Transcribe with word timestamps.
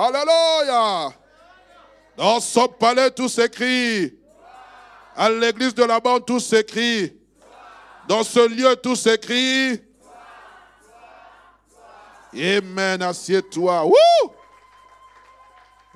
Alléluia. 0.00 1.12
Dans 2.16 2.38
son 2.38 2.68
palais, 2.68 3.10
tout 3.10 3.28
s'écrit. 3.28 4.16
À 5.16 5.28
l'église 5.28 5.74
de 5.74 5.82
la 5.82 5.98
bande, 5.98 6.24
tout 6.24 6.38
s'écrit. 6.38 7.12
Dans 8.06 8.22
ce 8.22 8.48
lieu, 8.48 8.76
tout 8.76 8.94
s'écrit. 8.94 9.82
Amen, 12.32 13.02
assieds-toi. 13.02 13.86
Wouh! 13.86 14.32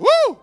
Wouh! 0.00 0.36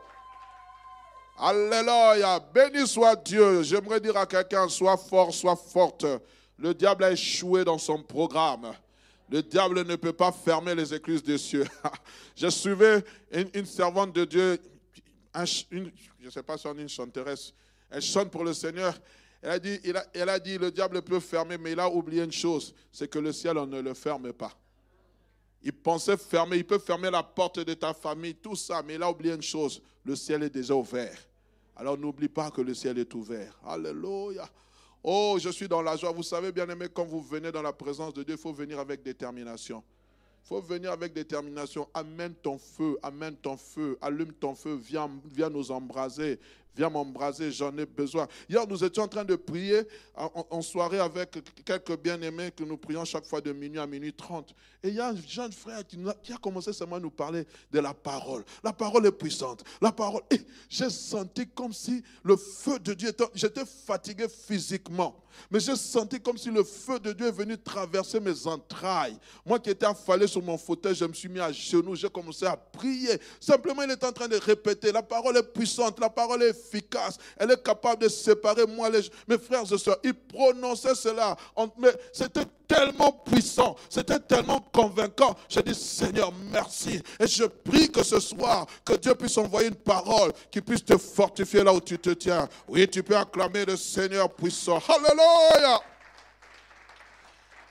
Alléluia. 1.38 2.40
Béni 2.54 2.88
soit 2.88 3.18
Dieu. 3.18 3.64
J'aimerais 3.64 4.00
dire 4.00 4.16
à 4.16 4.26
quelqu'un, 4.26 4.70
sois 4.70 4.96
fort, 4.96 5.34
sois 5.34 5.58
forte. 5.58 6.06
Le 6.58 6.74
diable 6.74 7.04
a 7.04 7.12
échoué 7.12 7.66
dans 7.66 7.78
son 7.78 8.02
programme. 8.04 8.74
Le 9.32 9.44
diable 9.44 9.86
ne 9.86 9.96
peut 9.96 10.14
pas 10.14 10.32
fermer 10.32 10.74
les 10.74 10.94
écluses 10.94 11.24
des 11.24 11.38
cieux. 11.38 11.66
Je 12.36 12.48
suivais 12.48 13.04
une, 13.32 13.66
servante 13.66 14.14
de 14.14 14.26
Dieu, 14.26 14.60
je 15.36 15.66
ne 16.24 16.30
sais 16.30 16.42
pas 16.42 16.58
si 16.58 16.66
on 16.68 16.78
est 16.78 16.82
une 16.82 16.90
chanteresse, 16.90 17.54
elle 17.90 18.02
chante 18.02 18.32
pour 18.32 18.44
le 18.44 18.54
Seigneur. 18.54 18.98
Elle 19.42 19.52
a, 19.52 19.60
dit, 19.60 19.80
elle 20.14 20.30
a 20.30 20.40
dit, 20.40 20.58
le 20.58 20.70
diable 20.70 21.02
peut 21.02 21.20
fermer, 21.20 21.58
mais 21.58 21.72
il 21.72 21.80
a 21.80 21.90
oublié 21.90 22.24
une 22.24 22.32
chose, 22.32 22.74
c'est 22.92 23.10
que 23.10 23.20
le 23.20 23.32
ciel, 23.32 23.58
on 23.58 23.68
ne 23.68 23.80
le 23.80 23.94
ferme 23.94 24.34
pas. 24.34 24.52
Il 25.62 25.74
pensait 25.74 26.18
fermer, 26.18 26.58
il 26.58 26.66
peut 26.66 26.80
fermer 26.80 27.10
la 27.10 27.24
porte 27.24 27.60
de 27.60 27.74
ta 27.74 27.94
famille, 27.94 28.36
tout 28.36 28.56
ça, 28.56 28.82
mais 28.82 28.96
il 28.96 29.04
a 29.04 29.10
oublié 29.10 29.36
une 29.36 29.42
chose, 29.42 29.82
le 30.04 30.16
ciel 30.16 30.44
est 30.44 30.50
déjà 30.50 30.74
ouvert. 30.74 31.18
Alors 31.76 31.98
n'oublie 31.98 32.28
pas 32.28 32.52
que 32.52 32.62
le 32.62 32.74
ciel 32.74 32.98
est 32.98 33.14
ouvert. 33.14 33.58
Alléluia. 33.66 34.50
Oh, 35.04 35.38
je 35.40 35.50
suis 35.50 35.68
dans 35.68 35.82
la 35.82 35.96
joie. 35.96 36.12
Vous 36.12 36.24
savez, 36.24 36.52
bien 36.52 36.68
aimé, 36.70 36.88
quand 36.94 37.06
vous 37.06 37.22
venez 37.22 37.52
dans 37.52 37.62
la 37.62 37.72
présence 37.72 38.14
de 38.14 38.24
Dieu, 38.24 38.36
il 38.36 38.42
faut 38.42 38.54
venir 38.54 38.80
avec 38.80 39.02
détermination. 39.02 39.84
Il 40.44 40.48
faut 40.48 40.62
venir 40.62 40.92
avec 40.92 41.14
détermination. 41.14 41.88
Amène 41.94 42.34
ton 42.34 42.58
feu, 42.58 42.98
amène 43.02 43.36
ton 43.36 43.56
feu, 43.56 43.98
allume 44.02 44.34
ton 44.34 44.56
feu, 44.56 44.76
viens, 44.76 45.10
viens 45.32 45.50
nous 45.50 45.72
embraser, 45.72 46.40
Viens 46.80 46.90
m'embraser, 46.90 47.52
j'en 47.52 47.78
ai 47.78 47.86
besoin. 47.86 48.26
Hier, 48.48 48.66
nous 48.66 48.82
étions 48.86 49.04
en 49.04 49.08
train 49.10 49.26
de 49.26 49.36
prier 49.36 49.82
en, 50.16 50.62
soirée 50.62 51.00
avec 51.00 51.38
quelques 51.66 52.00
bien-aimés 52.00 52.52
que 52.56 52.64
nous 52.64 52.78
prions 52.78 53.04
chaque 53.04 53.26
fois 53.26 53.42
de 53.42 53.52
minuit 53.52 53.80
à 53.80 53.86
minuit 53.86 54.14
30. 54.14 54.56
Et 54.82 54.88
il 54.88 54.94
y 54.94 55.00
a 55.02 55.10
un 55.10 55.16
jeune 55.28 55.52
frère 55.52 55.86
qui, 55.86 55.98
a 56.32 56.38
commencé 56.38 56.72
seulement 56.72 56.96
à 56.96 57.00
nous 57.02 57.12
parler 57.12 57.46
de 57.70 57.80
la 57.82 57.94
parole. 57.94 58.46
La 58.64 58.72
parole 58.72 59.06
est 59.06 59.12
puissante. 59.12 59.66
La 59.82 59.92
parole. 59.92 60.22
J'ai 60.70 60.90
senti 60.90 61.46
comme 61.50 61.74
si 61.74 62.02
le 62.24 62.38
feu 62.38 62.80
de 62.80 62.94
Dieu 62.94 63.10
était. 63.10 63.26
J'étais 63.34 63.66
fatigué 63.66 64.28
physiquement. 64.30 65.22
Mais 65.50 65.60
j'ai 65.60 65.76
senti 65.76 66.20
comme 66.20 66.38
si 66.38 66.50
le 66.50 66.64
feu 66.64 67.00
de 67.00 67.12
Dieu 67.12 67.28
est 67.28 67.32
venu 67.32 67.58
traverser 67.58 68.20
mes 68.20 68.48
entrailles. 68.48 69.18
Moi 69.46 69.60
qui 69.60 69.70
étais 69.70 69.86
affalé 69.86 70.28
sur 70.28 70.42
mon 70.42 70.58
fauteuil, 70.58 70.96
je 70.96 71.06
me 71.06 71.14
suis 71.14 71.30
mis 71.30 71.40
à 71.40 71.52
genoux, 71.52 71.96
j'ai 71.96 72.10
commencé 72.10 72.46
à 72.46 72.56
prier. 72.56 73.20
Simplement, 73.40 73.84
il 73.84 73.92
est 73.92 74.04
en 74.04 74.12
train 74.12 74.28
de 74.28 74.38
répéter, 74.38 74.92
la 74.92 75.04
parole 75.04 75.38
est 75.38 75.54
puissante, 75.54 76.00
la 76.00 76.10
parole 76.10 76.44
est 76.44 76.54
elle 77.38 77.52
est 77.52 77.64
capable 77.64 78.04
de 78.04 78.10
séparer 78.10 78.66
moi, 78.66 78.90
les, 78.90 79.02
mes 79.28 79.38
frères 79.38 79.72
et 79.72 79.78
soeurs. 79.78 80.00
Il 80.04 80.14
prononçait 80.14 80.96
cela, 80.96 81.36
mais 81.78 81.92
c'était 82.14 82.46
tellement 82.68 83.12
puissant, 83.12 83.76
c'était 83.90 84.20
tellement 84.20 84.60
convaincant. 84.72 85.36
J'ai 85.48 85.64
dit, 85.64 85.76
Seigneur, 85.76 86.32
merci. 86.52 87.02
Et 87.20 87.28
je 87.28 87.46
prie 87.46 87.92
que 87.92 88.04
ce 88.04 88.20
soir, 88.20 88.68
que 88.86 88.94
Dieu 88.94 89.16
puisse 89.16 89.38
envoyer 89.38 89.70
une 89.70 89.76
parole 89.76 90.32
qui 90.52 90.62
puisse 90.62 90.86
te 90.86 90.98
fortifier 90.98 91.64
là 91.64 91.74
où 91.74 91.82
tu 91.82 91.98
te 91.98 92.12
tiens. 92.12 92.48
Oui, 92.68 92.88
tu 92.88 93.02
peux 93.04 93.18
acclamer 93.18 93.66
le 93.66 93.76
Seigneur 93.76 94.30
puissant. 94.34 94.80
Alléluia. 94.88 95.82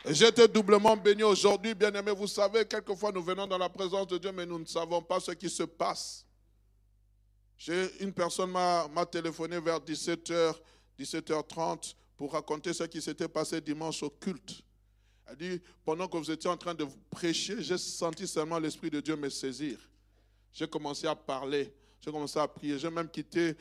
J'étais 0.06 0.48
doublement 0.48 0.96
béni 0.96 1.22
aujourd'hui, 1.22 1.74
bien 1.74 1.92
aimé. 1.92 2.12
Vous 2.16 2.26
savez, 2.26 2.64
quelquefois 2.64 3.12
nous 3.12 3.22
venons 3.22 3.46
dans 3.46 3.58
la 3.58 3.68
présence 3.68 4.06
de 4.06 4.16
Dieu, 4.16 4.32
mais 4.32 4.46
nous 4.46 4.58
ne 4.58 4.64
savons 4.64 5.02
pas 5.02 5.20
ce 5.20 5.32
qui 5.32 5.50
se 5.50 5.64
passe. 5.64 6.24
Une 8.00 8.12
personne 8.12 8.50
m'a 8.50 9.06
téléphoné 9.10 9.60
vers 9.60 9.80
17h, 9.80 10.54
17h30 10.98 11.94
pour 12.16 12.32
raconter 12.32 12.72
ce 12.72 12.84
qui 12.84 13.02
s'était 13.02 13.28
passé 13.28 13.60
dimanche 13.60 14.02
au 14.02 14.10
culte. 14.10 14.62
Elle 15.26 15.36
dit, 15.36 15.62
pendant 15.84 16.08
que 16.08 16.16
vous 16.16 16.30
étiez 16.30 16.48
en 16.48 16.56
train 16.56 16.74
de 16.74 16.86
prêcher, 17.10 17.62
j'ai 17.62 17.76
senti 17.76 18.26
seulement 18.26 18.58
l'Esprit 18.58 18.90
de 18.90 19.00
Dieu 19.00 19.16
me 19.16 19.28
saisir. 19.28 19.78
J'ai 20.52 20.66
commencé 20.66 21.06
à 21.06 21.14
parler, 21.14 21.72
j'ai 22.00 22.10
commencé 22.10 22.38
à 22.38 22.48
prier, 22.48 22.78
j'ai 22.78 22.90
même 22.90 23.08
quitté 23.08 23.54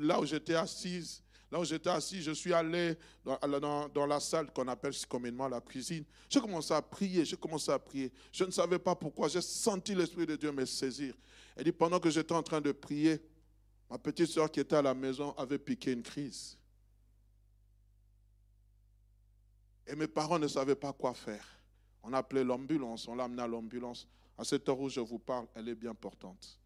là 0.00 0.20
où 0.20 0.26
j'étais 0.26 0.54
assise. 0.54 1.22
Là 1.50 1.58
où 1.58 1.64
j'étais 1.64 1.88
assis, 1.88 2.20
je 2.20 2.32
suis 2.32 2.52
allé 2.52 2.94
dans, 3.24 3.88
dans, 3.88 4.06
la 4.06 4.20
salle 4.20 4.52
qu'on 4.52 4.68
appelle 4.68 4.92
communément 5.08 5.48
la 5.48 5.62
cuisine. 5.62 6.04
J'ai 6.28 6.40
commencé 6.40 6.74
à 6.74 6.82
prier, 6.82 7.24
j'ai 7.24 7.38
commencé 7.38 7.70
à 7.72 7.78
prier. 7.78 8.12
Je 8.30 8.44
ne 8.44 8.50
savais 8.50 8.78
pas 8.78 8.94
pourquoi, 8.94 9.28
j'ai 9.28 9.40
senti 9.40 9.94
l'Esprit 9.94 10.26
de 10.26 10.36
Dieu 10.36 10.52
me 10.52 10.66
saisir. 10.66 11.14
Elle 11.58 11.64
dit, 11.64 11.72
pendant 11.72 11.98
que 11.98 12.08
j'étais 12.08 12.32
en 12.32 12.42
train 12.42 12.60
de 12.60 12.70
prier, 12.70 13.20
ma 13.90 13.98
petite 13.98 14.28
soeur 14.28 14.48
qui 14.48 14.60
était 14.60 14.76
à 14.76 14.82
la 14.82 14.94
maison 14.94 15.34
avait 15.36 15.58
piqué 15.58 15.90
une 15.90 16.04
crise. 16.04 16.56
Et 19.84 19.96
mes 19.96 20.06
parents 20.06 20.38
ne 20.38 20.46
savaient 20.46 20.76
pas 20.76 20.92
quoi 20.92 21.14
faire. 21.14 21.44
On 22.04 22.12
a 22.12 22.18
appelé 22.18 22.44
l'ambulance, 22.44 23.08
on 23.08 23.16
l'a 23.16 23.24
amené 23.24 23.42
à 23.42 23.48
l'ambulance. 23.48 24.06
À 24.38 24.44
cette 24.44 24.68
heure 24.68 24.78
où 24.78 24.88
je 24.88 25.00
vous 25.00 25.18
parle, 25.18 25.48
elle 25.56 25.68
est 25.68 25.74
bien 25.74 25.94
portante. 25.94 26.60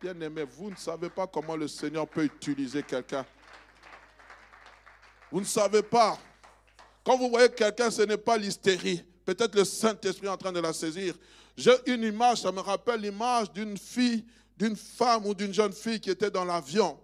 Bien 0.00 0.18
aimé, 0.20 0.44
vous 0.44 0.70
ne 0.70 0.76
savez 0.76 1.10
pas 1.10 1.26
comment 1.26 1.56
le 1.56 1.66
Seigneur 1.66 2.06
peut 2.06 2.24
utiliser 2.24 2.84
quelqu'un. 2.84 3.26
Vous 5.32 5.40
ne 5.40 5.46
savez 5.46 5.82
pas. 5.82 6.16
Quand 7.02 7.18
vous 7.18 7.28
voyez 7.28 7.48
quelqu'un, 7.50 7.90
ce 7.90 8.02
n'est 8.02 8.16
pas 8.16 8.38
l'hystérie. 8.38 9.02
Peut-être 9.24 9.56
le 9.56 9.64
Saint-Esprit 9.64 10.26
est 10.26 10.30
en 10.30 10.36
train 10.36 10.52
de 10.52 10.60
la 10.60 10.72
saisir. 10.72 11.16
J'ai 11.58 11.74
une 11.86 12.04
image, 12.04 12.42
ça 12.42 12.52
me 12.52 12.60
rappelle 12.60 13.00
l'image 13.00 13.52
d'une 13.52 13.76
fille, 13.76 14.24
d'une 14.56 14.76
femme 14.76 15.26
ou 15.26 15.34
d'une 15.34 15.52
jeune 15.52 15.72
fille 15.72 15.98
qui 15.98 16.08
était 16.08 16.30
dans 16.30 16.44
l'avion 16.44 16.96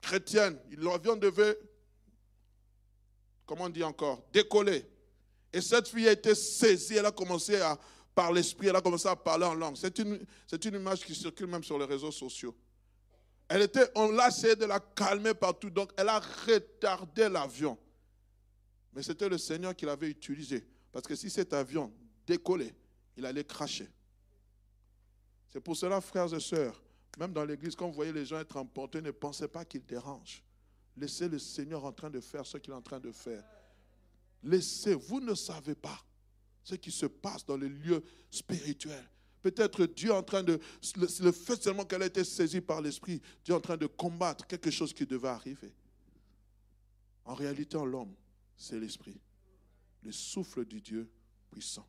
chrétienne. 0.00 0.58
L'avion 0.76 1.14
devait 1.14 1.56
comment 3.46 3.66
on 3.66 3.68
dit 3.68 3.84
encore, 3.84 4.24
décoller. 4.32 4.84
Et 5.52 5.60
cette 5.60 5.86
fille 5.86 6.08
a 6.08 6.12
été 6.12 6.34
saisie, 6.34 6.96
elle 6.96 7.06
a 7.06 7.12
commencé 7.12 7.56
par 8.16 8.32
l'esprit, 8.32 8.66
elle 8.66 8.74
a 8.74 8.80
commencé 8.80 9.06
à 9.06 9.14
parler 9.14 9.44
en 9.44 9.54
langue. 9.54 9.76
C'est 9.76 10.00
une, 10.00 10.26
c'est 10.48 10.64
une 10.64 10.74
image 10.74 11.04
qui 11.04 11.14
circule 11.14 11.46
même 11.46 11.62
sur 11.62 11.78
les 11.78 11.84
réseaux 11.84 12.10
sociaux. 12.10 12.56
Elle 13.48 13.62
était, 13.62 13.88
on 13.94 14.10
l'a 14.10 14.26
essayé 14.26 14.56
de 14.56 14.64
la 14.64 14.80
calmer 14.80 15.34
partout, 15.34 15.70
donc 15.70 15.92
elle 15.96 16.08
a 16.08 16.18
retardé 16.18 17.28
l'avion. 17.28 17.78
Mais 18.92 19.04
c'était 19.04 19.28
le 19.28 19.38
Seigneur 19.38 19.76
qui 19.76 19.86
l'avait 19.86 20.08
utilisé. 20.08 20.66
Parce 20.90 21.06
que 21.06 21.14
si 21.14 21.30
cet 21.30 21.52
avion 21.52 21.92
décollait, 22.26 22.74
il 23.16 23.26
allait 23.26 23.44
cracher. 23.44 23.88
C'est 25.50 25.60
pour 25.60 25.76
cela, 25.76 26.00
frères 26.00 26.32
et 26.32 26.40
sœurs, 26.40 26.82
même 27.18 27.32
dans 27.32 27.44
l'église, 27.44 27.76
quand 27.76 27.86
vous 27.86 27.92
voyez 27.92 28.12
les 28.12 28.24
gens 28.24 28.38
être 28.38 28.56
emportés, 28.56 29.02
ne 29.02 29.10
pensez 29.10 29.48
pas 29.48 29.64
qu'ils 29.64 29.84
dérangent. 29.84 30.42
Laissez 30.96 31.28
le 31.28 31.38
Seigneur 31.38 31.84
en 31.84 31.92
train 31.92 32.10
de 32.10 32.20
faire 32.20 32.46
ce 32.46 32.58
qu'il 32.58 32.72
est 32.72 32.76
en 32.76 32.82
train 32.82 33.00
de 33.00 33.12
faire. 33.12 33.44
Laissez, 34.42 34.94
vous 34.94 35.20
ne 35.20 35.34
savez 35.34 35.74
pas 35.74 35.98
ce 36.64 36.74
qui 36.74 36.90
se 36.90 37.06
passe 37.06 37.44
dans 37.44 37.56
les 37.56 37.68
lieux 37.68 38.02
spirituels. 38.30 39.08
Peut-être 39.42 39.86
Dieu 39.86 40.10
est 40.10 40.14
en 40.14 40.22
train 40.22 40.42
de, 40.42 40.60
le 41.20 41.32
fait 41.32 41.60
seulement 41.60 41.84
qu'elle 41.84 42.02
a 42.02 42.06
été 42.06 42.24
saisie 42.24 42.60
par 42.60 42.80
l'Esprit, 42.80 43.20
Dieu 43.44 43.54
est 43.54 43.56
en 43.56 43.60
train 43.60 43.76
de 43.76 43.86
combattre 43.86 44.46
quelque 44.46 44.70
chose 44.70 44.92
qui 44.92 45.04
devait 45.04 45.28
arriver. 45.28 45.74
En 47.24 47.34
réalité, 47.34 47.76
l'homme, 47.84 48.14
c'est 48.56 48.78
l'Esprit, 48.78 49.20
le 50.02 50.12
souffle 50.12 50.64
du 50.64 50.80
Dieu 50.80 51.10
puissant. 51.50 51.86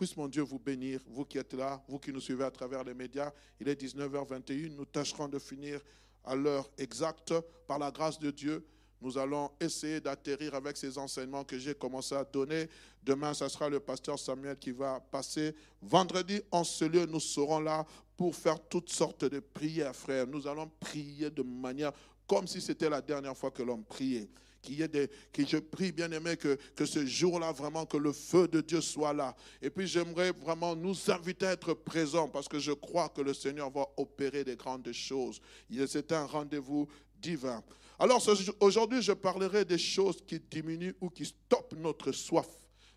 Puisse 0.00 0.16
mon 0.16 0.28
Dieu 0.28 0.40
vous 0.40 0.58
bénir, 0.58 0.98
vous 1.08 1.26
qui 1.26 1.36
êtes 1.36 1.52
là, 1.52 1.84
vous 1.86 1.98
qui 1.98 2.10
nous 2.10 2.22
suivez 2.22 2.44
à 2.44 2.50
travers 2.50 2.82
les 2.82 2.94
médias. 2.94 3.30
Il 3.60 3.68
est 3.68 3.78
19h21, 3.78 4.74
nous 4.74 4.86
tâcherons 4.86 5.28
de 5.28 5.38
finir 5.38 5.78
à 6.24 6.34
l'heure 6.34 6.70
exacte 6.78 7.34
par 7.66 7.78
la 7.78 7.90
grâce 7.90 8.18
de 8.18 8.30
Dieu. 8.30 8.66
nous 9.02 9.18
allons 9.18 9.50
essayer 9.60 10.00
d'atterrir 10.00 10.54
avec 10.54 10.78
ces 10.78 10.96
enseignements 10.96 11.44
que 11.44 11.58
j'ai 11.58 11.74
commencé 11.74 12.14
à 12.14 12.24
donner. 12.24 12.70
Demain, 13.02 13.34
ce 13.34 13.46
sera 13.48 13.68
le 13.68 13.78
pasteur 13.78 14.18
Samuel 14.18 14.56
qui 14.56 14.70
va 14.70 15.00
passer. 15.00 15.54
Vendredi, 15.82 16.40
en 16.50 16.64
ce 16.64 16.86
lieu, 16.86 17.04
nous 17.04 17.20
serons 17.20 17.60
là 17.60 17.84
pour 18.16 18.34
faire 18.34 18.58
toutes 18.58 18.88
sortes 18.88 19.26
de 19.26 19.40
prières, 19.40 19.94
frères. 19.94 20.26
Nous 20.26 20.46
allons 20.46 20.70
prier 20.80 21.28
de 21.28 21.42
manière 21.42 21.92
comme 22.26 22.46
si 22.46 22.62
c'était 22.62 22.88
la 22.88 23.02
dernière 23.02 23.36
fois 23.36 23.50
que 23.50 23.62
l'on 23.62 23.82
priait. 23.82 24.30
Je 24.68 25.58
prie, 25.58 25.92
bien 25.92 26.10
aimé, 26.12 26.36
que, 26.36 26.58
que 26.74 26.84
ce 26.84 27.04
jour-là, 27.06 27.52
vraiment, 27.52 27.86
que 27.86 27.96
le 27.96 28.12
feu 28.12 28.46
de 28.48 28.60
Dieu 28.60 28.80
soit 28.80 29.12
là. 29.12 29.34
Et 29.62 29.70
puis, 29.70 29.86
j'aimerais 29.86 30.32
vraiment 30.32 30.76
nous 30.76 30.96
inviter 31.10 31.46
à 31.46 31.52
être 31.52 31.74
présents 31.74 32.28
parce 32.28 32.48
que 32.48 32.58
je 32.58 32.72
crois 32.72 33.08
que 33.08 33.22
le 33.22 33.34
Seigneur 33.34 33.70
va 33.70 33.86
opérer 33.96 34.44
des 34.44 34.56
grandes 34.56 34.92
choses. 34.92 35.40
C'est 35.86 36.12
un 36.12 36.26
rendez-vous 36.26 36.88
divin. 37.20 37.62
Alors 37.98 38.22
aujourd'hui, 38.60 39.02
je 39.02 39.12
parlerai 39.12 39.64
des 39.64 39.76
choses 39.76 40.22
qui 40.26 40.40
diminuent 40.40 40.94
ou 41.02 41.10
qui 41.10 41.26
stoppent 41.26 41.74
notre 41.76 42.12
soif. 42.12 42.48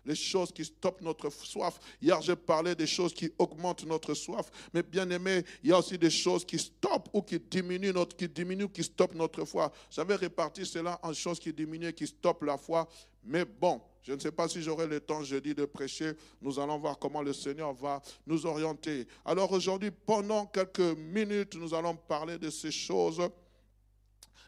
Les 0.04 0.14
choses 0.14 0.52
qui 0.52 0.64
stoppent 0.64 1.00
notre 1.00 1.30
soif. 1.30 1.78
Hier, 2.00 2.20
j'ai 2.22 2.36
parlé 2.36 2.74
des 2.74 2.86
choses 2.86 3.14
qui 3.14 3.32
augmentent 3.38 3.86
notre 3.86 4.14
soif. 4.14 4.50
Mais 4.72 4.82
bien 4.82 5.08
aimé, 5.10 5.44
il 5.62 5.70
y 5.70 5.72
a 5.72 5.78
aussi 5.78 5.96
des 5.98 6.10
choses 6.10 6.44
qui 6.44 6.58
stoppent 6.58 7.08
ou 7.12 7.22
qui 7.22 7.38
diminuent 7.38 7.92
notre, 7.92 8.16
qui 8.16 8.28
diminuent, 8.28 8.68
qui 8.68 8.84
stoppent 8.84 9.14
notre 9.14 9.44
foi. 9.44 9.72
J'avais 9.90 10.16
réparti 10.16 10.66
cela 10.66 10.98
en 11.02 11.12
choses 11.12 11.38
qui 11.38 11.52
diminuent 11.52 11.88
et 11.88 11.92
qui 11.94 12.06
stoppent 12.06 12.42
la 12.42 12.58
foi. 12.58 12.88
Mais 13.24 13.44
bon, 13.44 13.80
je 14.02 14.12
ne 14.12 14.18
sais 14.18 14.32
pas 14.32 14.48
si 14.48 14.62
j'aurai 14.62 14.86
le 14.86 15.00
temps 15.00 15.22
jeudi 15.22 15.54
de 15.54 15.64
prêcher. 15.64 16.12
Nous 16.42 16.58
allons 16.58 16.78
voir 16.78 16.98
comment 16.98 17.22
le 17.22 17.32
Seigneur 17.32 17.72
va 17.72 18.02
nous 18.26 18.44
orienter. 18.44 19.06
Alors 19.24 19.50
aujourd'hui, 19.52 19.90
pendant 19.90 20.46
quelques 20.46 20.96
minutes, 20.98 21.54
nous 21.54 21.72
allons 21.72 21.96
parler 21.96 22.38
de 22.38 22.50
ces 22.50 22.70
choses 22.70 23.22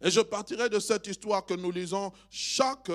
et 0.03 0.11
je 0.11 0.21
partirai 0.21 0.69
de 0.69 0.79
cette 0.79 1.07
histoire 1.07 1.45
que 1.45 1.55
nous 1.55 1.71
lisons 1.71 2.13
chaque, 2.31 2.91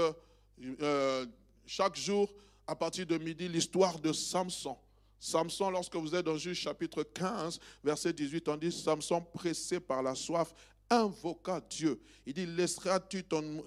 euh, 0.81 1.25
chaque 1.65 1.95
jour 1.95 2.29
à 2.67 2.75
partir 2.75 3.05
de 3.05 3.17
midi, 3.17 3.47
l'histoire 3.47 3.99
de 3.99 4.13
Samson. 4.13 4.77
Samson, 5.19 5.69
lorsque 5.69 5.95
vous 5.95 6.15
êtes 6.15 6.25
dans 6.25 6.37
Juge 6.37 6.57
chapitre 6.57 7.03
15, 7.03 7.59
verset 7.83 8.11
18, 8.11 8.47
on 8.49 8.57
dit 8.57 8.71
Samson, 8.71 9.21
pressé 9.21 9.79
par 9.79 10.01
la 10.01 10.15
soif, 10.15 10.51
invoqua 10.91 11.61
Dieu. 11.61 12.01
Il 12.25 12.33
dit, 12.33 12.45
laisseras-tu 12.45 13.23
ton... 13.23 13.63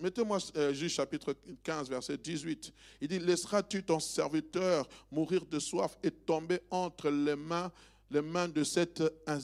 Mettez-moi 0.00 0.38
euh, 0.56 0.88
chapitre 0.88 1.34
15, 1.62 1.88
verset 1.88 2.18
18. 2.18 2.72
Il 3.00 3.08
dit, 3.08 3.18
laisseras-tu 3.18 3.82
ton 3.82 3.98
serviteur 3.98 4.88
mourir 5.10 5.44
de 5.46 5.58
soif 5.58 5.96
et 6.02 6.10
tomber 6.10 6.60
entre 6.70 7.08
les 7.10 7.36
mains 7.36 7.72
les 8.10 8.22
mains 8.22 8.48
de, 8.48 8.62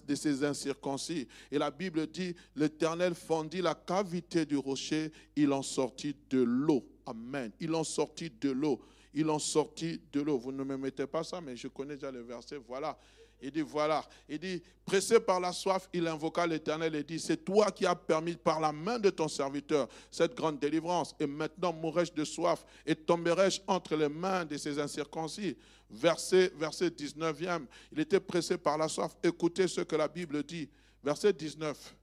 de 0.07 0.15
ces 0.15 0.43
incirconcis? 0.43 1.29
Et 1.51 1.59
la 1.59 1.71
Bible 1.71 2.07
dit, 2.07 2.35
l'Éternel 2.57 3.15
fondit 3.15 3.61
la 3.61 3.75
cavité 3.75 4.47
du 4.47 4.57
rocher, 4.57 5.13
il 5.37 5.53
en 5.53 5.63
sortit 5.63 6.17
de 6.31 6.43
l'eau. 6.43 6.83
Amen. 7.07 7.53
Il 7.61 7.75
en 7.75 7.85
sortit 7.85 8.31
de 8.31 8.51
l'eau. 8.51 8.81
Il 9.13 9.31
en 9.31 9.39
sortit 9.39 10.01
de 10.13 10.21
l'eau. 10.21 10.39
Vous 10.39 10.53
ne 10.53 10.65
me 10.65 10.77
mettez 10.77 11.07
pas 11.07 11.23
ça, 11.23 11.41
mais 11.41 11.57
je 11.57 11.69
connais 11.69 11.95
déjà 11.95 12.11
le 12.11 12.23
verset. 12.23 12.57
Voilà. 12.57 12.99
Il 13.41 13.51
dit, 13.51 13.61
voilà. 13.61 14.05
Il 14.29 14.39
dit, 14.39 14.63
pressé 14.85 15.21
par 15.21 15.39
la 15.39 15.53
soif, 15.53 15.89
il 15.93 16.07
invoqua 16.07 16.47
l'Éternel 16.47 16.95
et 16.95 17.05
dit, 17.05 17.21
c'est 17.21 17.45
toi 17.45 17.71
qui 17.71 17.85
as 17.85 17.95
permis 17.95 18.37
par 18.37 18.59
la 18.59 18.73
main 18.73 18.99
de 18.99 19.11
ton 19.11 19.29
serviteur 19.29 19.89
cette 20.11 20.35
grande 20.35 20.59
délivrance. 20.59 21.15
Et 21.21 21.27
maintenant 21.27 21.73
mourrai-je 21.73 22.13
de 22.13 22.25
soif 22.25 22.65
et 22.87 22.95
tomberai-je 22.95 23.61
entre 23.67 23.97
les 23.97 24.09
mains 24.09 24.45
de 24.45 24.57
ces 24.57 24.79
incirconcis? 24.79 25.57
Verset, 25.91 26.53
verset 26.57 26.89
19e, 26.89 27.67
il 27.93 28.01
était 28.01 28.21
pressé 28.21 28.57
par 28.57 28.79
la 28.79 28.89
soif. 28.89 29.15
Écoutez 29.23 29.69
ce 29.69 29.83
que 29.83 29.95
la 29.95 30.09
Bible 30.09 30.43
dit. 30.43 30.69
Verset 31.03 31.35
19. 31.35 31.95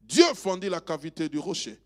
Dieu 0.00 0.24
fondit 0.34 0.68
la 0.68 0.80
cavité 0.80 1.28
du 1.28 1.38
rocher 1.38 1.78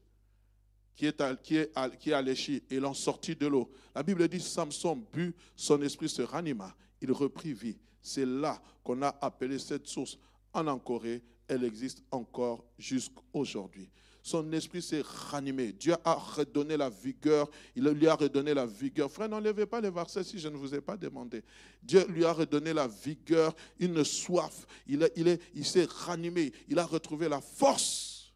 qui 0.95 1.07
est, 1.07 1.43
qui 1.43 1.57
est, 1.57 1.73
qui 1.99 2.13
et 2.13 2.63
il 2.71 2.85
en 2.85 2.95
sortit 2.95 3.35
de 3.37 3.47
l'eau. 3.47 3.71
La 3.95 4.03
Bible 4.03 4.29
dit 4.29 4.41
Samson 4.41 5.03
but, 5.13 5.35
son 5.57 5.81
esprit 5.83 6.09
se 6.09 6.23
ranima, 6.23 6.75
il 7.01 7.13
reprit 7.13 7.53
vie. 7.53 7.79
C'est 8.01 8.27
là 8.27 8.61
qu'on 8.83 9.03
a 9.03 9.17
appelé 9.21 9.59
cette 9.59 9.87
source 9.87 10.19
en 10.53 10.67
Encorée. 10.67 11.23
Elle 11.49 11.65
existe 11.65 12.03
encore 12.11 12.65
jusqu'aujourd'hui 12.79 13.91
son 14.23 14.53
esprit 14.53 14.81
s'est 14.81 15.03
ranimé. 15.05 15.73
Dieu 15.73 15.97
a 16.05 16.15
redonné 16.15 16.77
la 16.77 16.89
vigueur. 16.89 17.51
Il 17.75 17.85
lui 17.85 18.07
a 18.07 18.15
redonné 18.15 18.55
la 18.55 18.67
vigueur. 18.67 19.11
Frère, 19.11 19.29
n'enlevez 19.29 19.67
pas 19.67 19.81
les 19.81 19.91
versets 19.91 20.23
si 20.23 20.39
je 20.39 20.49
ne 20.49 20.57
vous 20.57 20.75
ai 20.75 20.81
pas 20.81 20.97
demandé. 20.97 21.43
Dieu 21.83 22.07
lui 22.09 22.25
a 22.25 22.33
redonné 22.33 22.73
la 22.73 22.87
vigueur, 22.87 23.55
une 23.81 24.05
soif. 24.05 24.67
Il, 24.87 25.03
est, 25.03 25.13
il, 25.17 25.27
est, 25.27 25.43
il 25.55 25.67
s'est 25.67 25.89
ranimé. 25.89 26.53
Il 26.69 26.79
a 26.79 26.87
retrouvé 26.87 27.29
la 27.29 27.41
force. 27.41 28.33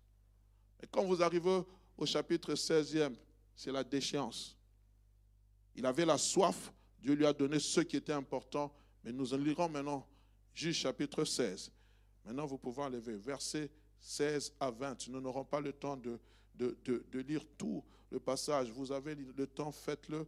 Et 0.82 0.86
quand 0.90 1.04
vous 1.04 1.22
arrivez 1.22 1.60
au 1.96 2.06
chapitre 2.06 2.54
16e, 2.54 3.14
c'est 3.54 3.72
la 3.72 3.82
déchéance. 3.82 4.56
Il 5.74 5.86
avait 5.86 6.04
la 6.04 6.18
soif. 6.18 6.72
Dieu 7.00 7.14
lui 7.14 7.26
a 7.26 7.32
donné 7.32 7.58
ce 7.58 7.80
qui 7.80 7.96
était 7.96 8.12
important. 8.12 8.72
Mais 9.04 9.12
nous 9.12 9.32
en 9.32 9.36
lirons 9.36 9.68
maintenant, 9.68 10.06
juste 10.54 10.80
chapitre 10.80 11.24
16. 11.24 11.70
Maintenant, 12.24 12.46
vous 12.46 12.58
pouvez 12.58 12.82
enlever 12.82 13.16
verset 13.16 13.70
16 14.00 14.52
à 14.58 14.70
20. 14.70 15.08
Nous 15.08 15.20
n'aurons 15.20 15.44
pas 15.44 15.60
le 15.60 15.72
temps 15.72 15.96
de, 15.96 16.18
de, 16.54 17.20
lire 17.20 17.44
tout 17.56 17.84
le 18.10 18.18
passage. 18.18 18.70
Vous 18.70 18.90
avez 18.92 19.14
le 19.14 19.46
temps, 19.46 19.70
faites-le. 19.70 20.26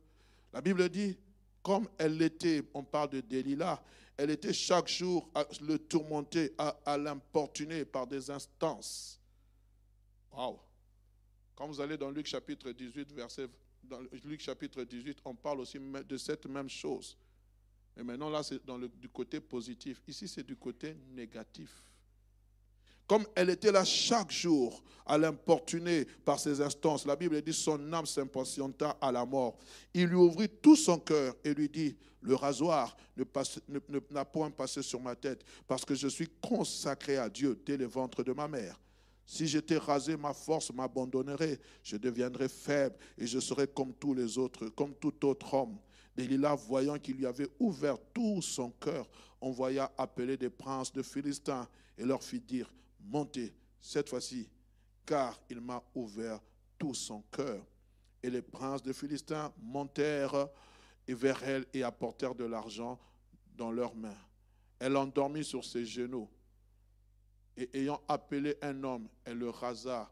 La 0.52 0.60
Bible 0.60 0.88
dit, 0.88 1.16
comme 1.62 1.88
elle 1.98 2.20
était, 2.22 2.62
on 2.72 2.84
parle 2.84 3.10
de 3.10 3.20
Delilah, 3.20 3.82
elle 4.16 4.30
était 4.30 4.52
chaque 4.52 4.88
jour 4.88 5.28
à 5.34 5.46
le 5.60 5.78
tourmenter, 5.78 6.54
à, 6.58 6.96
l'importuner 6.96 7.84
par 7.84 8.06
des 8.06 8.30
instances. 8.30 9.20
Wow. 10.32 10.60
Quand 11.58 11.66
vous 11.66 11.80
allez 11.80 11.96
dans 11.96 12.12
Luc 12.12 12.24
chapitre 12.26 12.70
18, 12.70 13.10
verset, 13.14 13.48
Luc 14.22 14.40
chapitre 14.40 14.84
18, 14.84 15.18
on 15.24 15.34
parle 15.34 15.58
aussi 15.58 15.76
de 15.80 16.16
cette 16.16 16.46
même 16.46 16.68
chose. 16.68 17.18
Mais 17.96 18.04
maintenant, 18.04 18.30
là, 18.30 18.44
c'est 18.44 18.60
du 19.00 19.08
côté 19.08 19.40
positif. 19.40 20.00
Ici, 20.06 20.28
c'est 20.28 20.46
du 20.46 20.54
côté 20.54 20.96
négatif. 21.16 21.82
Comme 23.08 23.26
elle 23.34 23.50
était 23.50 23.72
là 23.72 23.84
chaque 23.84 24.30
jour 24.30 24.84
à 25.04 25.18
l'importuner 25.18 26.04
par 26.24 26.38
ses 26.38 26.60
instances, 26.60 27.04
la 27.04 27.16
Bible 27.16 27.42
dit 27.42 27.52
son 27.52 27.92
âme 27.92 28.06
s'impatienta 28.06 28.96
à 29.00 29.10
la 29.10 29.26
mort. 29.26 29.58
Il 29.92 30.04
lui 30.04 30.14
ouvrit 30.14 30.48
tout 30.48 30.76
son 30.76 31.00
cœur 31.00 31.34
et 31.42 31.54
lui 31.54 31.68
dit, 31.68 31.96
le 32.20 32.36
rasoir 32.36 32.96
n'a 33.16 34.24
point 34.24 34.52
passé 34.52 34.80
sur 34.82 35.00
ma 35.00 35.16
tête 35.16 35.42
parce 35.66 35.84
que 35.84 35.96
je 35.96 36.06
suis 36.06 36.28
consacré 36.40 37.16
à 37.16 37.28
Dieu 37.28 37.60
dès 37.66 37.76
le 37.76 37.86
ventre 37.86 38.22
de 38.22 38.32
ma 38.32 38.46
mère. 38.46 38.78
Si 39.30 39.46
j'étais 39.46 39.76
rasé, 39.76 40.16
ma 40.16 40.32
force 40.32 40.72
m'abandonnerait. 40.72 41.60
Je 41.82 41.98
deviendrais 41.98 42.48
faible 42.48 42.96
et 43.18 43.26
je 43.26 43.38
serais 43.38 43.68
comme 43.68 43.92
tous 43.92 44.14
les 44.14 44.38
autres, 44.38 44.68
comme 44.70 44.94
tout 44.94 45.26
autre 45.26 45.52
homme. 45.52 45.78
Delilah, 46.16 46.54
voyant 46.54 46.98
qu'il 46.98 47.18
lui 47.18 47.26
avait 47.26 47.50
ouvert 47.60 47.98
tout 48.14 48.40
son 48.40 48.70
cœur, 48.70 49.06
envoya 49.38 49.92
appeler 49.98 50.38
des 50.38 50.48
princes 50.48 50.90
de 50.94 51.02
Philistins 51.02 51.68
et 51.98 52.06
leur 52.06 52.22
fit 52.22 52.40
dire 52.40 52.72
montez 53.00 53.52
cette 53.82 54.08
fois-ci, 54.08 54.48
car 55.04 55.38
il 55.50 55.60
m'a 55.60 55.84
ouvert 55.94 56.40
tout 56.78 56.94
son 56.94 57.22
cœur. 57.30 57.62
Et 58.22 58.30
les 58.30 58.42
princes 58.42 58.82
de 58.82 58.94
Philistins 58.94 59.52
montèrent 59.60 60.48
vers 61.06 61.44
elle 61.44 61.66
et 61.74 61.82
apportèrent 61.82 62.34
de 62.34 62.46
l'argent 62.46 62.98
dans 63.54 63.70
leurs 63.70 63.94
mains. 63.94 64.16
Elle 64.78 64.96
endormit 64.96 65.44
sur 65.44 65.66
ses 65.66 65.84
genoux. 65.84 66.30
Et 67.58 67.68
ayant 67.76 68.00
appelé 68.06 68.56
un 68.62 68.84
homme, 68.84 69.08
elle 69.24 69.38
le 69.38 69.50
rasa 69.50 70.08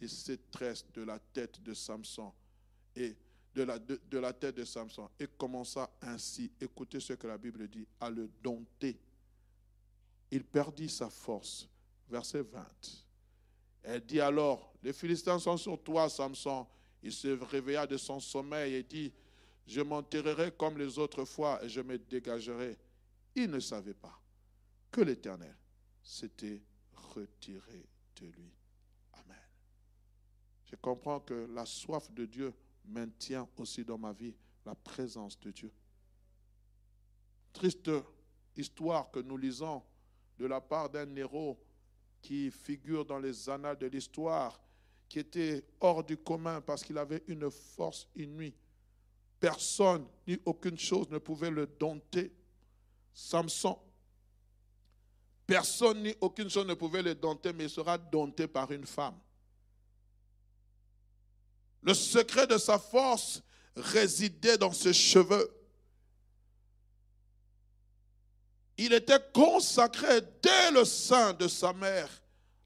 les 0.00 0.08
sept 0.08 0.50
tresses 0.50 0.84
de 0.92 1.02
la 1.02 1.20
tête 1.20 1.62
de 1.62 1.72
Samson 1.72 2.32
et 2.96 3.16
de 3.54 3.62
la, 3.62 3.78
de 3.78 4.18
la 4.18 4.32
tête 4.32 4.56
de 4.56 4.64
Samson 4.64 5.08
et 5.18 5.28
commença 5.38 5.88
ainsi, 6.02 6.50
écoutez 6.60 6.98
ce 6.98 7.12
que 7.12 7.28
la 7.28 7.38
Bible 7.38 7.68
dit, 7.68 7.86
à 8.00 8.10
le 8.10 8.28
dompter. 8.42 8.98
Il 10.32 10.42
perdit 10.42 10.88
sa 10.88 11.08
force 11.08 11.68
verset 12.08 12.42
20. 12.42 12.66
Elle 13.84 14.04
dit 14.04 14.20
alors, 14.20 14.74
les 14.82 14.92
Philistins 14.92 15.38
sont 15.38 15.56
sur 15.56 15.80
toi, 15.80 16.08
Samson. 16.08 16.66
Il 17.00 17.12
se 17.12 17.28
réveilla 17.28 17.86
de 17.86 17.96
son 17.96 18.18
sommeil 18.18 18.74
et 18.74 18.82
dit, 18.82 19.12
je 19.68 19.80
m'enterrerai 19.82 20.50
comme 20.50 20.76
les 20.78 20.98
autres 20.98 21.24
fois 21.24 21.62
et 21.62 21.68
je 21.68 21.80
me 21.80 21.96
dégagerai. 21.96 22.76
Il 23.36 23.50
ne 23.50 23.60
savait 23.60 23.94
pas 23.94 24.20
que 24.90 25.00
l'Éternel 25.00 25.56
s'était 26.02 26.60
retiré 27.14 27.86
de 28.16 28.26
lui. 28.26 28.52
Amen. 29.12 29.36
Je 30.64 30.76
comprends 30.76 31.20
que 31.20 31.48
la 31.52 31.66
soif 31.66 32.10
de 32.12 32.26
Dieu 32.26 32.54
maintient 32.84 33.48
aussi 33.56 33.84
dans 33.84 33.98
ma 33.98 34.12
vie 34.12 34.34
la 34.64 34.74
présence 34.74 35.38
de 35.40 35.50
Dieu. 35.50 35.72
Triste 37.52 37.90
histoire 38.56 39.10
que 39.10 39.20
nous 39.20 39.36
lisons 39.36 39.82
de 40.38 40.46
la 40.46 40.60
part 40.60 40.90
d'un 40.90 41.14
héros 41.16 41.58
qui 42.20 42.50
figure 42.50 43.04
dans 43.04 43.18
les 43.18 43.48
annales 43.48 43.78
de 43.78 43.86
l'histoire, 43.86 44.60
qui 45.08 45.20
était 45.20 45.64
hors 45.80 46.04
du 46.04 46.16
commun 46.16 46.60
parce 46.60 46.82
qu'il 46.82 46.98
avait 46.98 47.22
une 47.28 47.50
force 47.50 48.08
inouïe. 48.14 48.54
Personne 49.40 50.06
ni 50.26 50.38
aucune 50.44 50.78
chose 50.78 51.08
ne 51.10 51.18
pouvait 51.18 51.50
le 51.50 51.66
dompter. 51.66 52.32
Samson, 53.12 53.78
Personne 55.48 56.02
ni 56.02 56.14
aucune 56.20 56.50
chose 56.50 56.66
ne 56.66 56.74
pouvait 56.74 57.02
le 57.02 57.14
dompter, 57.14 57.54
mais 57.54 57.64
il 57.64 57.70
sera 57.70 57.96
dompté 57.96 58.46
par 58.46 58.70
une 58.70 58.84
femme. 58.84 59.18
Le 61.82 61.94
secret 61.94 62.46
de 62.46 62.58
sa 62.58 62.78
force 62.78 63.42
résidait 63.74 64.58
dans 64.58 64.72
ses 64.72 64.92
cheveux. 64.92 65.50
Il 68.76 68.92
était 68.92 69.22
consacré 69.32 70.20
dès 70.42 70.70
le 70.70 70.84
sein 70.84 71.32
de 71.32 71.48
sa 71.48 71.72
mère 71.72 72.10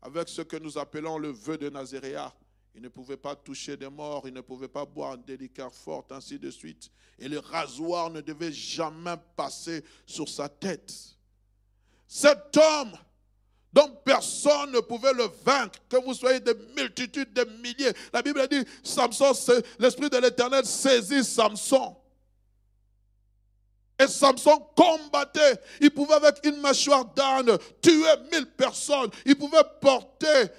avec 0.03 0.29
ce 0.29 0.43
que 0.43 0.57
nous 0.57 0.77
appelons 0.77 1.19
le 1.19 1.31
vœu 1.31 1.57
de 1.57 1.71
Nazaréa. 1.71 2.35
Il 2.75 2.83
ne 2.83 2.89
pouvait 2.89 3.17
pas 3.17 3.37
toucher 3.37 3.77
des 3.77 3.89
morts, 3.89 4.27
il 4.27 4.35
ne 4.35 4.41
pouvait 4.41 4.67
pas 4.67 4.85
boire 4.85 5.17
des 5.17 5.37
liqueurs 5.37 5.73
fortes, 5.73 6.11
ainsi 6.11 6.37
de 6.37 6.51
suite. 6.51 6.91
Et 7.21 7.29
le 7.29 7.39
rasoir 7.39 8.11
ne 8.11 8.21
devait 8.21 8.53
jamais 8.53 9.15
passer 9.37 9.85
sur 10.05 10.29
sa 10.29 10.49
tête. 10.49 10.93
Cet 12.15 12.59
homme 12.59 12.93
dont 13.73 13.89
personne 14.05 14.71
ne 14.71 14.81
pouvait 14.81 15.15
le 15.15 15.31
vaincre, 15.47 15.79
que 15.89 15.97
vous 15.97 16.13
soyez 16.13 16.41
des 16.41 16.53
multitudes, 16.77 17.33
des 17.33 17.47
milliers. 17.47 17.95
La 18.13 18.21
Bible 18.21 18.47
dit, 18.49 18.63
Samson, 18.83 19.33
l'Esprit 19.79 20.11
de 20.11 20.19
l'Éternel 20.19 20.67
saisit 20.67 21.25
Samson. 21.25 21.97
Et 23.99 24.07
Samson 24.07 24.59
combattait. 24.77 25.59
Il 25.81 25.91
pouvait 25.91 26.17
avec 26.17 26.45
une 26.45 26.61
mâchoire 26.61 27.07
d'âne 27.07 27.57
tuer 27.81 28.15
mille 28.31 28.51
personnes. 28.59 29.11
Il 29.25 29.37
pouvait 29.37 29.65
porter 29.81 30.53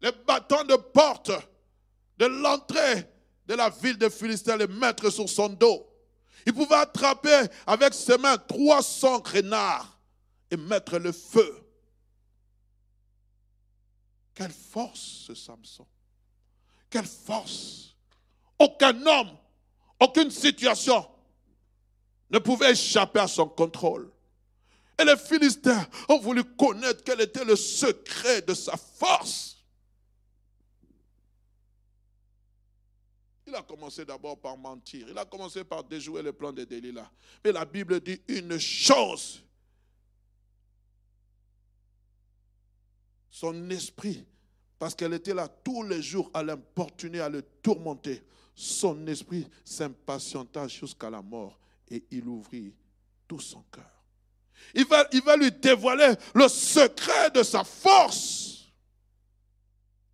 les 0.00 0.12
bâtons 0.26 0.64
de 0.64 0.76
porte 0.76 1.32
de 2.16 2.24
l'entrée 2.24 3.06
de 3.46 3.54
la 3.54 3.68
ville 3.68 3.98
de 3.98 4.08
Philistin, 4.08 4.56
les 4.56 4.66
mettre 4.66 5.10
sur 5.10 5.28
son 5.28 5.50
dos. 5.50 5.86
Il 6.46 6.54
pouvait 6.54 6.76
attraper 6.76 7.42
avec 7.66 7.92
ses 7.92 8.16
mains 8.16 8.38
300 8.38 9.22
renards 9.22 9.95
et 10.50 10.56
mettre 10.56 10.98
le 10.98 11.12
feu. 11.12 11.62
Quelle 14.34 14.52
force 14.52 15.24
ce 15.26 15.34
Samson. 15.34 15.86
Quelle 16.90 17.06
force. 17.06 17.94
Aucun 18.58 19.06
homme, 19.06 19.36
aucune 20.00 20.30
situation 20.30 21.06
ne 22.30 22.38
pouvait 22.38 22.72
échapper 22.72 23.20
à 23.20 23.28
son 23.28 23.48
contrôle. 23.48 24.10
Et 24.98 25.04
les 25.04 25.16
Philistins 25.16 25.86
ont 26.08 26.18
voulu 26.18 26.42
connaître 26.44 27.02
quel 27.04 27.20
était 27.20 27.44
le 27.44 27.56
secret 27.56 28.42
de 28.42 28.54
sa 28.54 28.76
force. 28.76 29.56
Il 33.46 33.54
a 33.54 33.62
commencé 33.62 34.04
d'abord 34.04 34.40
par 34.40 34.56
mentir. 34.56 35.06
Il 35.08 35.18
a 35.18 35.24
commencé 35.24 35.62
par 35.64 35.84
déjouer 35.84 36.22
le 36.22 36.32
plan 36.32 36.52
de 36.52 36.64
Delilah. 36.64 37.10
Mais 37.44 37.52
la 37.52 37.64
Bible 37.64 38.00
dit 38.00 38.20
une 38.28 38.58
chose 38.58 39.45
son 43.38 43.68
esprit, 43.68 44.24
parce 44.78 44.94
qu'elle 44.94 45.12
était 45.12 45.34
là 45.34 45.46
tous 45.46 45.82
les 45.82 46.00
jours 46.00 46.30
à 46.32 46.42
l'importuner, 46.42 47.20
à 47.20 47.28
le 47.28 47.42
tourmenter, 47.42 48.22
son 48.54 49.06
esprit 49.06 49.46
s'impatienta 49.62 50.66
jusqu'à 50.68 51.10
la 51.10 51.20
mort 51.20 51.58
et 51.90 52.02
il 52.10 52.26
ouvrit 52.26 52.72
tout 53.28 53.38
son 53.38 53.62
cœur. 53.70 53.84
Il 54.72 54.86
va, 54.86 55.36
lui 55.36 55.52
dévoiler 55.52 56.14
le 56.34 56.48
secret 56.48 57.30
de 57.30 57.42
sa 57.42 57.62
force. 57.62 58.72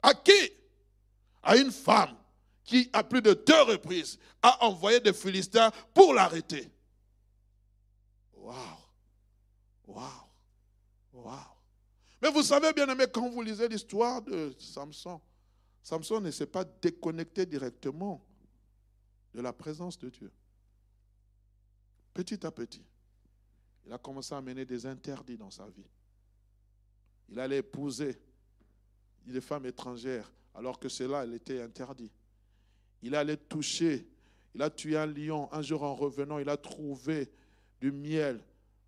À 0.02 0.14
qui? 0.14 0.52
À 1.44 1.56
une 1.56 1.70
femme 1.70 2.16
qui, 2.64 2.90
à 2.92 3.04
plus 3.04 3.22
de 3.22 3.34
deux 3.34 3.62
reprises, 3.62 4.18
a 4.42 4.64
envoyé 4.64 4.98
des 4.98 5.12
Philistins 5.12 5.70
pour 5.94 6.12
l'arrêter. 6.12 6.68
Waouh! 8.34 8.56
Waouh! 9.86 10.10
Waouh! 11.12 11.51
Mais 12.22 12.30
vous 12.30 12.44
savez, 12.44 12.72
bien 12.72 12.88
aimé, 12.88 13.06
quand 13.12 13.28
vous 13.28 13.42
lisez 13.42 13.68
l'histoire 13.68 14.22
de 14.22 14.54
Samson, 14.56 15.20
Samson 15.82 16.20
ne 16.20 16.30
s'est 16.30 16.46
pas 16.46 16.64
déconnecté 16.64 17.44
directement 17.44 18.24
de 19.34 19.40
la 19.40 19.52
présence 19.52 19.98
de 19.98 20.08
Dieu. 20.08 20.30
Petit 22.14 22.46
à 22.46 22.52
petit, 22.52 22.84
il 23.84 23.92
a 23.92 23.98
commencé 23.98 24.32
à 24.36 24.40
mener 24.40 24.64
des 24.64 24.86
interdits 24.86 25.36
dans 25.36 25.50
sa 25.50 25.66
vie. 25.66 25.88
Il 27.28 27.40
allait 27.40 27.58
épouser 27.58 28.20
des 29.26 29.40
femmes 29.40 29.66
étrangères 29.66 30.30
alors 30.54 30.78
que 30.78 30.88
cela, 30.88 31.24
elle 31.24 31.34
était 31.34 31.60
interdit. 31.60 32.12
Il 33.02 33.16
allait 33.16 33.36
toucher, 33.36 34.06
il 34.54 34.62
a 34.62 34.70
tué 34.70 34.96
un 34.96 35.06
lion. 35.06 35.52
Un 35.52 35.62
jour 35.62 35.82
en 35.82 35.96
revenant, 35.96 36.38
il 36.38 36.48
a 36.48 36.56
trouvé 36.56 37.32
du 37.80 37.90
miel 37.90 38.44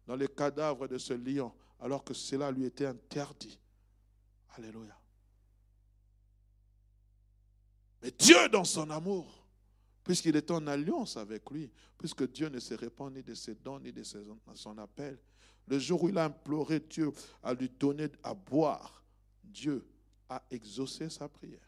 dans 0.07 0.15
les 0.15 0.29
cadavres 0.29 0.87
de 0.87 0.99
ce 0.99 1.15
lion 1.15 1.53
alors 1.81 2.05
que 2.05 2.15
cela 2.15 2.51
lui 2.51 2.65
était 2.65 2.87
interdit. 2.87 3.59
Alléluia. 4.57 4.97
Mais 8.03 8.11
Dieu, 8.11 8.49
dans 8.49 8.65
son 8.65 8.91
amour, 8.91 9.47
puisqu'il 10.03 10.37
est 10.37 10.51
en 10.51 10.67
alliance 10.67 11.17
avec 11.17 11.51
lui, 11.51 11.71
puisque 11.97 12.31
Dieu 12.31 12.49
ne 12.49 12.61
se 12.61 12.75
répand 12.75 13.13
ni 13.13 13.23
de 13.23 13.35
ses 13.35 13.55
dons 13.55 13.81
ni 13.81 13.93
de 13.93 14.03
son 14.03 14.79
appel, 14.79 15.19
le 15.67 15.79
jour 15.79 16.03
où 16.03 16.09
il 16.11 16.19
a 16.19 16.25
imploré 16.25 16.81
Dieu 16.81 17.11
à 17.43 17.55
lui 17.55 17.71
donner 17.71 18.09
à 18.23 18.35
boire, 18.35 19.03
Dieu 19.43 19.87
a 20.29 20.43
exaucé 20.51 21.09
sa 21.09 21.29
prière. 21.29 21.67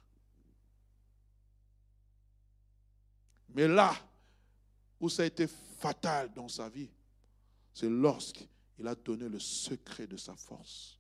Mais 3.49 3.67
là 3.67 3.95
où 5.01 5.09
ça 5.09 5.23
a 5.23 5.27
été 5.27 5.47
fatal 5.47 6.33
dans 6.35 6.49
sa 6.49 6.69
vie, 6.69 6.91
c'est 7.73 7.89
lorsque 7.89 8.47
il 8.79 8.87
a 8.87 8.95
donné 8.95 9.29
le 9.29 9.39
secret 9.39 10.07
de 10.07 10.17
sa 10.17 10.35
force. 10.37 10.99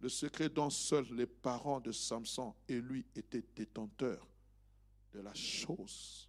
Le 0.00 0.08
secret 0.08 0.48
dont 0.48 0.70
seuls 0.70 1.12
les 1.14 1.26
parents 1.26 1.80
de 1.80 1.92
Samson 1.92 2.54
et 2.68 2.80
lui 2.80 3.06
étaient 3.14 3.44
détenteurs 3.54 4.26
de 5.12 5.20
la 5.20 5.34
chose. 5.34 6.28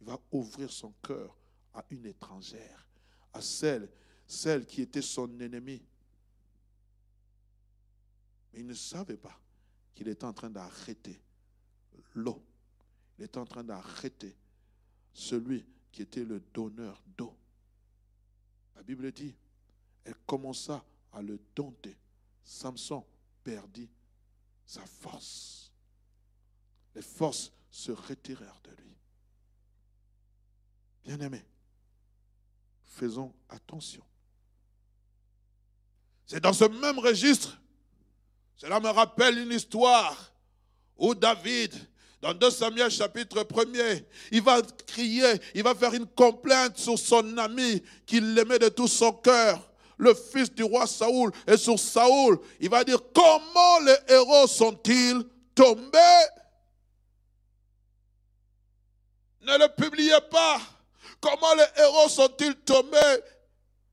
Il 0.00 0.06
va 0.06 0.18
ouvrir 0.30 0.70
son 0.70 0.92
cœur 1.02 1.36
à 1.74 1.84
une 1.90 2.06
étrangère, 2.06 2.86
à 3.32 3.40
celle, 3.40 3.90
qui 4.66 4.80
était 4.80 5.02
son 5.02 5.38
ennemi. 5.40 5.82
Mais 8.52 8.60
il 8.60 8.66
ne 8.66 8.74
savait 8.74 9.18
pas 9.18 9.38
qu'il 9.94 10.08
était 10.08 10.24
en 10.24 10.32
train 10.32 10.50
d'arrêter 10.50 11.20
l'eau. 12.14 12.42
Il 13.18 13.24
était 13.24 13.38
en 13.38 13.44
train 13.44 13.64
d'arrêter 13.64 14.36
celui 15.12 15.66
qui 15.92 16.02
était 16.02 16.24
le 16.24 16.40
donneur 16.52 17.02
d'eau. 17.16 17.36
La 18.74 18.82
Bible 18.82 19.10
dit, 19.12 19.34
elle 20.06 20.14
commença 20.24 20.84
à 21.12 21.20
le 21.20 21.38
dompter. 21.54 21.96
Samson 22.44 23.04
perdit 23.42 23.90
sa 24.64 24.82
force. 24.86 25.72
Les 26.94 27.02
forces 27.02 27.52
se 27.70 27.90
retirèrent 27.90 28.60
de 28.64 28.70
lui. 28.82 28.96
Bien-aimés, 31.04 31.44
faisons 32.84 33.34
attention. 33.48 34.02
C'est 36.24 36.40
dans 36.40 36.52
ce 36.52 36.64
même 36.64 36.98
registre, 36.98 37.60
cela 38.56 38.80
me 38.80 38.88
rappelle 38.88 39.38
une 39.38 39.52
histoire 39.52 40.32
où 40.96 41.14
David, 41.14 41.74
dans 42.22 42.32
2 42.32 42.50
Samuel 42.50 42.90
chapitre 42.90 43.42
1er, 43.42 44.04
il 44.30 44.42
va 44.42 44.62
crier, 44.62 45.40
il 45.54 45.62
va 45.62 45.74
faire 45.74 45.94
une 45.94 46.06
complainte 46.06 46.78
sur 46.78 46.98
son 46.98 47.36
ami 47.38 47.82
qu'il 48.06 48.34
l'aimait 48.34 48.58
de 48.58 48.68
tout 48.68 48.88
son 48.88 49.12
cœur 49.12 49.68
le 49.98 50.14
fils 50.14 50.52
du 50.52 50.62
roi 50.62 50.86
Saoul, 50.86 51.32
et 51.46 51.56
sur 51.56 51.78
Saoul, 51.78 52.38
il 52.60 52.68
va 52.68 52.84
dire, 52.84 52.98
comment 53.14 53.78
les 53.80 54.14
héros 54.14 54.46
sont-ils 54.46 55.24
tombés? 55.54 55.98
Ne 59.42 59.58
le 59.58 59.68
publiez 59.74 60.20
pas. 60.30 60.60
Comment 61.20 61.54
les 61.54 61.82
héros 61.82 62.08
sont-ils 62.08 62.54
tombés? 62.56 63.22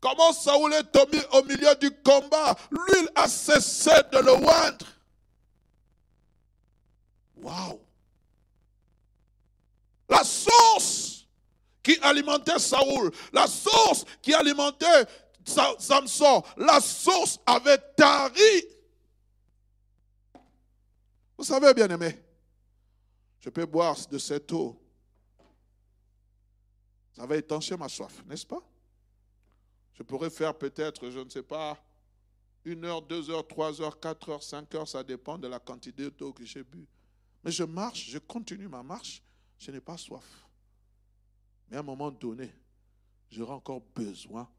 Comment 0.01 0.33
Saoul 0.33 0.73
est 0.73 0.91
tombé 0.91 1.19
au 1.31 1.43
milieu 1.43 1.73
du 1.75 1.89
combat? 2.01 2.55
L'huile 2.71 3.09
a 3.15 3.27
cessé 3.27 3.91
de 4.11 4.17
le 4.17 4.31
oindre. 4.31 4.85
Waouh. 7.37 7.79
La 10.09 10.23
source 10.23 11.25
qui 11.81 11.97
alimentait 12.01 12.59
Saoul, 12.59 13.11
la 13.31 13.47
source 13.47 14.05
qui 14.21 14.33
alimentait 14.33 15.05
Samson, 15.45 16.43
la 16.57 16.79
source 16.79 17.39
avait 17.45 17.77
tari. 17.95 18.63
Vous 21.37 21.43
savez, 21.43 21.73
bien 21.73 21.89
aimé, 21.89 22.17
je 23.39 23.49
peux 23.49 23.65
boire 23.65 23.97
de 24.07 24.17
cette 24.17 24.51
eau. 24.53 24.79
Ça 27.13 27.25
va 27.25 27.37
étancher 27.37 27.77
ma 27.77 27.89
soif, 27.89 28.23
n'est-ce 28.25 28.45
pas? 28.45 28.61
Je 29.93 30.03
pourrais 30.03 30.29
faire 30.29 30.57
peut-être, 30.57 31.09
je 31.09 31.19
ne 31.19 31.29
sais 31.29 31.43
pas, 31.43 31.77
une 32.65 32.85
heure, 32.85 33.01
deux 33.01 33.29
heures, 33.29 33.47
trois 33.47 33.81
heures, 33.81 33.99
quatre 33.99 34.29
heures, 34.29 34.43
cinq 34.43 34.73
heures, 34.73 34.87
ça 34.87 35.03
dépend 35.03 35.37
de 35.37 35.47
la 35.47 35.59
quantité 35.59 36.09
d'eau 36.09 36.33
que 36.33 36.45
j'ai 36.45 36.63
bu. 36.63 36.87
Mais 37.43 37.51
je 37.51 37.63
marche, 37.63 38.09
je 38.09 38.17
continue 38.17 38.67
ma 38.67 38.81
marche, 38.81 39.21
je 39.59 39.69
n'ai 39.69 39.81
pas 39.81 39.97
soif. 39.97 40.47
Mais 41.69 41.77
à 41.77 41.81
un 41.81 41.83
moment 41.83 42.09
donné, 42.09 42.53
j'aurai 43.29 43.53
encore 43.53 43.81
besoin 43.81 44.49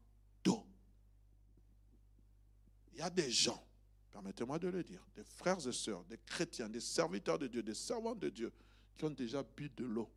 Il 2.95 2.99
y 2.99 3.01
a 3.01 3.09
des 3.09 3.29
gens, 3.29 3.61
permettez-moi 4.09 4.57
de 4.57 4.69
le 4.69 4.81
dire, 4.81 5.05
des 5.15 5.23
frères 5.23 5.65
et 5.67 5.73
sœurs, 5.73 6.03
des 6.05 6.17
chrétiens, 6.17 6.69
des 6.69 6.79
serviteurs 6.79 7.37
de 7.37 7.47
Dieu, 7.47 7.61
des 7.61 7.73
servants 7.73 8.15
de 8.15 8.29
Dieu, 8.29 8.53
qui 8.97 9.03
ont 9.03 9.09
déjà 9.09 9.43
bu 9.43 9.69
de 9.75 9.83
l'eau. 9.83 10.09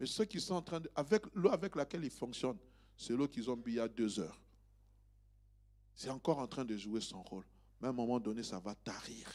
Mais 0.00 0.06
ceux 0.06 0.24
qui 0.24 0.40
sont 0.40 0.54
en 0.54 0.62
train 0.62 0.80
de. 0.80 0.90
Avec 0.96 1.22
l'eau 1.34 1.50
avec 1.50 1.76
laquelle 1.76 2.04
ils 2.04 2.10
fonctionnent, 2.10 2.58
c'est 2.96 3.14
l'eau 3.14 3.28
qu'ils 3.28 3.48
ont 3.48 3.56
bu 3.56 3.72
il 3.72 3.76
y 3.76 3.80
a 3.80 3.86
deux 3.86 4.18
heures. 4.18 4.40
C'est 5.94 6.10
encore 6.10 6.38
en 6.38 6.48
train 6.48 6.64
de 6.64 6.76
jouer 6.76 7.00
son 7.00 7.22
rôle. 7.22 7.46
Mais 7.80 7.86
à 7.86 7.90
un 7.90 7.94
moment 7.94 8.18
donné, 8.18 8.42
ça 8.42 8.58
va 8.58 8.74
tarir. 8.74 9.30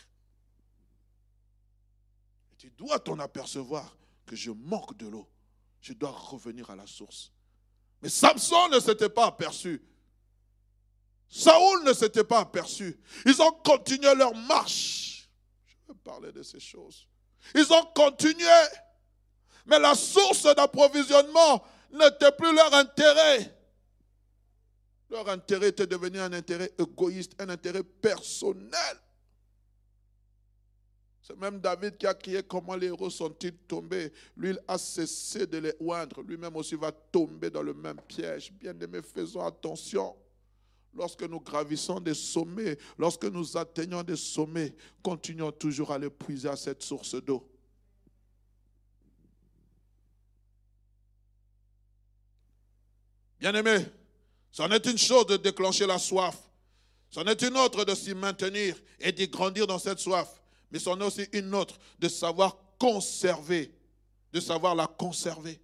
Et 2.51 2.55
tu 2.57 2.69
dois 2.71 2.99
t'en 2.99 3.17
apercevoir 3.19 3.97
que 4.25 4.35
je 4.35 4.51
manque 4.51 4.97
de 4.97 5.07
l'eau. 5.07 5.27
Je 5.79 5.93
dois 5.93 6.11
revenir 6.11 6.69
à 6.69 6.75
la 6.75 6.85
source. 6.85 7.31
Mais 8.01 8.09
Samson 8.09 8.69
ne 8.69 8.79
s'était 8.79 9.09
pas 9.09 9.27
aperçu. 9.27 9.81
Saoul 11.33 11.85
ne 11.85 11.93
s'était 11.93 12.25
pas 12.25 12.41
aperçu. 12.41 12.99
Ils 13.25 13.41
ont 13.41 13.53
continué 13.63 14.13
leur 14.15 14.35
marche. 14.35 15.29
Je 15.65 15.93
vais 15.93 15.99
parler 16.03 16.31
de 16.33 16.43
ces 16.43 16.59
choses. 16.59 17.07
Ils 17.55 17.71
ont 17.71 17.85
continué. 17.95 18.45
Mais 19.65 19.79
la 19.79 19.95
source 19.95 20.43
d'approvisionnement 20.53 21.63
n'était 21.93 22.33
plus 22.33 22.53
leur 22.53 22.73
intérêt. 22.73 23.57
Leur 25.09 25.29
intérêt 25.29 25.69
était 25.69 25.87
devenu 25.87 26.19
un 26.19 26.33
intérêt 26.33 26.73
égoïste, 26.77 27.33
un 27.39 27.47
intérêt 27.47 27.83
personnel. 27.83 28.97
C'est 31.21 31.37
même 31.37 31.61
David 31.61 31.97
qui 31.97 32.07
a 32.07 32.13
crié 32.13 32.43
comment 32.43 32.75
les 32.75 32.87
héros 32.87 33.09
sont-ils 33.09 33.55
tombés? 33.55 34.11
Lui, 34.35 34.49
il 34.49 34.59
a 34.67 34.77
cessé 34.77 35.47
de 35.47 35.59
les 35.59 35.73
oindre. 35.79 36.21
Lui-même 36.23 36.57
aussi 36.57 36.75
va 36.75 36.91
tomber 36.91 37.49
dans 37.49 37.63
le 37.63 37.73
même 37.73 38.01
piège. 38.01 38.51
Bien 38.51 38.77
aimés, 38.77 39.01
faisons 39.01 39.45
attention. 39.45 40.13
Lorsque 40.93 41.23
nous 41.23 41.39
gravissons 41.39 41.99
des 41.99 42.13
sommets, 42.13 42.77
lorsque 42.97 43.25
nous 43.25 43.57
atteignons 43.57 44.03
des 44.03 44.17
sommets, 44.17 44.75
continuons 45.01 45.51
toujours 45.51 45.91
à 45.91 45.97
les 45.97 46.09
puiser 46.09 46.49
à 46.49 46.55
cette 46.55 46.83
source 46.83 47.15
d'eau. 47.15 47.47
Bien-aimés, 53.39 53.85
C'en 54.51 54.69
est 54.69 54.85
une 54.85 54.97
chose 54.97 55.25
de 55.27 55.37
déclencher 55.37 55.87
la 55.87 55.97
soif. 55.97 56.37
C'en 57.09 57.23
est 57.25 57.41
une 57.41 57.57
autre 57.57 57.85
de 57.85 57.95
s'y 57.95 58.13
maintenir 58.13 58.75
et 58.99 59.11
d'y 59.11 59.27
grandir 59.27 59.65
dans 59.65 59.79
cette 59.79 59.99
soif. 59.99 60.41
Mais 60.71 60.79
c'en 60.79 60.99
est 60.99 61.03
aussi 61.03 61.27
une 61.33 61.53
autre 61.55 61.79
de 61.99 62.07
savoir 62.07 62.57
conserver, 62.77 63.73
de 64.33 64.39
savoir 64.39 64.75
la 64.75 64.87
conserver. 64.87 65.59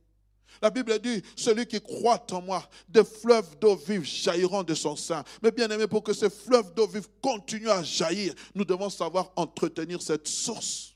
La 0.61 0.69
Bible 0.69 0.99
dit, 0.99 1.21
celui 1.35 1.65
qui 1.65 1.81
croit 1.81 2.25
en 2.31 2.41
moi, 2.41 2.67
des 2.87 3.03
fleuves 3.03 3.57
d'eau 3.59 3.75
vive 3.75 4.03
jailliront 4.03 4.63
de 4.63 4.73
son 4.73 4.95
sein. 4.95 5.23
Mais 5.41 5.51
bien 5.51 5.69
aimé, 5.69 5.87
pour 5.87 6.03
que 6.03 6.13
ces 6.13 6.29
fleuves 6.29 6.73
d'eau 6.73 6.87
vive 6.87 7.07
continuent 7.21 7.69
à 7.69 7.83
jaillir, 7.83 8.33
nous 8.55 8.65
devons 8.65 8.89
savoir 8.89 9.31
entretenir 9.35 10.01
cette 10.01 10.27
source. 10.27 10.93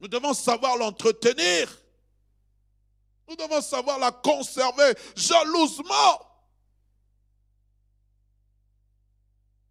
Nous 0.00 0.08
devons 0.08 0.34
savoir 0.34 0.76
l'entretenir. 0.76 1.68
Nous 3.28 3.36
devons 3.36 3.60
savoir 3.60 3.98
la 3.98 4.10
conserver 4.10 4.94
jalousement. 5.14 6.30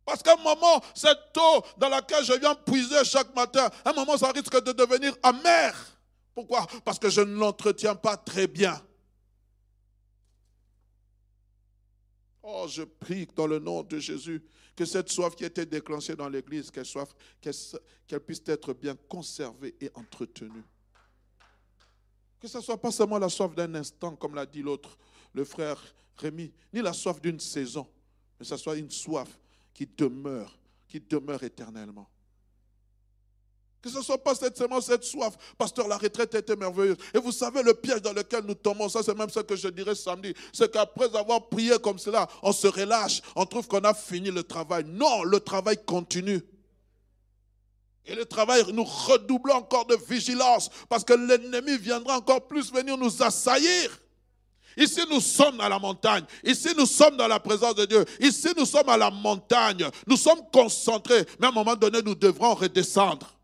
Parce 0.06 0.24
qu'à 0.24 0.34
un 0.34 0.44
moment, 0.44 0.82
cette 0.96 1.38
eau 1.38 1.64
dans 1.78 1.90
laquelle 1.90 2.24
je 2.24 2.34
viens 2.34 2.56
puiser 2.56 3.04
chaque 3.04 3.36
matin, 3.36 3.70
à 3.86 3.90
un 3.92 3.94
moment, 3.94 4.18
ça 4.18 4.32
risque 4.32 4.64
de 4.64 4.72
devenir 4.72 5.16
amer. 5.22 5.76
Pourquoi? 6.34 6.66
Parce 6.84 6.98
que 6.98 7.10
je 7.10 7.22
ne 7.22 7.36
l'entretiens 7.36 7.96
pas 7.96 8.18
très 8.18 8.48
bien. 8.48 8.82
Oh, 12.42 12.66
je 12.68 12.84
prie 12.84 13.28
dans 13.36 13.48
le 13.48 13.60
nom 13.60 13.84
de 13.84 14.00
Jésus 14.00 14.42
que 14.76 14.86
cette 14.86 15.10
soif 15.10 15.36
qui 15.36 15.44
a 15.44 15.48
été 15.48 15.66
déclenchée 15.66 16.16
dans 16.16 16.30
l'Église, 16.30 16.72
qu'elle 16.72 16.86
qu'elle 18.08 18.20
puisse 18.22 18.42
être 18.46 18.74
bien 18.74 18.96
conservée 19.08 19.76
et 19.82 19.92
entretenue. 19.94 20.64
Que 22.40 22.48
ce 22.48 22.60
ne 22.60 22.64
soit 22.64 22.80
pas 22.80 22.92
seulement 22.92 23.20
la 23.20 23.28
soif 23.28 23.54
d'un 23.54 23.76
instant, 23.76 24.16
comme 24.16 24.36
l'a 24.36 24.46
dit 24.46 24.62
l'autre, 24.62 24.98
le 25.34 25.44
frère 25.44 25.84
Rémi, 26.16 26.54
ni 26.74 26.82
la 26.82 26.94
soif 26.94 27.20
d'une 27.22 27.40
saison, 27.40 27.88
mais 28.40 28.46
que 28.46 28.50
ce 28.50 28.58
soit 28.58 28.78
une 28.78 28.90
soif 28.90 29.38
qui 29.74 29.86
demeure, 29.86 30.58
qui 30.88 31.02
demeure 31.02 31.44
éternellement. 31.44 32.10
Que 33.82 33.90
ce 33.90 33.98
ne 33.98 34.04
soit 34.04 34.18
pas 34.18 34.34
seulement 34.36 34.82
cette 34.82 35.04
soif. 35.04 35.36
Pasteur, 35.58 35.88
la 35.88 35.98
retraite 35.98 36.36
était 36.36 36.56
merveilleuse. 36.56 36.98
Et 37.14 37.18
vous 37.18 37.32
savez 37.32 37.64
le 37.64 37.74
piège 37.74 38.02
dans 38.02 38.12
lequel 38.12 38.44
nous 38.44 38.56
tombons, 38.56 38.90
ça 38.90 39.02
c'est 39.04 39.18
même 39.18 39.30
ce 39.30 39.40
que 39.40 39.56
je 39.56 39.70
dirais 39.70 39.96
samedi, 39.96 40.34
c'est 40.52 40.70
qu'après 40.70 41.16
avoir 41.16 41.48
prié 41.48 41.78
comme 41.80 41.98
cela, 41.98 42.28
on 42.44 42.52
se 42.52 42.68
relâche, 42.68 43.22
on 43.36 43.46
trouve 43.46 43.68
qu'on 43.68 43.84
a 43.86 43.94
fini 43.94 44.32
le 44.32 44.44
travail. 44.44 44.84
Non, 44.86 45.24
le 45.24 45.40
travail 45.40 45.78
continue. 45.86 46.42
Et 48.06 48.16
le 48.16 48.26
travail, 48.26 48.64
nous 48.74 48.84
redoublons 48.84 49.54
encore 49.54 49.86
de 49.86 49.96
vigilance 50.10 50.70
parce 50.90 51.04
que 51.04 51.14
l'ennemi 51.14 51.78
viendra 51.78 52.18
encore 52.18 52.48
plus 52.48 52.74
venir 52.74 52.98
nous 52.98 53.22
assaillir. 53.22 54.00
Ici, 54.76 55.02
nous 55.10 55.22
sommes 55.22 55.60
à 55.62 55.70
la 55.70 55.80
montagne. 55.80 56.24
Ici, 56.44 56.70
nous 56.78 56.86
sommes 56.86 57.18
dans 57.18 57.28
la 57.28 57.40
présence 57.40 57.76
de 57.76 57.86
Dieu. 57.86 58.06
Ici, 58.20 58.50
nous 58.58 58.66
sommes 58.66 58.90
à 58.90 58.98
la 58.98 59.12
montagne. 59.12 59.88
Nous 60.08 60.18
sommes 60.18 60.42
concentrés. 60.52 61.26
Mais 61.40 61.48
à 61.48 61.50
un 61.50 61.54
moment 61.54 61.76
donné, 61.76 62.02
nous 62.02 62.16
devrons 62.16 62.56
redescendre. 62.56 63.39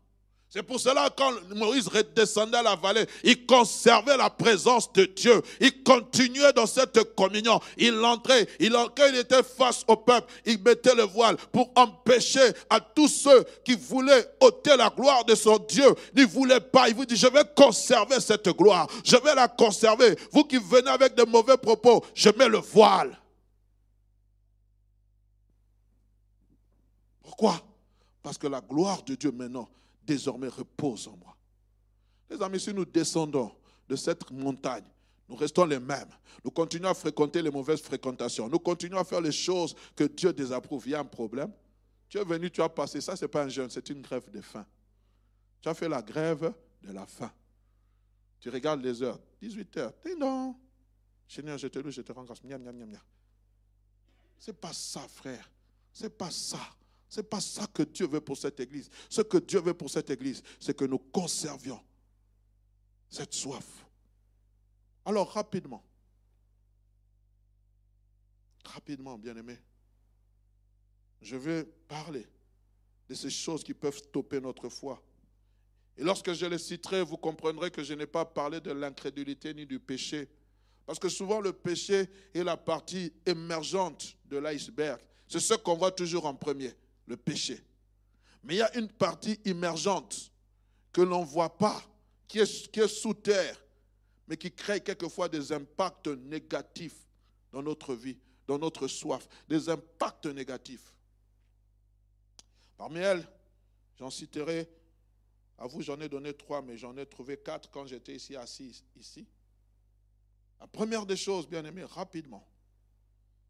C'est 0.56 0.62
pour 0.62 0.80
cela 0.80 1.10
quand 1.14 1.32
Moïse 1.54 1.86
redescendait 1.86 2.62
la 2.62 2.76
vallée, 2.76 3.04
il 3.22 3.44
conservait 3.44 4.16
la 4.16 4.30
présence 4.30 4.90
de 4.94 5.04
Dieu. 5.04 5.42
Il 5.60 5.82
continuait 5.82 6.54
dans 6.54 6.64
cette 6.64 7.14
communion. 7.14 7.60
Il 7.76 8.02
entrait, 8.02 8.48
il, 8.58 8.72
quand 8.72 9.06
il 9.06 9.16
était 9.16 9.42
face 9.42 9.84
au 9.86 9.96
peuple, 9.96 10.32
il 10.46 10.58
mettait 10.62 10.94
le 10.94 11.02
voile 11.02 11.36
pour 11.52 11.70
empêcher 11.74 12.54
à 12.70 12.80
tous 12.80 13.08
ceux 13.08 13.44
qui 13.66 13.74
voulaient 13.74 14.26
ôter 14.40 14.78
la 14.78 14.88
gloire 14.88 15.26
de 15.26 15.34
son 15.34 15.58
Dieu. 15.58 15.94
Il 16.14 16.22
ne 16.22 16.26
voulait 16.26 16.60
pas. 16.60 16.88
Il 16.88 16.94
vous 16.94 17.04
dit, 17.04 17.16
je 17.16 17.26
vais 17.26 17.44
conserver 17.54 18.18
cette 18.18 18.48
gloire. 18.56 18.86
Je 19.04 19.16
vais 19.18 19.34
la 19.34 19.48
conserver. 19.48 20.16
Vous 20.32 20.44
qui 20.44 20.56
venez 20.56 20.88
avec 20.88 21.14
de 21.14 21.24
mauvais 21.24 21.58
propos, 21.58 22.02
je 22.14 22.30
mets 22.30 22.48
le 22.48 22.60
voile. 22.60 23.20
Pourquoi? 27.22 27.60
Parce 28.22 28.38
que 28.38 28.46
la 28.46 28.62
gloire 28.62 29.02
de 29.02 29.16
Dieu 29.16 29.32
maintenant 29.32 29.68
désormais 30.06 30.48
repose 30.48 31.08
en 31.08 31.16
moi. 31.16 31.36
Les 32.30 32.40
amis, 32.42 32.60
si 32.60 32.72
nous 32.72 32.84
descendons 32.84 33.52
de 33.88 33.96
cette 33.96 34.30
montagne, 34.30 34.84
nous 35.28 35.36
restons 35.36 35.64
les 35.64 35.80
mêmes. 35.80 36.10
Nous 36.44 36.50
continuons 36.50 36.90
à 36.90 36.94
fréquenter 36.94 37.42
les 37.42 37.50
mauvaises 37.50 37.80
fréquentations. 37.80 38.48
Nous 38.48 38.58
continuons 38.58 38.98
à 38.98 39.04
faire 39.04 39.20
les 39.20 39.32
choses 39.32 39.74
que 39.94 40.04
Dieu 40.04 40.32
désapprouve. 40.32 40.86
Il 40.86 40.92
y 40.92 40.94
a 40.94 41.00
un 41.00 41.04
problème. 41.04 41.52
Tu 42.08 42.18
es 42.18 42.24
venu, 42.24 42.50
tu 42.50 42.62
as 42.62 42.68
passé. 42.68 43.00
Ça, 43.00 43.16
ce 43.16 43.24
n'est 43.24 43.28
pas 43.28 43.42
un 43.42 43.48
jeûne, 43.48 43.68
c'est 43.68 43.88
une 43.90 44.02
grève 44.02 44.30
de 44.30 44.40
faim. 44.40 44.64
Tu 45.60 45.68
as 45.68 45.74
fait 45.74 45.88
la 45.88 46.02
grève 46.02 46.52
de 46.82 46.92
la 46.92 47.06
faim. 47.06 47.32
Tu 48.38 48.50
regardes 48.50 48.82
les 48.82 49.02
heures. 49.02 49.18
18 49.42 49.76
heures. 49.78 49.92
Dis 50.04 50.14
non. 50.16 50.54
Seigneur, 51.26 51.58
je 51.58 51.66
te 51.66 51.78
loue, 51.80 51.90
je 51.90 52.02
te 52.02 52.12
rends 52.12 52.22
grâce. 52.22 52.40
C'est 54.38 54.60
pas 54.60 54.72
ça, 54.72 55.00
frère. 55.08 55.50
C'est 55.92 56.16
pas 56.16 56.30
ça. 56.30 56.60
Ce 57.08 57.20
n'est 57.20 57.26
pas 57.26 57.40
ça 57.40 57.66
que 57.66 57.82
Dieu 57.82 58.06
veut 58.06 58.20
pour 58.20 58.36
cette 58.36 58.58
église. 58.60 58.90
Ce 59.08 59.22
que 59.22 59.38
Dieu 59.38 59.60
veut 59.60 59.74
pour 59.74 59.90
cette 59.90 60.10
église, 60.10 60.42
c'est 60.58 60.76
que 60.76 60.84
nous 60.84 60.98
conservions 60.98 61.80
cette 63.08 63.32
soif. 63.32 63.86
Alors, 65.04 65.32
rapidement, 65.32 65.84
rapidement, 68.64 69.16
bien 69.16 69.36
aimé, 69.36 69.56
je 71.22 71.36
vais 71.36 71.64
parler 71.88 72.26
de 73.08 73.14
ces 73.14 73.30
choses 73.30 73.62
qui 73.62 73.72
peuvent 73.72 73.96
stopper 73.96 74.40
notre 74.40 74.68
foi. 74.68 75.00
Et 75.96 76.02
lorsque 76.02 76.32
je 76.32 76.44
les 76.44 76.58
citerai, 76.58 77.02
vous 77.02 77.16
comprendrez 77.16 77.70
que 77.70 77.84
je 77.84 77.94
n'ai 77.94 78.06
pas 78.06 78.24
parlé 78.24 78.60
de 78.60 78.72
l'incrédulité 78.72 79.54
ni 79.54 79.64
du 79.64 79.78
péché. 79.78 80.28
Parce 80.84 80.98
que 80.98 81.08
souvent, 81.08 81.40
le 81.40 81.52
péché 81.52 82.10
est 82.34 82.44
la 82.44 82.56
partie 82.56 83.12
émergente 83.24 84.16
de 84.26 84.38
l'iceberg. 84.38 85.00
C'est 85.28 85.40
ce 85.40 85.54
qu'on 85.54 85.76
voit 85.76 85.92
toujours 85.92 86.26
en 86.26 86.34
premier 86.34 86.74
le 87.06 87.16
péché. 87.16 87.62
Mais 88.42 88.54
il 88.54 88.58
y 88.58 88.62
a 88.62 88.76
une 88.76 88.88
partie 88.88 89.40
émergente 89.44 90.30
que 90.92 91.00
l'on 91.00 91.20
ne 91.20 91.26
voit 91.26 91.56
pas, 91.56 91.82
qui 92.28 92.38
est, 92.38 92.70
qui 92.70 92.80
est 92.80 92.88
sous 92.88 93.14
terre, 93.14 93.60
mais 94.28 94.36
qui 94.36 94.52
crée 94.52 94.80
quelquefois 94.80 95.28
des 95.28 95.52
impacts 95.52 96.08
négatifs 96.08 97.06
dans 97.52 97.62
notre 97.62 97.94
vie, 97.94 98.18
dans 98.46 98.58
notre 98.58 98.88
soif, 98.88 99.28
des 99.48 99.68
impacts 99.68 100.26
négatifs. 100.26 100.94
Parmi 102.76 102.98
elles, 102.98 103.26
j'en 103.98 104.10
citerai, 104.10 104.68
à 105.58 105.66
vous 105.66 105.82
j'en 105.82 106.00
ai 106.00 106.08
donné 106.08 106.34
trois, 106.34 106.60
mais 106.62 106.76
j'en 106.76 106.96
ai 106.96 107.06
trouvé 107.06 107.38
quatre 107.38 107.70
quand 107.70 107.86
j'étais 107.86 108.14
ici 108.14 108.36
assis 108.36 108.84
ici. 108.96 109.26
La 110.60 110.66
première 110.66 111.06
des 111.06 111.16
choses, 111.16 111.48
bien 111.48 111.64
aimé, 111.64 111.84
rapidement, 111.84 112.46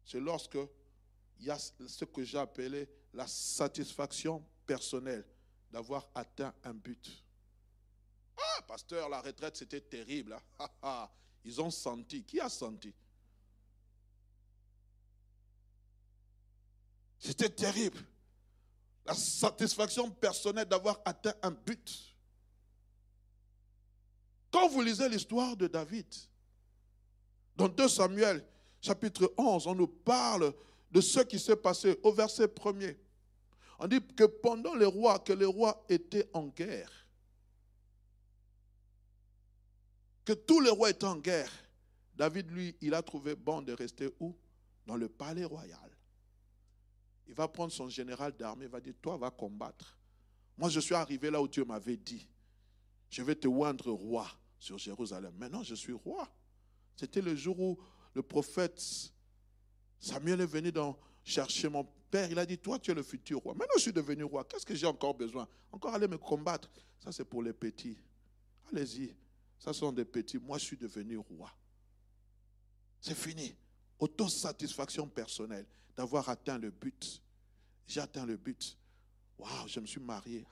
c'est 0.05 0.19
lorsque 0.19 0.57
il 1.39 1.45
y 1.45 1.51
a 1.51 1.57
ce 1.57 2.05
que 2.05 2.23
j'ai 2.23 2.37
appelé 2.37 2.87
la 3.17 3.25
satisfaction 3.25 4.45
personnelle 4.67 5.25
d'avoir 5.71 6.07
atteint 6.13 6.53
un 6.63 6.73
but. 6.73 7.25
Ah, 8.37 8.61
pasteur, 8.67 9.09
la 9.09 9.21
retraite, 9.21 9.57
c'était 9.57 9.81
terrible. 9.81 10.37
Hein. 10.59 11.09
Ils 11.43 11.59
ont 11.59 11.71
senti. 11.71 12.23
Qui 12.23 12.39
a 12.39 12.47
senti? 12.47 12.93
C'était 17.17 17.49
terrible. 17.49 17.97
La 19.03 19.15
satisfaction 19.15 20.11
personnelle 20.11 20.67
d'avoir 20.67 21.01
atteint 21.03 21.33
un 21.41 21.51
but. 21.51 22.15
Quand 24.51 24.69
vous 24.69 24.81
lisez 24.81 25.09
l'histoire 25.09 25.57
de 25.57 25.65
David, 25.65 26.05
dans 27.55 27.67
2 27.67 27.89
Samuel, 27.89 28.45
chapitre 28.79 29.33
11, 29.37 29.65
on 29.65 29.73
nous 29.73 29.87
parle 29.87 30.53
de 30.91 31.01
ce 31.01 31.21
qui 31.21 31.39
s'est 31.39 31.55
passé 31.55 31.99
au 32.03 32.11
verset 32.11 32.47
premier. 32.47 32.95
On 33.79 33.87
dit 33.87 34.01
que 34.15 34.23
pendant 34.23 34.75
les 34.75 34.85
rois, 34.85 35.19
que 35.19 35.33
les 35.33 35.45
rois 35.45 35.85
étaient 35.89 36.29
en 36.33 36.47
guerre, 36.47 36.91
que 40.25 40.33
tous 40.33 40.59
les 40.59 40.69
rois 40.69 40.89
étaient 40.89 41.05
en 41.05 41.17
guerre, 41.17 41.51
David, 42.15 42.49
lui, 42.51 42.75
il 42.81 42.93
a 42.93 43.01
trouvé 43.03 43.35
bon 43.35 43.61
de 43.61 43.73
rester 43.73 44.09
où? 44.19 44.35
Dans 44.85 44.97
le 44.97 45.07
palais 45.07 45.45
royal. 45.45 45.91
Il 47.27 47.33
va 47.33 47.47
prendre 47.47 47.71
son 47.71 47.89
général 47.89 48.31
d'armée, 48.35 48.65
il 48.65 48.71
va 48.71 48.79
dire, 48.79 48.95
toi, 49.01 49.17
va 49.17 49.29
combattre. 49.29 49.97
Moi, 50.57 50.69
je 50.69 50.79
suis 50.79 50.95
arrivé 50.95 51.29
là 51.29 51.41
où 51.41 51.47
Dieu 51.47 51.63
m'avait 51.63 51.97
dit, 51.97 52.27
je 53.09 53.21
vais 53.21 53.35
te 53.35 53.47
oindre 53.47 53.91
roi 53.91 54.27
sur 54.59 54.77
Jérusalem. 54.77 55.33
Maintenant, 55.37 55.61
je 55.61 55.75
suis 55.75 55.93
roi. 55.93 56.27
C'était 56.95 57.21
le 57.21 57.35
jour 57.35 57.59
où 57.59 57.77
le 58.13 58.23
prophète 58.23 58.81
Samuel 59.99 60.41
est 60.41 60.47
venu 60.47 60.71
dans, 60.71 60.97
chercher 61.23 61.69
mon 61.69 61.87
père. 62.09 62.29
Il 62.31 62.39
a 62.39 62.45
dit, 62.45 62.57
toi, 62.57 62.79
tu 62.79 62.91
es 62.91 62.93
le 62.93 63.03
futur 63.03 63.39
roi. 63.39 63.53
Maintenant, 63.53 63.75
je 63.77 63.83
suis 63.83 63.93
devenu 63.93 64.23
roi. 64.23 64.43
Qu'est-ce 64.43 64.65
que 64.65 64.75
j'ai 64.75 64.87
encore 64.87 65.13
besoin? 65.13 65.47
Encore 65.71 65.93
aller 65.93 66.07
me 66.07 66.17
combattre. 66.17 66.69
Ça, 67.03 67.11
c'est 67.11 67.25
pour 67.25 67.43
les 67.43 67.53
petits. 67.53 67.97
Allez-y. 68.71 69.13
Ça 69.59 69.73
sont 69.73 69.91
des 69.91 70.05
petits. 70.05 70.37
Moi, 70.37 70.57
je 70.57 70.65
suis 70.65 70.77
devenu 70.77 71.17
roi. 71.17 71.51
C'est 73.01 73.15
fini. 73.15 73.55
Autosatisfaction 73.99 75.07
personnelle 75.07 75.65
d'avoir 75.95 76.29
atteint 76.29 76.57
le 76.57 76.69
but. 76.69 77.21
J'ai 77.87 78.01
atteint 78.01 78.25
le 78.25 78.37
but. 78.37 78.77
Waouh, 79.37 79.67
je 79.67 79.79
me 79.79 79.85
suis 79.85 79.99
marié. 79.99 80.45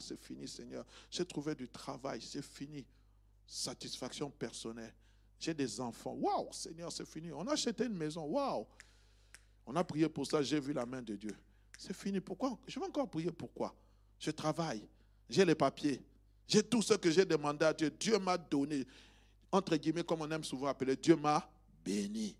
c'est 0.00 0.20
fini, 0.20 0.46
Seigneur. 0.48 0.84
J'ai 1.10 1.24
trouvé 1.24 1.54
du 1.54 1.68
travail. 1.68 2.20
C'est 2.20 2.44
fini. 2.44 2.84
Satisfaction 3.46 4.30
personnelle. 4.30 4.94
J'ai 5.38 5.54
des 5.54 5.80
enfants. 5.80 6.14
Waouh, 6.14 6.52
Seigneur, 6.52 6.92
c'est 6.92 7.06
fini. 7.06 7.32
On 7.32 7.46
a 7.46 7.52
acheté 7.52 7.84
une 7.84 7.96
maison. 7.96 8.24
Waouh. 8.24 8.66
On 9.66 9.76
a 9.76 9.84
prié 9.84 10.08
pour 10.08 10.26
ça. 10.26 10.42
J'ai 10.42 10.60
vu 10.60 10.72
la 10.72 10.86
main 10.86 11.02
de 11.02 11.16
Dieu. 11.16 11.36
C'est 11.78 11.94
fini. 11.94 12.20
Pourquoi? 12.20 12.58
Je 12.66 12.78
vais 12.78 12.86
encore 12.86 13.08
prier. 13.08 13.30
Pourquoi? 13.30 13.74
Je 14.18 14.30
travaille. 14.30 14.86
J'ai 15.28 15.44
les 15.44 15.54
papiers. 15.54 16.02
J'ai 16.46 16.62
tout 16.62 16.82
ce 16.82 16.94
que 16.94 17.10
j'ai 17.10 17.24
demandé 17.24 17.64
à 17.64 17.72
Dieu. 17.72 17.90
Dieu 17.90 18.18
m'a 18.18 18.36
donné. 18.36 18.86
Entre 19.50 19.76
guillemets, 19.76 20.04
comme 20.04 20.22
on 20.22 20.30
aime 20.30 20.44
souvent 20.44 20.68
appeler, 20.68 20.96
Dieu 20.96 21.16
m'a 21.16 21.48
béni. 21.84 22.36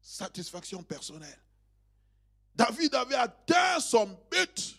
Satisfaction 0.00 0.82
personnelle. 0.82 1.38
David 2.54 2.94
avait 2.94 3.14
atteint 3.14 3.80
son 3.80 4.06
but. 4.30 4.76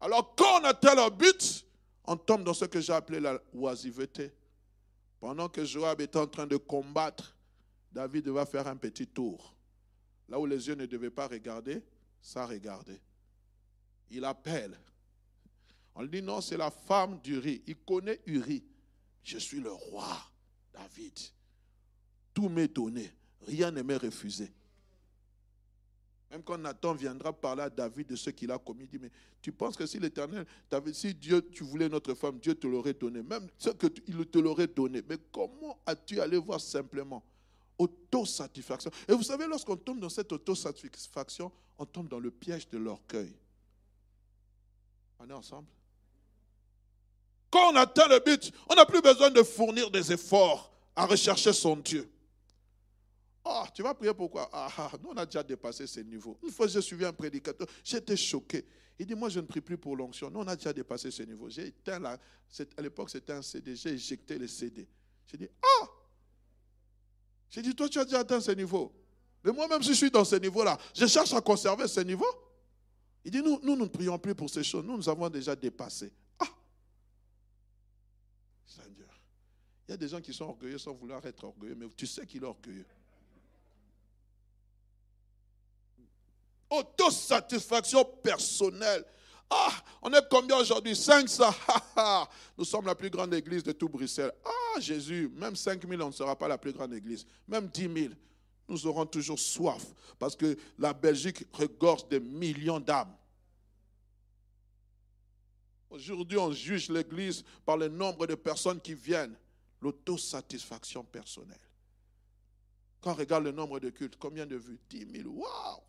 Alors 0.00 0.34
quand 0.36 0.60
on 0.60 0.64
atteint 0.64 0.94
le 0.94 1.10
but, 1.10 1.64
on 2.04 2.16
tombe 2.16 2.44
dans 2.44 2.54
ce 2.54 2.64
que 2.64 2.80
j'ai 2.80 2.92
appelé 2.92 3.20
la 3.20 3.38
oisiveté. 3.52 4.32
Pendant 5.20 5.48
que 5.48 5.64
Joab 5.64 6.00
était 6.00 6.18
en 6.18 6.26
train 6.26 6.46
de 6.46 6.56
combattre, 6.56 7.36
David 7.92 8.28
va 8.28 8.46
faire 8.46 8.66
un 8.66 8.76
petit 8.76 9.06
tour. 9.06 9.54
Là 10.28 10.38
où 10.38 10.46
les 10.46 10.68
yeux 10.68 10.74
ne 10.74 10.86
devaient 10.86 11.10
pas 11.10 11.26
regarder, 11.26 11.82
ça 12.20 12.46
regardait. 12.46 13.00
Il 14.10 14.24
appelle. 14.24 14.78
On 15.94 16.02
lui 16.02 16.10
dit 16.10 16.22
non, 16.22 16.40
c'est 16.40 16.56
la 16.56 16.70
femme 16.70 17.20
d'Uri. 17.20 17.62
Il 17.66 17.76
connaît 17.76 18.20
Uri. 18.26 18.64
Je 19.22 19.38
suis 19.38 19.60
le 19.60 19.72
roi, 19.72 20.16
David. 20.72 21.18
Tout 22.32 22.48
m'est 22.48 22.68
donné. 22.68 23.10
Rien 23.46 23.70
ne 23.70 23.82
m'est 23.82 23.96
refusé. 23.96 24.52
Même 26.30 26.42
quand 26.42 26.58
Nathan 26.58 26.94
viendra 26.94 27.32
parler 27.32 27.62
à 27.62 27.70
David 27.70 28.08
de 28.08 28.16
ce 28.16 28.30
qu'il 28.30 28.50
a 28.50 28.58
commis, 28.58 28.84
il 28.84 28.90
dit, 28.90 28.98
mais 28.98 29.10
tu 29.40 29.50
penses 29.50 29.76
que 29.76 29.86
si 29.86 29.98
l'Éternel, 29.98 30.46
si 30.92 31.14
Dieu, 31.14 31.40
tu 31.50 31.64
voulais 31.64 31.88
notre 31.88 32.12
femme, 32.14 32.38
Dieu 32.38 32.54
te 32.54 32.66
l'aurait 32.66 32.92
donné. 32.92 33.22
Même 33.22 33.48
ce 33.56 33.70
qu'il 33.70 34.26
te 34.26 34.38
l'aurait 34.38 34.66
donné. 34.66 35.02
Mais 35.08 35.16
comment 35.32 35.78
as-tu 35.86 36.20
allé 36.20 36.36
voir 36.36 36.60
simplement? 36.60 37.24
Autosatisfaction. 37.78 38.90
Et 39.06 39.12
vous 39.12 39.22
savez, 39.22 39.46
lorsqu'on 39.46 39.76
tombe 39.76 40.00
dans 40.00 40.08
cette 40.08 40.32
autosatisfaction, 40.32 41.52
on 41.78 41.86
tombe 41.86 42.08
dans 42.08 42.18
le 42.18 42.30
piège 42.30 42.68
de 42.68 42.78
l'orgueil. 42.78 43.32
On 45.20 45.28
est 45.28 45.32
ensemble 45.32 45.68
Quand 47.50 47.72
on 47.72 47.76
atteint 47.76 48.08
le 48.08 48.20
but, 48.20 48.52
on 48.68 48.74
n'a 48.74 48.84
plus 48.84 49.00
besoin 49.00 49.30
de 49.30 49.42
fournir 49.42 49.90
des 49.90 50.12
efforts 50.12 50.72
à 50.94 51.06
rechercher 51.06 51.52
son 51.52 51.76
Dieu. 51.76 52.10
Ah, 53.44 53.66
tu 53.72 53.82
vas 53.82 53.94
prier 53.94 54.12
pourquoi 54.12 54.50
ah, 54.52 54.68
ah, 54.76 54.92
nous 55.02 55.10
on 55.10 55.16
a 55.16 55.24
déjà 55.24 55.42
dépassé 55.42 55.86
ces 55.86 56.04
niveaux. 56.04 56.38
Une 56.42 56.50
fois, 56.50 56.66
j'ai 56.66 56.82
suivi 56.82 57.04
un 57.04 57.12
prédicateur, 57.12 57.66
j'étais 57.82 58.16
choqué. 58.16 58.64
Il 58.98 59.06
dit, 59.06 59.14
moi, 59.14 59.28
je 59.28 59.38
ne 59.38 59.46
prie 59.46 59.60
plus 59.60 59.78
pour 59.78 59.96
l'onction. 59.96 60.28
Nous, 60.28 60.40
on 60.40 60.46
a 60.46 60.56
déjà 60.56 60.72
dépassé 60.72 61.10
ces 61.10 61.24
niveaux. 61.24 61.48
J'ai 61.48 61.68
éteint 61.68 62.00
la, 62.00 62.18
à 62.76 62.82
l'époque, 62.82 63.10
c'était 63.10 63.32
un 63.32 63.42
CD. 63.42 63.76
J'ai 63.76 63.90
éjecté 63.90 64.36
le 64.36 64.48
CD. 64.48 64.88
J'ai 65.30 65.38
dit, 65.38 65.48
ah 65.62 65.86
J'ai 67.50 67.62
dit, 67.62 67.74
toi, 67.74 67.88
tu 67.88 67.98
as 67.98 68.04
déjà 68.04 68.20
atteint 68.20 68.40
ces 68.40 68.54
niveaux. 68.54 68.92
Mais 69.42 69.52
moi-même, 69.52 69.82
si 69.82 69.90
je 69.90 69.94
suis 69.94 70.10
dans 70.10 70.24
ces 70.24 70.40
niveaux-là, 70.40 70.76
je 70.94 71.06
cherche 71.06 71.32
à 71.32 71.40
conserver 71.40 71.88
ces 71.88 72.04
niveaux. 72.04 72.26
Il 73.24 73.30
dit, 73.30 73.42
nous, 73.42 73.58
nous, 73.62 73.76
nous 73.76 73.84
ne 73.84 73.88
prions 73.88 74.18
plus 74.18 74.34
pour 74.34 74.50
ces 74.50 74.64
choses. 74.64 74.84
Nous, 74.84 74.96
nous 74.96 75.08
avons 75.08 75.28
déjà 75.28 75.54
dépassé. 75.54 76.12
Ah 76.38 76.46
Seigneur. 78.66 79.20
Il 79.86 79.92
y 79.92 79.94
a 79.94 79.96
des 79.96 80.08
gens 80.08 80.20
qui 80.20 80.34
sont 80.34 80.44
orgueilleux 80.44 80.78
sans 80.78 80.92
vouloir 80.92 81.24
être 81.24 81.44
orgueilleux, 81.44 81.74
mais 81.74 81.86
tu 81.96 82.06
sais 82.06 82.26
qu'il 82.26 82.42
est 82.42 82.46
orgueilleux. 82.46 82.86
Autosatisfaction 86.70 88.04
personnelle. 88.22 89.04
Ah, 89.50 89.72
on 90.02 90.12
est 90.12 90.28
combien 90.28 90.58
aujourd'hui? 90.58 90.94
500. 90.94 91.44
Nous 92.58 92.64
sommes 92.66 92.84
la 92.84 92.94
plus 92.94 93.08
grande 93.08 93.32
église 93.32 93.62
de 93.62 93.72
tout 93.72 93.88
Bruxelles. 93.88 94.32
Ah, 94.44 94.50
Jésus, 94.80 95.30
même 95.34 95.56
5 95.56 95.86
000, 95.88 96.02
on 96.02 96.08
ne 96.08 96.12
sera 96.12 96.36
pas 96.36 96.48
la 96.48 96.58
plus 96.58 96.72
grande 96.72 96.92
église. 96.92 97.26
Même 97.46 97.68
10 97.68 97.82
000, 98.02 98.14
nous 98.68 98.86
aurons 98.86 99.06
toujours 99.06 99.38
soif. 99.38 99.84
Parce 100.18 100.36
que 100.36 100.56
la 100.78 100.92
Belgique 100.92 101.44
regorge 101.52 102.08
de 102.08 102.18
millions 102.18 102.80
d'âmes. 102.80 103.14
Aujourd'hui, 105.90 106.38
on 106.38 106.52
juge 106.52 106.90
l'église 106.90 107.44
par 107.64 107.76
le 107.76 107.88
nombre 107.88 108.26
de 108.26 108.34
personnes 108.34 108.80
qui 108.80 108.94
viennent. 108.94 109.36
L'autosatisfaction 109.80 111.04
personnelle. 111.04 111.56
Quand 113.00 113.12
on 113.12 113.14
regarde 113.14 113.44
le 113.44 113.52
nombre 113.52 113.78
de 113.78 113.90
cultes, 113.90 114.16
combien 114.18 114.44
de 114.44 114.56
vues? 114.56 114.80
10 114.90 115.06
000. 115.22 115.28
Waouh 115.30 115.80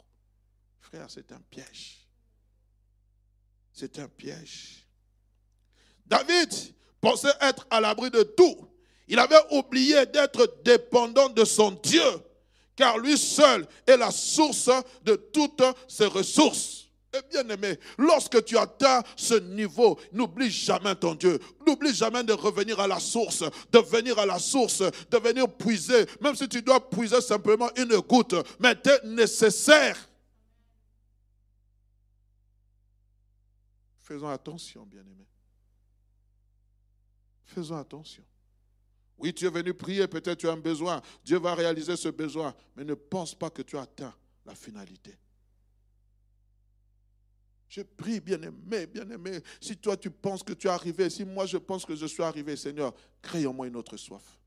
Frère, 0.79 1.09
c'est 1.09 1.31
un 1.31 1.41
piège. 1.49 2.07
C'est 3.73 3.97
un 3.97 4.07
piège. 4.07 4.85
David 6.05 6.49
pensait 7.01 7.33
être 7.41 7.65
à 7.69 7.79
l'abri 7.79 8.09
de 8.09 8.23
tout. 8.23 8.67
Il 9.09 9.17
avait 9.17 9.41
oublié 9.51 10.05
d'être 10.05 10.59
dépendant 10.63 11.29
de 11.29 11.43
son 11.43 11.71
Dieu, 11.71 12.03
car 12.75 12.99
lui 12.99 13.17
seul 13.17 13.67
est 13.87 13.97
la 13.97 14.11
source 14.11 14.69
de 15.03 15.15
toutes 15.15 15.63
ses 15.87 16.05
ressources. 16.05 16.87
Et 17.11 17.17
bien 17.31 17.49
aimé, 17.49 17.79
lorsque 17.97 18.45
tu 18.45 18.55
atteins 18.55 19.01
ce 19.15 19.33
niveau, 19.33 19.99
n'oublie 20.13 20.51
jamais 20.51 20.93
ton 20.93 21.15
Dieu. 21.15 21.39
N'oublie 21.65 21.93
jamais 21.93 22.23
de 22.23 22.33
revenir 22.33 22.79
à 22.79 22.87
la 22.87 22.99
source, 22.99 23.43
de 23.71 23.79
venir 23.79 24.19
à 24.19 24.27
la 24.27 24.37
source, 24.37 24.81
de 24.81 25.17
venir 25.17 25.51
puiser, 25.57 26.05
même 26.21 26.35
si 26.35 26.47
tu 26.47 26.61
dois 26.61 26.87
puiser 26.87 27.19
simplement 27.19 27.71
une 27.75 27.97
goutte, 27.97 28.35
mais 28.59 28.75
c'est 28.85 29.03
nécessaire 29.05 30.07
Faisons 33.97 34.29
attention, 34.29 34.87
bien-aimés. 34.87 35.27
Faisons 37.45 37.77
attention. 37.77 38.23
Oui, 39.19 39.33
tu 39.33 39.45
es 39.45 39.49
venu 39.49 39.73
prier, 39.73 40.07
peut-être 40.07 40.39
tu 40.39 40.47
as 40.47 40.53
un 40.53 40.57
besoin. 40.57 41.01
Dieu 41.23 41.37
va 41.37 41.53
réaliser 41.53 41.95
ce 41.97 42.09
besoin, 42.09 42.55
mais 42.75 42.83
ne 42.83 42.93
pense 42.93 43.35
pas 43.35 43.49
que 43.49 43.61
tu 43.61 43.77
as 43.77 43.81
atteint 43.81 44.15
la 44.45 44.55
finalité. 44.55 45.17
Je 47.67 47.81
prie, 47.81 48.19
bien-aimé, 48.19 48.87
bien-aimé. 48.87 49.41
Si 49.61 49.77
toi 49.77 49.95
tu 49.95 50.09
penses 50.09 50.41
que 50.41 50.53
tu 50.53 50.67
es 50.67 50.71
arrivé, 50.71 51.09
si 51.09 51.23
moi 51.23 51.45
je 51.45 51.57
pense 51.57 51.85
que 51.85 51.95
je 51.95 52.05
suis 52.07 52.23
arrivé, 52.23 52.55
Seigneur, 52.55 52.93
crée 53.21 53.45
en 53.45 53.53
moi 53.53 53.67
une 53.67 53.75
autre 53.75 53.95
soif. 53.95 54.39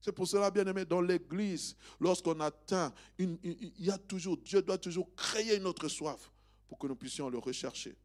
C'est 0.00 0.12
pour 0.12 0.26
cela, 0.26 0.50
bien-aimé, 0.50 0.84
dans 0.84 1.00
l'église, 1.00 1.76
lorsqu'on 2.00 2.40
atteint, 2.40 2.92
il 3.18 3.72
y 3.78 3.90
a 3.90 3.98
toujours, 3.98 4.36
Dieu 4.38 4.62
doit 4.62 4.78
toujours 4.78 5.14
créer 5.14 5.56
une 5.56 5.66
autre 5.66 5.88
soif 5.88 6.32
pour 6.66 6.78
que 6.78 6.86
nous 6.86 6.96
puissions 6.96 7.28
le 7.28 7.38
rechercher. 7.38 7.96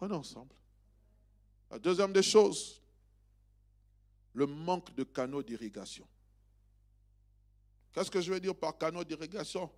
On 0.00 0.10
est 0.10 0.14
ensemble. 0.14 0.54
La 1.70 1.78
deuxième 1.78 2.12
des 2.12 2.22
choses, 2.22 2.79
le 4.34 4.46
manque 4.46 4.94
de 4.94 5.04
canaux 5.04 5.42
d'irrigation. 5.42 6.06
Qu'est-ce 7.92 8.10
que 8.10 8.20
je 8.20 8.32
veux 8.32 8.40
dire 8.40 8.54
par 8.54 8.76
canaux 8.78 9.04
d'irrigation? 9.04 9.70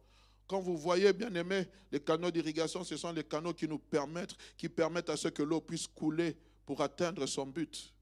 Quand 0.46 0.60
vous 0.60 0.76
voyez, 0.76 1.12
bien 1.12 1.34
aimé, 1.34 1.66
les 1.90 2.00
canaux 2.00 2.30
d'irrigation, 2.30 2.84
ce 2.84 2.96
sont 2.96 3.12
les 3.12 3.24
canaux 3.24 3.54
qui 3.54 3.66
nous 3.66 3.78
permettent, 3.78 4.36
qui 4.56 4.68
permettent 4.68 5.10
à 5.10 5.16
ce 5.16 5.28
que 5.28 5.42
l'eau 5.42 5.60
puisse 5.60 5.86
couler 5.86 6.36
pour 6.66 6.82
atteindre 6.82 7.26
son 7.26 7.46
but. 7.46 7.92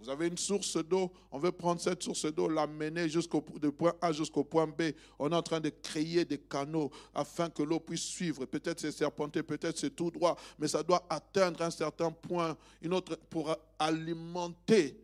Vous 0.00 0.08
avez 0.08 0.28
une 0.28 0.38
source 0.38 0.78
d'eau, 0.78 1.12
on 1.30 1.38
veut 1.38 1.52
prendre 1.52 1.78
cette 1.78 2.02
source 2.02 2.24
d'eau, 2.32 2.48
l'amener 2.48 3.06
jusqu'au 3.08 3.42
point 3.42 3.92
A 4.00 4.12
jusqu'au 4.12 4.44
point 4.44 4.66
B. 4.66 4.92
On 5.18 5.30
est 5.30 5.34
en 5.34 5.42
train 5.42 5.60
de 5.60 5.68
créer 5.68 6.24
des 6.24 6.38
canaux 6.38 6.90
afin 7.14 7.50
que 7.50 7.62
l'eau 7.62 7.80
puisse 7.80 8.04
suivre. 8.04 8.46
Peut-être 8.46 8.80
c'est 8.80 8.92
serpenté, 8.92 9.42
peut-être 9.42 9.76
c'est 9.76 9.94
tout 9.94 10.10
droit, 10.10 10.36
mais 10.58 10.68
ça 10.68 10.82
doit 10.82 11.04
atteindre 11.10 11.60
un 11.60 11.70
certain 11.70 12.10
point, 12.10 12.56
une 12.80 12.94
autre 12.94 13.18
pour 13.28 13.54
alimenter 13.78 14.96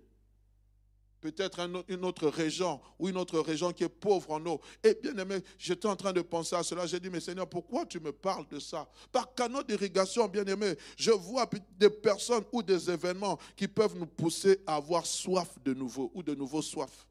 peut-être 1.20 1.61
une 1.88 2.05
autre 2.05 2.29
région 2.29 2.81
ou 2.98 3.09
une 3.09 3.16
autre 3.16 3.40
région 3.40 3.72
qui 3.72 3.85
est 3.85 3.88
pauvre 3.88 4.31
en 4.33 4.46
eau. 4.46 4.61
Et 4.83 4.94
bien 4.94 5.16
aimé, 5.16 5.40
j'étais 5.59 5.88
en 5.88 5.96
train 5.96 6.12
de 6.12 6.20
penser 6.22 6.55
à 6.55 6.62
cela. 6.62 6.87
J'ai 6.87 7.00
dit, 7.00 7.11
mais 7.11 7.20
Seigneur, 7.20 7.48
pourquoi 7.48 7.87
tu 7.87 7.98
me 8.00 8.12
parles 8.12 8.46
de 8.48 8.59
ça? 8.59 8.88
Par 9.11 9.35
canaux 9.35 9.62
d'irrigation, 9.62 10.29
bien 10.29 10.44
aimé, 10.44 10.74
je 10.96 11.11
vois 11.11 11.48
des 11.79 11.90
personnes 11.90 12.44
ou 12.52 12.62
des 12.62 12.90
événements 12.90 13.38
qui 13.57 13.68
peuvent 13.68 13.96
nous 13.96 14.07
pousser 14.07 14.61
à 14.66 14.76
avoir 14.76 15.07
soif 15.07 15.48
de 15.64 15.74
nouveau 15.74 16.11
ou 16.14 16.22
de 16.22 16.35
nouveau 16.35 16.62
soif. 16.62 17.07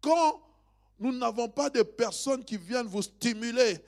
Quand 0.00 0.40
nous 1.00 1.12
n'avons 1.12 1.48
pas 1.48 1.70
de 1.70 1.82
personnes 1.82 2.44
qui 2.44 2.56
viennent 2.56 2.86
vous 2.86 3.02
stimuler, 3.02 3.78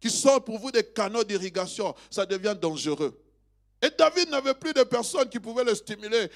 qui 0.00 0.10
sont 0.10 0.40
pour 0.40 0.58
vous 0.58 0.70
des 0.70 0.84
canaux 0.84 1.24
d'irrigation, 1.24 1.94
ça 2.10 2.24
devient 2.24 2.56
dangereux. 2.60 3.18
Et 3.80 3.90
David 3.96 4.30
n'avait 4.30 4.54
plus 4.54 4.72
de 4.72 4.82
personnes 4.82 5.28
qui 5.28 5.38
pouvaient 5.38 5.64
le 5.64 5.74
stimuler 5.74 6.28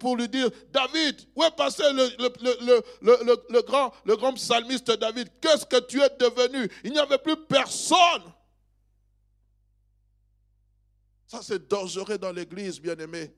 pour 0.00 0.16
lui 0.16 0.28
dire, 0.28 0.50
David, 0.72 1.20
où 1.36 1.44
est 1.44 1.54
passé 1.56 1.84
le, 1.92 3.60
grand, 3.62 3.92
le 4.04 4.16
grand 4.16 4.34
psalmiste 4.34 4.90
David? 4.90 5.28
Qu'est-ce 5.40 5.64
que 5.66 5.78
tu 5.80 6.02
es 6.02 6.10
devenu? 6.18 6.68
Il 6.82 6.90
n'y 6.90 6.98
avait 6.98 7.18
plus 7.18 7.36
personne. 7.46 8.24
Ça, 11.28 11.40
c'est 11.42 11.68
dangereux 11.68 12.18
dans 12.18 12.32
l'église, 12.32 12.80
bien-aimé. 12.80 13.32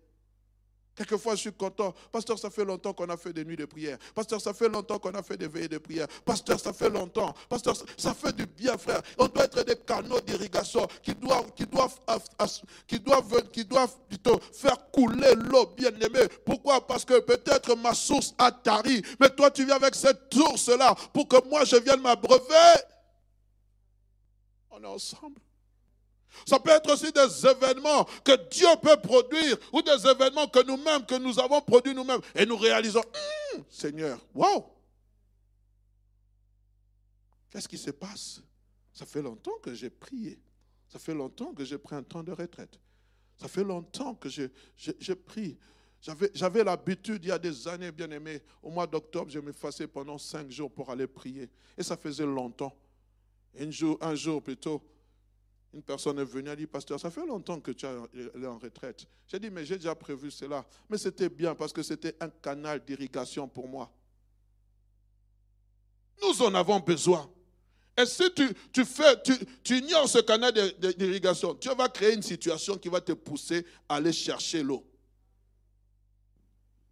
Quelquefois, 0.96 1.34
je 1.34 1.42
suis 1.42 1.52
content. 1.52 1.94
Pasteur, 2.10 2.38
ça 2.38 2.48
fait 2.48 2.64
longtemps 2.64 2.94
qu'on 2.94 3.08
a 3.10 3.18
fait 3.18 3.32
des 3.32 3.44
nuits 3.44 3.56
de 3.56 3.66
prière. 3.66 3.98
Pasteur, 4.14 4.40
ça 4.40 4.54
fait 4.54 4.68
longtemps 4.68 4.98
qu'on 4.98 5.12
a 5.12 5.22
fait 5.22 5.36
des 5.36 5.46
veillées 5.46 5.68
de 5.68 5.76
prière. 5.76 6.06
Pasteur, 6.24 6.58
ça 6.58 6.72
fait 6.72 6.88
longtemps. 6.88 7.34
Pasteur, 7.50 7.76
ça 7.98 8.14
fait 8.14 8.34
du 8.34 8.46
bien, 8.46 8.78
frère. 8.78 9.02
On 9.18 9.28
doit 9.28 9.44
être 9.44 9.62
des 9.62 9.76
canaux 9.76 10.20
d'irrigation 10.20 10.86
qui 11.02 11.14
doivent, 11.14 11.52
qui 11.54 11.66
doivent, 11.66 11.98
qui 12.86 12.98
doivent, 12.98 13.44
qui 13.52 13.64
doivent 13.66 14.40
faire 14.52 14.90
couler 14.90 15.34
l'eau, 15.34 15.66
bien 15.76 15.90
aimée. 15.90 16.28
Pourquoi? 16.46 16.86
Parce 16.86 17.04
que 17.04 17.20
peut-être 17.20 17.76
ma 17.76 17.92
source 17.92 18.34
a 18.38 18.50
tari. 18.50 19.02
Mais 19.20 19.28
toi, 19.28 19.50
tu 19.50 19.66
viens 19.66 19.76
avec 19.76 19.94
cette 19.94 20.32
source-là 20.32 20.94
pour 21.12 21.28
que 21.28 21.46
moi, 21.46 21.64
je 21.64 21.76
vienne 21.76 22.00
m'abreuver. 22.00 22.80
On 24.70 24.82
est 24.82 24.86
ensemble. 24.86 25.40
Ça 26.44 26.58
peut 26.58 26.70
être 26.70 26.92
aussi 26.92 27.12
des 27.12 27.46
événements 27.46 28.04
que 28.24 28.48
Dieu 28.48 28.68
peut 28.82 28.96
produire 29.00 29.56
ou 29.72 29.82
des 29.82 30.06
événements 30.06 30.46
que 30.48 30.64
nous-mêmes, 30.64 31.06
que 31.06 31.14
nous 31.16 31.38
avons 31.38 31.60
produits 31.60 31.94
nous-mêmes. 31.94 32.20
Et 32.34 32.44
nous 32.44 32.56
réalisons, 32.56 33.00
hum, 33.54 33.64
Seigneur, 33.70 34.18
wow! 34.34 34.66
Qu'est-ce 37.50 37.68
qui 37.68 37.78
se 37.78 37.90
passe? 37.90 38.42
Ça 38.92 39.06
fait 39.06 39.22
longtemps 39.22 39.58
que 39.62 39.72
j'ai 39.72 39.90
prié. 39.90 40.38
Ça 40.88 40.98
fait 40.98 41.14
longtemps 41.14 41.52
que 41.52 41.64
j'ai 41.64 41.78
pris 41.78 41.94
un 41.94 42.02
temps 42.02 42.22
de 42.22 42.32
retraite. 42.32 42.78
Ça 43.38 43.48
fait 43.48 43.64
longtemps 43.64 44.14
que 44.14 44.28
j'ai 44.28 45.14
pris. 45.14 45.58
J'avais 46.34 46.62
l'habitude, 46.62 47.24
il 47.24 47.28
y 47.28 47.32
a 47.32 47.38
des 47.38 47.66
années, 47.68 47.90
bien 47.90 48.10
aimé, 48.10 48.42
au 48.62 48.70
mois 48.70 48.86
d'octobre, 48.86 49.30
je 49.30 49.38
m'effaçais 49.38 49.86
pendant 49.86 50.18
cinq 50.18 50.50
jours 50.50 50.70
pour 50.70 50.90
aller 50.90 51.06
prier. 51.06 51.50
Et 51.76 51.82
ça 51.82 51.96
faisait 51.96 52.26
longtemps. 52.26 52.74
Un 53.58 53.70
jour, 53.70 53.98
un 54.00 54.14
jour 54.14 54.42
plutôt, 54.42 54.82
une 55.76 55.82
personne 55.82 56.18
est 56.18 56.24
venue, 56.24 56.48
a 56.48 56.56
dit, 56.56 56.66
pasteur, 56.66 56.98
ça 56.98 57.10
fait 57.10 57.26
longtemps 57.26 57.60
que 57.60 57.70
tu 57.70 57.84
es 57.84 58.46
en 58.46 58.58
retraite. 58.58 59.04
J'ai 59.28 59.38
dit, 59.38 59.50
mais 59.50 59.66
j'ai 59.66 59.76
déjà 59.76 59.94
prévu 59.94 60.30
cela. 60.30 60.64
Mais 60.88 60.96
c'était 60.96 61.28
bien 61.28 61.54
parce 61.54 61.70
que 61.70 61.82
c'était 61.82 62.16
un 62.18 62.30
canal 62.30 62.82
d'irrigation 62.82 63.46
pour 63.46 63.68
moi. 63.68 63.92
Nous 66.22 66.42
en 66.42 66.54
avons 66.54 66.80
besoin. 66.80 67.30
Et 67.94 68.06
si 68.06 68.24
tu, 68.72 68.86
fais, 68.86 69.22
tu, 69.62 69.76
ignores 69.76 70.08
ce 70.08 70.20
canal 70.20 70.50
d'irrigation, 70.78 71.54
tu 71.54 71.68
vas 71.68 71.90
créer 71.90 72.14
une 72.14 72.22
situation 72.22 72.78
qui 72.78 72.88
va 72.88 73.02
te 73.02 73.12
pousser 73.12 73.66
à 73.86 73.96
aller 73.96 74.14
chercher 74.14 74.62
l'eau. 74.62 74.82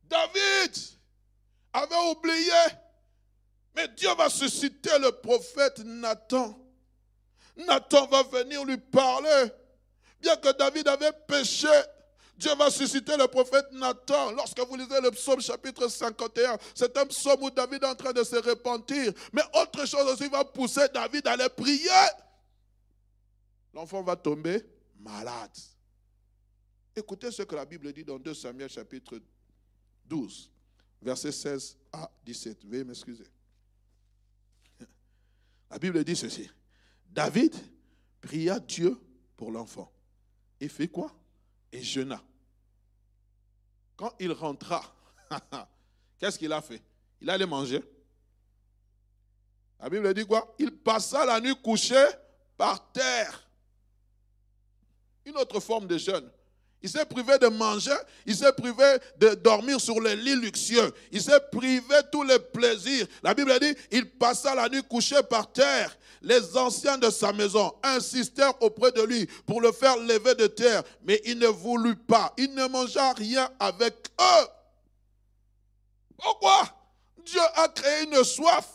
David 0.03 0.77
avait 1.73 2.11
oublié, 2.11 2.53
mais 3.75 3.88
Dieu 3.97 4.11
va 4.14 4.29
susciter 4.29 4.99
le 5.01 5.11
prophète 5.11 5.79
Nathan 5.87 6.63
Nathan 7.56 8.06
va 8.06 8.22
venir 8.22 8.64
lui 8.64 8.78
parler. 8.78 9.50
Bien 10.20 10.36
que 10.36 10.52
David 10.56 10.88
avait 10.88 11.12
péché, 11.28 11.68
Dieu 12.36 12.54
va 12.56 12.70
susciter 12.70 13.16
le 13.16 13.28
prophète 13.28 13.66
Nathan. 13.72 14.32
Lorsque 14.32 14.58
vous 14.60 14.76
lisez 14.76 15.00
le 15.00 15.10
psaume 15.10 15.40
chapitre 15.40 15.88
51, 15.88 16.58
c'est 16.74 16.96
un 16.96 17.06
psaume 17.06 17.42
où 17.42 17.50
David 17.50 17.84
est 17.84 17.86
en 17.86 17.94
train 17.94 18.12
de 18.12 18.24
se 18.24 18.36
repentir. 18.36 19.12
Mais 19.32 19.42
autre 19.54 19.86
chose 19.86 20.06
aussi 20.12 20.28
va 20.28 20.44
pousser 20.44 20.88
David 20.92 21.26
à 21.28 21.32
aller 21.32 21.48
prier. 21.48 21.88
L'enfant 23.72 24.02
va 24.02 24.16
tomber 24.16 24.64
malade. 24.98 25.50
Écoutez 26.96 27.30
ce 27.30 27.42
que 27.42 27.54
la 27.54 27.64
Bible 27.64 27.92
dit 27.92 28.04
dans 28.04 28.18
2 28.18 28.34
Samuel 28.34 28.70
chapitre 28.70 29.20
12, 30.06 30.50
versets 31.02 31.32
16 31.32 31.76
à 31.92 32.10
17. 32.24 32.64
Veuillez 32.64 32.84
m'excuser. 32.84 33.26
La 35.70 35.78
Bible 35.78 36.04
dit 36.04 36.16
ceci. 36.16 36.48
David 37.14 37.55
pria 38.20 38.59
Dieu 38.59 38.98
pour 39.37 39.53
l'enfant. 39.53 39.90
Il 40.59 40.68
fait 40.68 40.88
quoi? 40.88 41.14
Et 41.70 41.81
jeûna. 41.81 42.20
Quand 43.96 44.12
il 44.18 44.33
rentra, 44.33 44.83
qu'est-ce 46.18 46.37
qu'il 46.37 46.53
a 46.53 46.61
fait? 46.61 46.83
Il 47.20 47.31
allait 47.31 47.46
manger. 47.46 47.81
La 49.79 49.88
Bible 49.88 50.12
dit 50.12 50.27
quoi? 50.27 50.57
Il 50.59 50.72
passa 50.72 51.24
la 51.24 51.40
nuit 51.40 51.55
couché 51.62 52.05
par 52.57 52.90
terre. 52.90 53.48
Une 55.24 55.37
autre 55.37 55.61
forme 55.61 55.87
de 55.87 55.96
jeûne. 55.96 56.29
Il 56.85 56.90
s'est 56.90 57.07
privé 57.07 57.38
de 57.38 57.47
manger, 57.47 57.97
il 58.27 58.37
s'est 58.37 58.53
privé 58.53 58.99
de 59.16 59.31
dormir 59.37 59.81
sur 59.81 59.99
les 60.03 60.14
lits 60.16 60.37
luxueux, 60.37 60.92
il 61.11 61.23
s'est 61.23 61.40
privé 61.51 61.97
tous 62.12 62.25
les 62.25 62.38
plaisirs. 62.38 63.07
La 63.23 63.33
Bible 63.33 63.59
dit, 63.59 63.75
il 63.90 64.11
passa 64.11 64.55
la 64.55 64.68
nuit 64.68 64.83
couché 64.83 65.16
par 65.23 65.51
terre. 65.51 65.97
Les 66.20 66.55
anciens 66.59 66.99
de 66.99 67.09
sa 67.09 67.33
maison 67.33 67.73
insistèrent 67.83 68.62
auprès 68.62 68.92
de 68.92 69.01
lui 69.01 69.27
pour 69.47 69.62
le 69.62 69.73
faire 69.73 69.97
lever 69.97 70.35
de 70.35 70.47
terre, 70.47 70.83
mais 71.07 71.23
il 71.25 71.38
ne 71.38 71.47
voulut 71.47 71.97
pas. 71.97 72.35
Il 72.37 72.55
ne 72.55 72.66
mangea 72.66 73.14
rien 73.14 73.49
avec 73.59 73.94
eux. 74.20 74.47
Pourquoi 76.18 76.64
Dieu 77.25 77.40
a 77.55 77.66
créé 77.68 78.05
une 78.05 78.23
soif, 78.25 78.66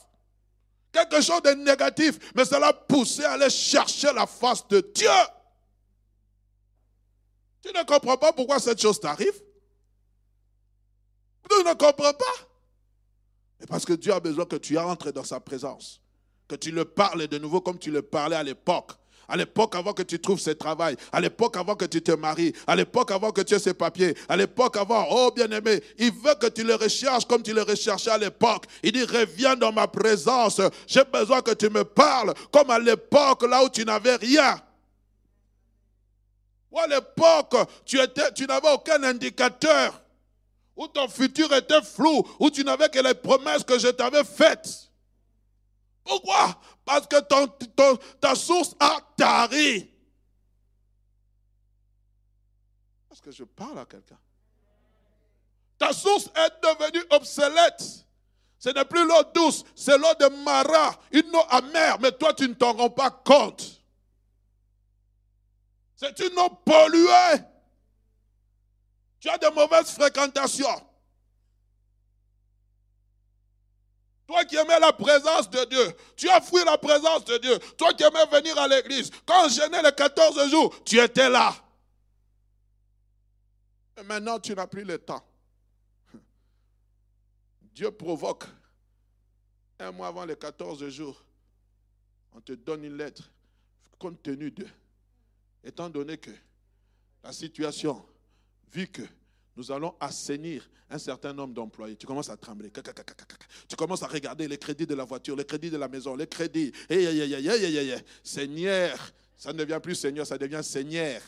quelque 0.91 1.21
chose 1.21 1.43
de 1.43 1.51
négatif, 1.51 2.17
mais 2.33 2.45
ça 2.45 2.57
l'a 2.57 2.73
poussé 2.73 3.23
à 3.23 3.33
aller 3.33 3.51
chercher 3.51 4.11
la 4.13 4.25
face 4.25 4.67
de 4.67 4.79
Dieu. 4.95 5.11
Tu 7.61 7.69
ne 7.73 7.83
comprends 7.83 8.17
pas 8.17 8.31
pourquoi 8.33 8.59
cette 8.59 8.81
chose 8.81 8.99
t'arrive? 8.99 9.41
Tu 11.49 11.63
ne 11.63 11.73
comprends 11.73 12.13
pas? 12.13 12.47
Mais 13.59 13.65
parce 13.67 13.85
que 13.85 13.93
Dieu 13.93 14.13
a 14.13 14.19
besoin 14.19 14.45
que 14.45 14.55
tu 14.55 14.77
entres 14.77 15.11
dans 15.11 15.23
sa 15.23 15.39
présence. 15.39 16.01
Que 16.47 16.55
tu 16.55 16.71
le 16.71 16.85
parles 16.85 17.27
de 17.27 17.37
nouveau 17.37 17.61
comme 17.61 17.77
tu 17.77 17.91
le 17.91 18.01
parlais 18.01 18.35
à 18.35 18.43
l'époque. 18.43 18.91
À 19.27 19.37
l'époque 19.37 19.75
avant 19.75 19.93
que 19.93 20.01
tu 20.01 20.19
trouves 20.19 20.39
ce 20.39 20.49
travail, 20.49 20.95
à 21.11 21.21
l'époque 21.21 21.55
avant 21.55 21.75
que 21.75 21.85
tu 21.85 22.01
te 22.01 22.11
maries, 22.11 22.51
à 22.65 22.75
l'époque 22.75 23.11
avant 23.11 23.31
que 23.31 23.41
tu 23.41 23.53
aies 23.53 23.59
ces 23.59 23.75
papiers, 23.75 24.15
à 24.27 24.35
l'époque 24.35 24.75
avant, 24.75 25.05
oh 25.11 25.31
bien-aimé, 25.35 25.83
il 25.99 26.11
veut 26.11 26.33
que 26.33 26.47
tu 26.47 26.63
le 26.63 26.73
recherches 26.73 27.25
comme 27.25 27.43
tu 27.43 27.53
le 27.53 27.61
recherchais 27.61 28.09
à 28.09 28.17
l'époque. 28.17 28.65
Il 28.81 28.93
dit, 28.93 29.03
reviens 29.03 29.55
dans 29.55 29.71
ma 29.71 29.87
présence, 29.87 30.59
j'ai 30.87 31.03
besoin 31.03 31.43
que 31.43 31.53
tu 31.53 31.69
me 31.69 31.83
parles 31.83 32.33
comme 32.51 32.71
à 32.71 32.79
l'époque 32.79 33.43
là 33.43 33.63
où 33.63 33.69
tu 33.69 33.85
n'avais 33.85 34.15
rien. 34.15 34.59
Ou 36.71 36.79
à 36.79 36.87
l'époque, 36.87 37.55
tu, 37.85 37.97
n'avais 38.47 38.71
aucun 38.71 39.01
indicateur, 39.03 40.01
où 40.75 40.87
ton 40.87 41.07
futur 41.07 41.51
était 41.53 41.81
flou, 41.81 42.27
où 42.39 42.49
tu 42.49 42.63
n'avais 42.63 42.89
que 42.89 42.99
les 42.99 43.15
promesses 43.15 43.63
que 43.63 43.79
je 43.79 43.87
t'avais 43.87 44.23
faites. 44.23 44.89
Pourquoi? 46.03 46.59
Parce 46.85 47.07
que 47.07 47.19
ta 48.19 48.35
source 48.35 48.75
a 48.79 48.99
tari. 49.17 49.89
Parce 53.07 53.21
que 53.21 53.31
je 53.31 53.43
parle 53.43 53.79
à 53.79 53.85
quelqu'un. 53.85 54.17
Ta 55.77 55.93
source 55.93 56.29
est 56.35 56.63
devenue 56.63 57.03
obsolète. 57.11 58.05
Ce 58.59 58.69
n'est 58.69 58.85
plus 58.85 59.07
l'eau 59.07 59.23
douce, 59.33 59.63
c'est 59.73 59.97
l'eau 59.97 60.13
de 60.19 60.27
Mara, 60.43 60.93
une 61.11 61.33
eau 61.33 61.43
amère, 61.49 61.97
mais 62.01 62.11
toi 62.11 62.33
tu 62.33 62.47
ne 62.47 62.53
t'en 62.53 62.73
rends 62.73 62.89
pas 62.89 63.09
compte. 63.09 63.78
C'est 65.99 66.17
une 66.19 66.39
eau 66.39 66.49
polluée. 66.49 67.43
Tu 69.19 69.27
as 69.27 69.37
de 69.37 69.53
mauvaises 69.53 69.91
fréquentations. 69.91 70.87
Toi 74.25 74.45
qui 74.45 74.55
aimais 74.55 74.79
la 74.79 74.93
présence 74.93 75.49
de 75.49 75.65
Dieu, 75.65 75.97
tu 76.15 76.29
as 76.29 76.39
fui 76.39 76.63
la 76.63 76.77
présence 76.77 77.25
de 77.25 77.37
Dieu. 77.39 77.59
Toi 77.77 77.93
qui 77.95 78.03
aimais 78.03 78.25
venir 78.31 78.57
à 78.57 78.69
l'église, 78.69 79.11
quand 79.25 79.49
je 79.49 79.59
les 79.83 79.91
14 79.91 80.49
jours, 80.49 80.83
tu 80.85 81.01
étais 81.01 81.29
là. 81.29 81.53
Et 83.97 84.03
maintenant, 84.03 84.39
tu 84.39 84.55
n'as 84.55 84.67
plus 84.67 84.85
le 84.85 84.99
temps. 84.99 85.25
Dieu 87.73 87.91
provoque. 87.91 88.45
Un 89.79 89.91
mois 89.91 90.07
avant 90.07 90.23
les 90.23 90.37
14 90.37 90.87
jours, 90.87 91.21
on 92.31 92.39
te 92.39 92.53
donne 92.53 92.85
une 92.85 92.95
lettre 92.95 93.29
compte 93.97 94.23
tenu 94.23 94.51
de, 94.51 94.65
étant 95.63 95.89
donné 95.89 96.17
que 96.17 96.31
la 97.23 97.31
situation, 97.31 98.05
vu 98.71 98.87
que 98.87 99.03
nous 99.55 99.71
allons 99.71 99.93
assainir 99.99 100.69
un 100.89 100.97
certain 100.97 101.33
nombre 101.33 101.53
d'employés. 101.53 101.95
Tu 101.95 102.07
commences 102.07 102.29
à 102.29 102.37
trembler. 102.37 102.71
Tu 103.67 103.75
commences 103.75 104.03
à 104.03 104.07
regarder 104.07 104.47
les 104.47 104.57
crédits 104.57 104.87
de 104.87 104.95
la 104.95 105.03
voiture, 105.03 105.35
les 105.35 105.45
crédits 105.45 105.69
de 105.69 105.77
la 105.77 105.87
maison, 105.87 106.15
les 106.15 106.27
crédits. 106.27 106.71
Seigneur, 108.23 109.13
ça 109.35 109.53
ne 109.53 109.57
devient 109.57 109.79
plus 109.83 109.95
Seigneur, 109.95 110.25
ça 110.25 110.37
devient 110.37 110.61
Seigneur. 110.63 111.21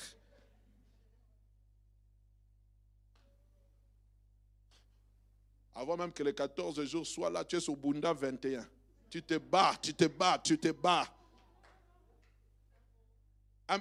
Avant 5.76 5.98
même 5.98 6.12
que 6.12 6.24
les 6.24 6.34
14 6.34 6.84
jours 6.86 7.06
soient 7.06 7.30
là, 7.30 7.44
tu 7.44 7.56
es 7.58 7.60
sur 7.60 7.76
Bunda 7.76 8.14
21. 8.14 8.66
Tu 9.10 9.22
te 9.22 9.38
bats, 9.38 9.76
tu 9.82 9.94
te 9.94 10.06
bats, 10.06 10.40
tu 10.42 10.58
te 10.58 10.70
bats. 10.70 11.08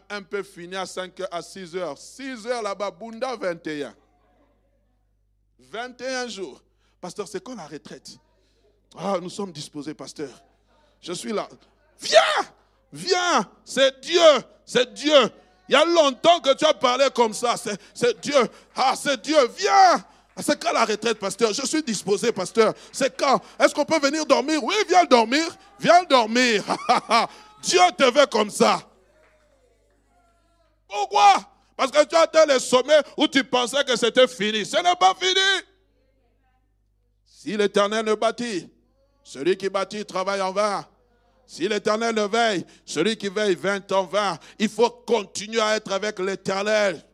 Un, 0.08 0.22
peu 0.22 0.44
fini 0.44 0.76
à 0.76 0.86
5 0.86 1.20
à 1.32 1.42
6 1.42 1.74
heures. 1.74 1.98
6 1.98 2.46
heures 2.46 2.62
là-bas, 2.62 2.92
Bunda 2.92 3.34
21. 3.34 3.92
21 5.58 6.28
jours. 6.28 6.62
Pasteur, 7.00 7.26
c'est 7.26 7.42
quand 7.42 7.56
la 7.56 7.66
retraite? 7.66 8.16
Ah, 8.96 9.18
nous 9.20 9.30
sommes 9.30 9.50
disposés, 9.50 9.94
pasteur. 9.94 10.30
Je 11.00 11.12
suis 11.12 11.32
là. 11.32 11.48
Viens 12.00 12.20
Viens 12.92 13.48
C'est 13.64 14.00
Dieu 14.00 14.20
C'est 14.64 14.92
Dieu 14.94 15.30
Il 15.68 15.72
y 15.72 15.76
a 15.76 15.84
longtemps 15.84 16.40
que 16.40 16.54
tu 16.54 16.64
as 16.64 16.74
parlé 16.74 17.08
comme 17.14 17.34
ça. 17.34 17.56
C'est 17.56 18.20
Dieu. 18.20 18.48
Ah, 18.76 18.94
c'est 18.96 19.20
Dieu. 19.20 19.38
Viens 19.56 20.04
c'est 20.42 20.58
quand 20.62 20.72
la 20.72 20.84
retraite, 20.84 21.18
pasteur? 21.18 21.52
Je 21.52 21.66
suis 21.66 21.82
disposé, 21.82 22.32
pasteur. 22.32 22.72
C'est 22.92 23.14
quand? 23.14 23.42
Est-ce 23.58 23.74
qu'on 23.74 23.84
peut 23.84 23.98
venir 23.98 24.24
dormir? 24.24 24.62
Oui, 24.62 24.74
viens 24.88 25.04
dormir. 25.04 25.44
Viens 25.78 26.02
dormir. 26.04 26.64
Dieu 27.62 27.80
te 27.98 28.04
veut 28.04 28.26
comme 28.26 28.48
ça. 28.48 28.80
Pourquoi? 30.90 31.34
Parce 31.76 31.90
que 31.90 32.04
tu 32.04 32.14
as 32.16 32.22
atteint 32.22 32.44
les 32.46 32.58
sommets 32.58 33.00
où 33.16 33.26
tu 33.26 33.42
pensais 33.44 33.84
que 33.84 33.96
c'était 33.96 34.28
fini. 34.28 34.66
Ce 34.66 34.76
n'est 34.76 34.96
pas 34.96 35.14
fini. 35.14 35.40
Si 37.24 37.56
l'Éternel 37.56 38.04
ne 38.04 38.14
bâtit, 38.14 38.68
celui 39.24 39.56
qui 39.56 39.68
bâtit 39.70 40.04
travaille 40.04 40.42
en 40.42 40.52
vain. 40.52 40.86
Si 41.46 41.66
l'Éternel 41.66 42.14
ne 42.14 42.26
veille, 42.26 42.66
celui 42.84 43.16
qui 43.16 43.28
veille 43.28 43.54
vingt 43.54 43.90
en 43.92 44.04
vain. 44.04 44.38
Il 44.58 44.68
faut 44.68 44.90
continuer 44.90 45.60
à 45.60 45.76
être 45.76 45.92
avec 45.92 46.18
l'Éternel. 46.18 47.04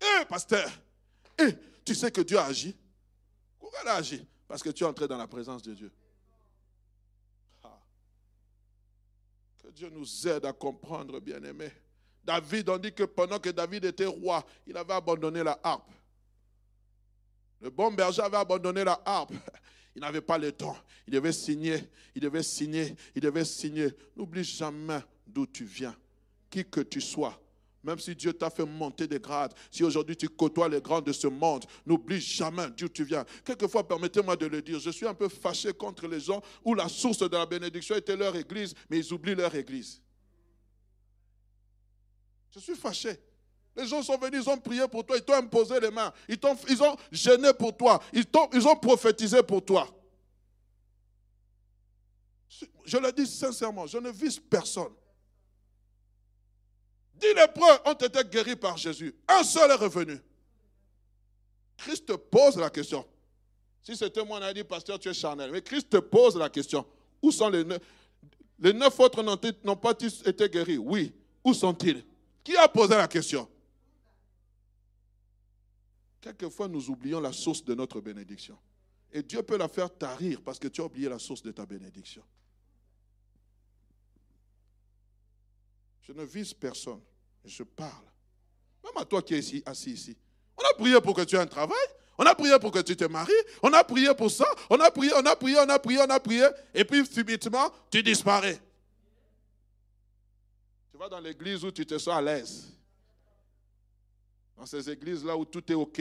Eh, 0.00 0.24
pasteur, 0.24 0.70
eh, 1.38 1.54
tu 1.84 1.94
sais 1.94 2.10
que 2.10 2.20
Dieu 2.20 2.38
a 2.38 2.46
agi. 2.46 2.76
Pourquoi 3.58 3.80
il 3.84 3.88
a 3.88 3.94
agi? 3.96 4.26
Parce 4.46 4.62
que 4.62 4.70
tu 4.70 4.84
es 4.84 4.86
entré 4.86 5.06
dans 5.06 5.18
la 5.18 5.26
présence 5.26 5.62
de 5.62 5.74
Dieu. 5.74 5.92
Que 9.62 9.67
Dieu 9.78 9.90
nous 9.90 10.26
aide 10.26 10.44
à 10.44 10.52
comprendre, 10.52 11.20
bien-aimés. 11.20 11.70
David, 12.24 12.68
on 12.68 12.78
dit 12.78 12.92
que 12.92 13.04
pendant 13.04 13.38
que 13.38 13.50
David 13.50 13.84
était 13.84 14.06
roi, 14.06 14.44
il 14.66 14.76
avait 14.76 14.94
abandonné 14.94 15.44
la 15.44 15.56
harpe. 15.62 15.88
Le 17.60 17.70
bon 17.70 17.92
berger 17.92 18.22
avait 18.22 18.38
abandonné 18.38 18.82
la 18.82 19.00
harpe. 19.04 19.32
Il 19.94 20.02
n'avait 20.02 20.20
pas 20.20 20.38
le 20.38 20.52
temps. 20.52 20.76
Il 21.08 21.14
devait 21.14 21.32
signer, 21.32 21.82
il 22.14 22.22
devait 22.22 22.44
signer, 22.44 22.94
il 23.16 23.20
devait 23.20 23.44
signer. 23.44 23.88
N'oublie 24.14 24.44
jamais 24.44 25.00
d'où 25.26 25.44
tu 25.44 25.64
viens, 25.64 25.96
qui 26.50 26.64
que 26.64 26.80
tu 26.80 27.00
sois. 27.00 27.40
Même 27.82 27.98
si 27.98 28.14
Dieu 28.14 28.32
t'a 28.32 28.50
fait 28.50 28.64
monter 28.64 29.06
des 29.06 29.20
grades, 29.20 29.54
si 29.70 29.84
aujourd'hui 29.84 30.16
tu 30.16 30.28
côtoies 30.28 30.68
les 30.68 30.80
grands 30.80 31.00
de 31.00 31.12
ce 31.12 31.28
monde, 31.28 31.64
n'oublie 31.86 32.20
jamais 32.20 32.68
d'où 32.76 32.88
tu 32.88 33.04
viens. 33.04 33.24
Quelquefois, 33.44 33.86
permettez-moi 33.86 34.36
de 34.36 34.46
le 34.46 34.60
dire, 34.60 34.80
je 34.80 34.90
suis 34.90 35.06
un 35.06 35.14
peu 35.14 35.28
fâché 35.28 35.72
contre 35.72 36.08
les 36.08 36.20
gens 36.20 36.42
où 36.64 36.74
la 36.74 36.88
source 36.88 37.18
de 37.18 37.36
la 37.36 37.46
bénédiction 37.46 37.94
était 37.94 38.16
leur 38.16 38.34
église, 38.34 38.74
mais 38.90 38.98
ils 38.98 39.12
oublient 39.12 39.36
leur 39.36 39.54
église. 39.54 40.02
Je 42.50 42.58
suis 42.58 42.74
fâché. 42.74 43.16
Les 43.76 43.86
gens 43.86 44.02
sont 44.02 44.18
venus, 44.18 44.44
ils 44.44 44.50
ont 44.50 44.58
prié 44.58 44.88
pour 44.88 45.06
toi, 45.06 45.16
ils 45.16 45.22
t'ont 45.22 45.34
imposé 45.34 45.78
les 45.78 45.92
mains, 45.92 46.12
ils, 46.28 46.38
ont, 46.82 46.96
gêné 47.12 47.52
pour 47.56 47.76
toi, 47.76 48.02
ils, 48.12 48.24
ils 48.54 48.66
ont 48.66 48.74
prophétisé 48.74 49.40
pour 49.44 49.64
toi. 49.64 49.88
Je 52.84 52.96
le 52.96 53.12
dis 53.12 53.26
sincèrement, 53.26 53.86
je 53.86 53.98
ne 53.98 54.10
vise 54.10 54.40
personne. 54.40 54.92
Dix 57.20 57.34
lépreux 57.34 57.78
ont 57.84 57.94
été 57.94 58.24
guéris 58.24 58.56
par 58.56 58.76
Jésus. 58.76 59.14
Un 59.26 59.42
seul 59.42 59.70
est 59.70 59.74
revenu. 59.74 60.18
Christ 61.76 62.06
te 62.06 62.12
pose 62.12 62.56
la 62.56 62.70
question. 62.70 63.06
Si 63.82 63.96
c'était 63.96 64.24
moi, 64.24 64.38
on 64.40 64.42
a 64.42 64.52
dit, 64.52 64.64
pasteur, 64.64 64.98
tu 64.98 65.08
es 65.08 65.14
charnel. 65.14 65.50
Mais 65.50 65.62
Christ 65.62 65.90
te 65.90 65.96
pose 65.96 66.36
la 66.36 66.50
question. 66.50 66.84
Où 67.22 67.30
sont 67.30 67.48
les 67.48 67.64
neuf 67.64 67.80
Les 68.58 68.72
neuf 68.72 68.98
autres 69.00 69.22
n'ont 69.22 69.76
pas 69.76 69.92
été 69.92 70.48
guéris? 70.48 70.78
Oui. 70.78 71.12
Où 71.44 71.54
sont-ils? 71.54 72.04
Qui 72.44 72.56
a 72.56 72.68
posé 72.68 72.96
la 72.96 73.08
question? 73.08 73.48
Quelquefois, 76.20 76.68
nous 76.68 76.90
oublions 76.90 77.20
la 77.20 77.32
source 77.32 77.64
de 77.64 77.74
notre 77.74 78.00
bénédiction. 78.00 78.58
Et 79.12 79.22
Dieu 79.22 79.42
peut 79.42 79.56
la 79.56 79.68
faire 79.68 79.90
tarir 79.96 80.42
parce 80.42 80.58
que 80.58 80.68
tu 80.68 80.80
as 80.80 80.84
oublié 80.84 81.08
la 81.08 81.18
source 81.18 81.42
de 81.42 81.52
ta 81.52 81.64
bénédiction. 81.64 82.22
Je 86.08 86.14
ne 86.14 86.24
vise 86.24 86.54
personne. 86.54 87.00
Je 87.44 87.62
parle. 87.62 88.04
Même 88.82 88.96
à 88.96 89.04
toi 89.04 89.20
qui 89.20 89.34
es 89.34 89.38
ici, 89.40 89.62
assis 89.66 89.90
ici. 89.90 90.16
On 90.56 90.62
a 90.62 90.74
prié 90.74 91.00
pour 91.02 91.14
que 91.14 91.22
tu 91.22 91.36
aies 91.36 91.40
un 91.40 91.46
travail. 91.46 91.76
On 92.16 92.24
a 92.24 92.34
prié 92.34 92.58
pour 92.58 92.72
que 92.72 92.78
tu 92.80 92.96
te 92.96 93.04
maries. 93.04 93.32
On 93.62 93.72
a 93.74 93.84
prié 93.84 94.12
pour 94.14 94.30
ça. 94.30 94.46
On 94.70 94.80
a 94.80 94.90
prié, 94.90 95.12
on 95.14 95.26
a 95.26 95.36
prié, 95.36 95.58
on 95.58 95.68
a 95.68 95.78
prié, 95.78 95.98
on 96.00 96.10
a 96.10 96.18
prié. 96.18 96.46
Et 96.74 96.84
puis, 96.84 97.04
subitement, 97.06 97.70
tu 97.90 98.02
disparais. 98.02 98.58
Tu 100.90 100.98
vas 100.98 101.08
dans 101.10 101.20
l'église 101.20 101.62
où 101.62 101.70
tu 101.70 101.84
te 101.84 101.98
sens 101.98 102.16
à 102.16 102.22
l'aise. 102.22 102.72
Dans 104.56 104.66
ces 104.66 104.88
églises-là 104.90 105.36
où 105.36 105.44
tout 105.44 105.70
est 105.70 105.76
OK. 105.76 106.00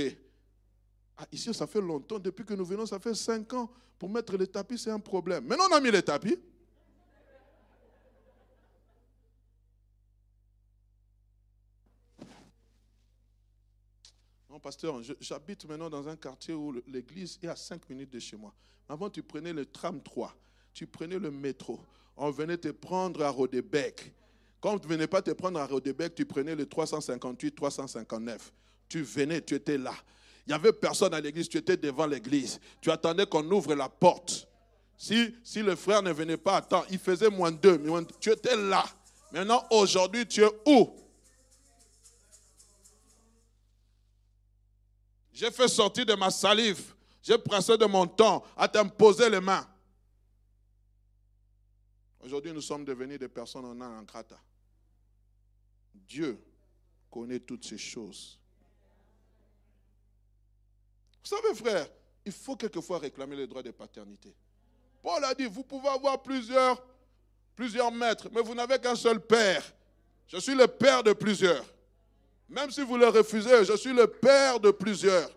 Ah, 1.18 1.28
ici, 1.32 1.54
ça 1.54 1.68
fait 1.68 1.82
longtemps. 1.82 2.18
Depuis 2.18 2.46
que 2.46 2.54
nous 2.54 2.66
venons, 2.66 2.86
ça 2.86 2.98
fait 2.98 3.14
cinq 3.14 3.54
ans. 3.54 3.70
Pour 4.00 4.10
mettre 4.10 4.38
les 4.38 4.48
tapis, 4.48 4.78
c'est 4.78 4.92
un 4.92 5.00
problème. 5.00 5.46
Maintenant, 5.46 5.66
on 5.70 5.76
a 5.76 5.82
mis 5.82 5.92
les 5.92 6.02
tapis. 6.02 6.40
Pasteur, 14.60 15.02
j'habite 15.20 15.66
maintenant 15.66 15.90
dans 15.90 16.08
un 16.08 16.16
quartier 16.16 16.54
où 16.54 16.74
l'église 16.88 17.40
est 17.42 17.48
à 17.48 17.56
5 17.56 17.90
minutes 17.90 18.12
de 18.12 18.20
chez 18.20 18.38
moi. 18.38 18.54
Avant, 18.90 19.10
tu 19.10 19.22
prenais 19.24 19.54
le 19.54 19.66
tram 19.66 20.02
3, 20.02 20.34
tu 20.74 20.88
prenais 20.88 21.20
le 21.20 21.32
métro. 21.32 21.80
On 22.16 22.32
venait 22.32 22.58
te 22.58 22.70
prendre 22.70 23.24
à 23.24 23.30
Rodebec. 23.30 24.14
Quand 24.60 24.80
tu 24.80 24.88
ne 24.88 24.94
venais 24.94 25.08
pas 25.08 25.22
te 25.22 25.32
prendre 25.32 25.60
à 25.60 25.66
Rodebec, 25.66 26.16
tu 26.16 26.26
prenais 26.26 26.56
le 26.56 26.66
358, 26.66 27.56
359. 27.56 28.52
Tu 28.90 29.02
venais, 29.02 29.42
tu 29.42 29.54
étais 29.56 29.78
là. 29.78 29.94
Il 30.46 30.52
n'y 30.52 30.54
avait 30.54 30.74
personne 30.74 31.14
à 31.14 31.20
l'église, 31.20 31.50
tu 31.50 31.58
étais 31.58 31.78
devant 31.78 32.08
l'église. 32.08 32.60
Tu 32.82 32.90
attendais 32.90 33.26
qu'on 33.26 33.50
ouvre 33.52 33.76
la 33.76 33.90
porte. 33.90 34.48
Si, 34.98 35.36
si 35.44 35.62
le 35.62 35.76
frère 35.76 36.02
ne 36.02 36.12
venait 36.12 36.38
pas 36.38 36.58
à 36.58 36.86
il 36.90 36.98
faisait 36.98 37.30
moins 37.30 37.52
deux, 37.52 37.78
mais 37.78 37.92
tu 38.20 38.32
étais 38.32 38.56
là. 38.56 38.84
Maintenant, 39.32 39.64
aujourd'hui, 39.70 40.26
tu 40.26 40.42
es 40.42 40.50
où? 40.66 40.90
J'ai 45.38 45.52
fait 45.52 45.68
sortir 45.68 46.04
de 46.04 46.16
ma 46.16 46.32
salive. 46.32 46.96
J'ai 47.22 47.38
pressé 47.38 47.78
de 47.78 47.86
mon 47.86 48.08
temps 48.08 48.44
à 48.56 48.68
t'imposer 48.68 49.30
les 49.30 49.40
mains. 49.40 49.68
Aujourd'hui, 52.22 52.52
nous 52.52 52.62
sommes 52.62 52.84
devenus 52.84 53.20
des 53.20 53.28
personnes 53.28 53.66
en 53.66 53.80
en 53.80 54.02
grata. 54.02 54.40
Dieu 55.94 56.44
connaît 57.12 57.40
toutes 57.40 57.66
ces 57.66 57.78
choses. 57.78 58.40
Vous 61.24 61.36
savez, 61.36 61.54
frère, 61.54 61.88
il 62.26 62.32
faut 62.32 62.56
quelquefois 62.56 62.98
réclamer 62.98 63.36
le 63.36 63.46
droit 63.46 63.62
de 63.62 63.70
paternité. 63.70 64.34
Paul 65.04 65.24
a 65.24 65.36
dit, 65.36 65.46
vous 65.46 65.64
pouvez 65.64 65.90
avoir 65.90 66.20
plusieurs, 66.24 66.84
plusieurs 67.56 67.92
maîtres, 67.92 68.28
mais 68.32 68.42
vous 68.42 68.56
n'avez 68.56 68.80
qu'un 68.80 68.96
seul 68.96 69.24
père. 69.24 69.64
Je 70.28 70.38
suis 70.38 70.56
le 70.56 70.66
père 70.68 71.04
de 71.04 71.14
plusieurs. 71.14 71.64
Même 72.50 72.72
si 72.72 72.82
vous 72.82 72.98
le 72.98 73.08
refusez, 73.08 73.66
je 73.66 73.76
suis 73.76 73.94
le 73.94 74.08
père 74.08 74.60
de 74.60 74.72
plusieurs. 74.72 75.30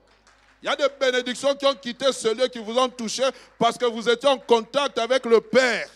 Il 0.62 0.66
y 0.66 0.68
a 0.68 0.76
des 0.76 0.88
bénédictions 1.00 1.54
qui 1.54 1.66
ont 1.66 1.74
quitté 1.74 2.12
ce 2.12 2.28
lieu, 2.34 2.46
qui 2.48 2.58
vous 2.58 2.78
ont 2.78 2.88
touché 2.88 3.24
parce 3.58 3.78
que 3.78 3.86
vous 3.86 4.08
étiez 4.08 4.28
en 4.28 4.38
contact 4.38 4.98
avec 4.98 5.24
le 5.24 5.40
Père. 5.40 5.88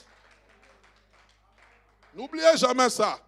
N'oubliez 2.14 2.56
jamais 2.56 2.88
ça. 2.88 3.18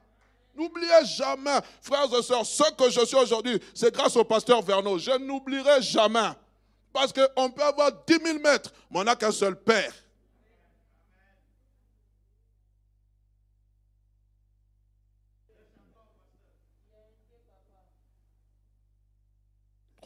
N'oubliez 0.57 1.05
jamais, 1.05 1.59
frères 1.83 2.07
et 2.19 2.23
sœurs, 2.23 2.47
ce 2.47 2.73
que 2.73 2.89
je 2.89 3.05
suis 3.05 3.17
aujourd'hui, 3.17 3.61
c'est 3.75 3.93
grâce 3.93 4.17
au 4.17 4.25
pasteur 4.25 4.63
Vernon. 4.63 4.97
Je 4.97 5.11
n'oublierai 5.19 5.83
jamais. 5.83 6.31
Parce 6.95 7.13
qu'on 7.13 7.51
peut 7.51 7.63
avoir 7.63 7.93
10 8.07 8.19
000 8.25 8.39
mètres, 8.39 8.73
mais 8.91 9.01
on 9.01 9.05
n'a 9.05 9.15
qu'un 9.15 9.33
seul 9.33 9.55
Père. 9.55 9.93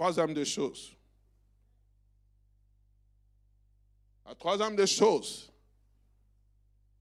Troisième 0.01 0.33
des 0.33 0.47
choses. 0.47 0.97
La 4.25 4.35
troisième 4.35 4.75
des 4.75 4.87
choses, 4.87 5.53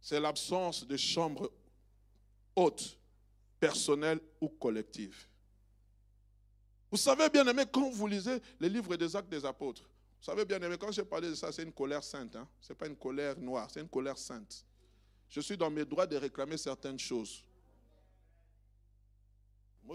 c'est 0.01 0.19
l'absence 0.19 0.85
de 0.85 0.97
chambre 0.97 1.49
haute, 2.57 2.99
personnelle 3.57 4.19
ou 4.41 4.49
collective. 4.49 5.15
Vous 6.91 6.97
savez, 6.97 7.29
bien 7.29 7.47
aimé, 7.47 7.63
quand 7.71 7.89
vous 7.89 8.05
lisez 8.05 8.41
les 8.59 8.67
livres 8.67 8.97
des 8.97 9.15
actes 9.15 9.29
des 9.29 9.45
apôtres, 9.45 9.83
vous 9.83 10.25
savez, 10.25 10.43
bien 10.43 10.61
aimé, 10.61 10.75
quand 10.77 10.91
j'ai 10.91 11.05
parlé 11.05 11.29
de 11.29 11.35
ça, 11.35 11.53
c'est 11.53 11.63
une 11.63 11.71
colère 11.71 12.03
sainte. 12.03 12.35
Hein? 12.35 12.49
Ce 12.59 12.73
n'est 12.73 12.77
pas 12.77 12.87
une 12.87 12.97
colère 12.97 13.39
noire, 13.39 13.69
c'est 13.71 13.79
une 13.79 13.87
colère 13.87 14.17
sainte. 14.17 14.65
Je 15.29 15.39
suis 15.39 15.55
dans 15.55 15.69
mes 15.69 15.85
droits 15.85 16.05
de 16.05 16.17
réclamer 16.17 16.57
certaines 16.57 16.99
choses. 16.99 17.45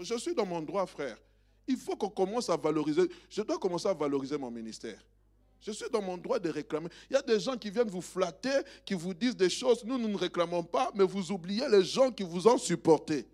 Je 0.01 0.17
suis 0.17 0.33
dans 0.33 0.47
mon 0.47 0.63
droit, 0.63 0.87
frère. 0.87 1.19
Il 1.67 1.77
faut 1.77 1.95
qu'on 1.95 2.09
commence 2.09 2.49
à 2.49 2.57
valoriser. 2.57 3.09
Je 3.29 3.41
dois 3.41 3.57
commencer 3.57 3.87
à 3.87 3.93
valoriser 3.93 4.37
mon 4.37 4.51
ministère. 4.51 4.99
Je 5.61 5.71
suis 5.71 5.89
dans 5.89 6.01
mon 6.01 6.17
droit 6.17 6.37
de 6.37 6.49
réclamer. 6.49 6.89
Il 7.09 7.13
y 7.13 7.17
a 7.17 7.21
des 7.21 7.39
gens 7.39 7.57
qui 7.57 7.71
viennent 7.71 7.89
vous 7.89 8.01
flatter, 8.01 8.61
qui 8.85 8.93
vous 8.93 9.13
disent 9.13 9.35
des 9.35 9.49
choses. 9.49 9.83
Nous, 9.83 9.97
nous 9.97 10.09
ne 10.09 10.17
réclamons 10.17 10.63
pas, 10.63 10.91
mais 10.93 11.03
vous 11.03 11.31
oubliez 11.31 11.67
les 11.69 11.83
gens 11.83 12.11
qui 12.11 12.23
vous 12.23 12.47
ont 12.47 12.57
supporté. 12.57 13.25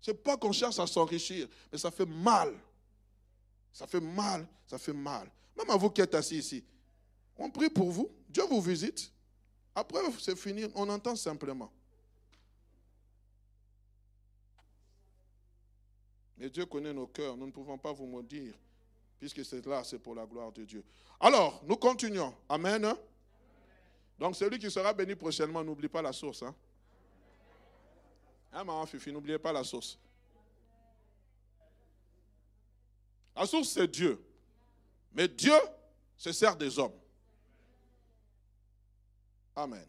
Ce 0.00 0.10
n'est 0.10 0.16
pas 0.16 0.36
qu'on 0.36 0.52
cherche 0.52 0.78
à 0.78 0.86
s'enrichir, 0.86 1.46
mais 1.70 1.78
ça 1.78 1.90
fait 1.90 2.06
mal. 2.06 2.54
Ça 3.72 3.86
fait 3.86 4.00
mal, 4.00 4.48
ça 4.66 4.78
fait 4.78 4.92
mal. 4.92 5.30
Même 5.56 5.70
à 5.70 5.76
vous 5.76 5.90
qui 5.90 6.00
êtes 6.00 6.14
assis 6.14 6.38
ici, 6.38 6.64
on 7.38 7.50
prie 7.50 7.70
pour 7.70 7.90
vous. 7.90 8.10
Dieu 8.28 8.42
vous 8.50 8.60
visite. 8.60 9.12
Après, 9.74 10.00
c'est 10.18 10.36
fini. 10.36 10.64
On 10.74 10.88
entend 10.88 11.14
simplement. 11.14 11.70
Mais 16.40 16.48
Dieu 16.48 16.64
connaît 16.64 16.94
nos 16.94 17.06
cœurs. 17.06 17.36
Nous 17.36 17.46
ne 17.46 17.52
pouvons 17.52 17.76
pas 17.76 17.92
vous 17.92 18.06
maudire, 18.06 18.54
puisque 19.18 19.44
c'est 19.44 19.64
là, 19.66 19.84
c'est 19.84 19.98
pour 19.98 20.14
la 20.14 20.24
gloire 20.24 20.50
de 20.50 20.64
Dieu. 20.64 20.82
Alors, 21.20 21.62
nous 21.66 21.76
continuons. 21.76 22.34
Amen. 22.48 22.94
Donc, 24.18 24.34
celui 24.34 24.58
qui 24.58 24.70
sera 24.70 24.94
béni 24.94 25.14
prochainement, 25.14 25.62
n'oublie 25.62 25.88
pas 25.88 26.00
la 26.00 26.14
source. 26.14 26.42
Hein? 26.42 26.54
Hein, 28.54 28.64
maman 28.64 28.86
Fifi, 28.86 29.12
n'oubliez 29.12 29.38
pas 29.38 29.52
la 29.52 29.62
source. 29.62 29.98
La 33.36 33.44
source, 33.44 33.68
c'est 33.68 33.88
Dieu. 33.88 34.18
Mais 35.12 35.28
Dieu 35.28 35.58
se 36.16 36.32
sert 36.32 36.56
des 36.56 36.78
hommes. 36.78 36.98
Amen. 39.54 39.86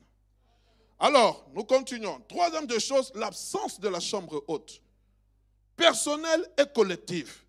Alors, 0.99 1.49
nous 1.54 1.64
continuons. 1.64 2.20
Troisième 2.28 2.68
des 2.68 2.82
choses, 2.82 3.10
l'absence 3.16 3.80
de 3.80 3.88
la 3.88 4.02
chambre 4.02 4.43
haute 4.49 4.82
personnel 5.76 6.45
et 6.57 6.65
collectif. 6.74 7.45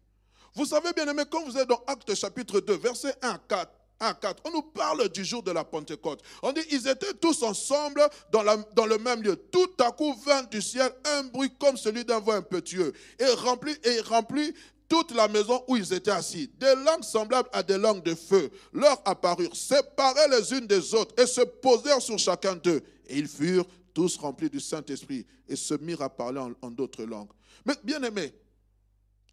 Vous 0.55 0.67
savez, 0.67 0.93
bien 0.93 1.09
aimé, 1.09 1.23
quand 1.31 1.45
vous 1.45 1.57
êtes 1.57 1.69
dans 1.69 1.83
Actes 1.87 2.15
chapitre 2.15 2.61
2, 2.61 2.75
verset 2.75 3.15
1 3.23 3.39
4, 3.49 3.71
1 4.01 4.15
4, 4.15 4.43
on 4.45 4.51
nous 4.51 4.63
parle 4.63 5.09
du 5.09 5.25
jour 5.25 5.43
de 5.43 5.51
la 5.51 5.65
Pentecôte. 5.65 6.21
On 6.43 6.53
dit, 6.53 6.61
ils 6.71 6.87
étaient 6.89 7.15
tous 7.15 7.43
ensemble 7.43 8.03
dans 8.31 8.87
le 8.87 8.99
même 8.99 9.23
lieu. 9.23 9.37
Tout 9.37 9.71
à 9.79 9.93
coup 9.93 10.15
vint 10.27 10.43
du 10.45 10.61
ciel 10.61 10.93
un 11.05 11.25
bruit 11.25 11.53
comme 11.59 11.77
celui 11.77 12.05
d'un 12.05 12.19
vent 12.19 12.33
impétueux 12.33 12.93
et 13.19 13.31
remplit, 13.33 13.77
et 13.85 14.01
remplit 14.01 14.55
toute 14.89 15.13
la 15.13 15.27
maison 15.27 15.65
où 15.69 15.77
ils 15.77 15.95
étaient 15.95 16.11
assis. 16.11 16.51
Des 16.59 16.75
langues 16.75 17.03
semblables 17.03 17.49
à 17.55 17.63
des 17.63 17.79
langues 17.79 18.03
de 18.03 18.15
feu 18.15 18.51
leur 18.75 19.01
apparurent, 19.07 19.57
séparées 19.57 20.29
les 20.29 20.53
unes 20.53 20.67
des 20.67 20.95
autres 20.95 21.15
et 21.17 21.27
se 21.27 21.41
posèrent 21.41 22.03
sur 22.03 22.19
chacun 22.19 22.57
d'eux. 22.57 22.83
Et 23.07 23.17
ils 23.17 23.29
furent 23.29 23.65
tous 23.93 24.17
remplis 24.17 24.51
du 24.51 24.61
Saint-Esprit 24.61 25.27
et 25.49 25.57
se 25.57 25.75
mirent 25.75 26.03
à 26.03 26.09
parler 26.11 26.41
en 26.61 26.71
d'autres 26.71 27.05
langues. 27.05 27.31
Mais 27.65 27.75
bien 27.85 28.03
aimé, 28.03 28.35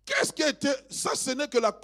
qu'est-ce 0.05 0.33
qui 0.33 0.43
était 0.43 0.75
Ça, 0.89 1.15
ce 1.15 1.31
n'est 1.31 1.47
que 1.47 1.57
la, 1.57 1.75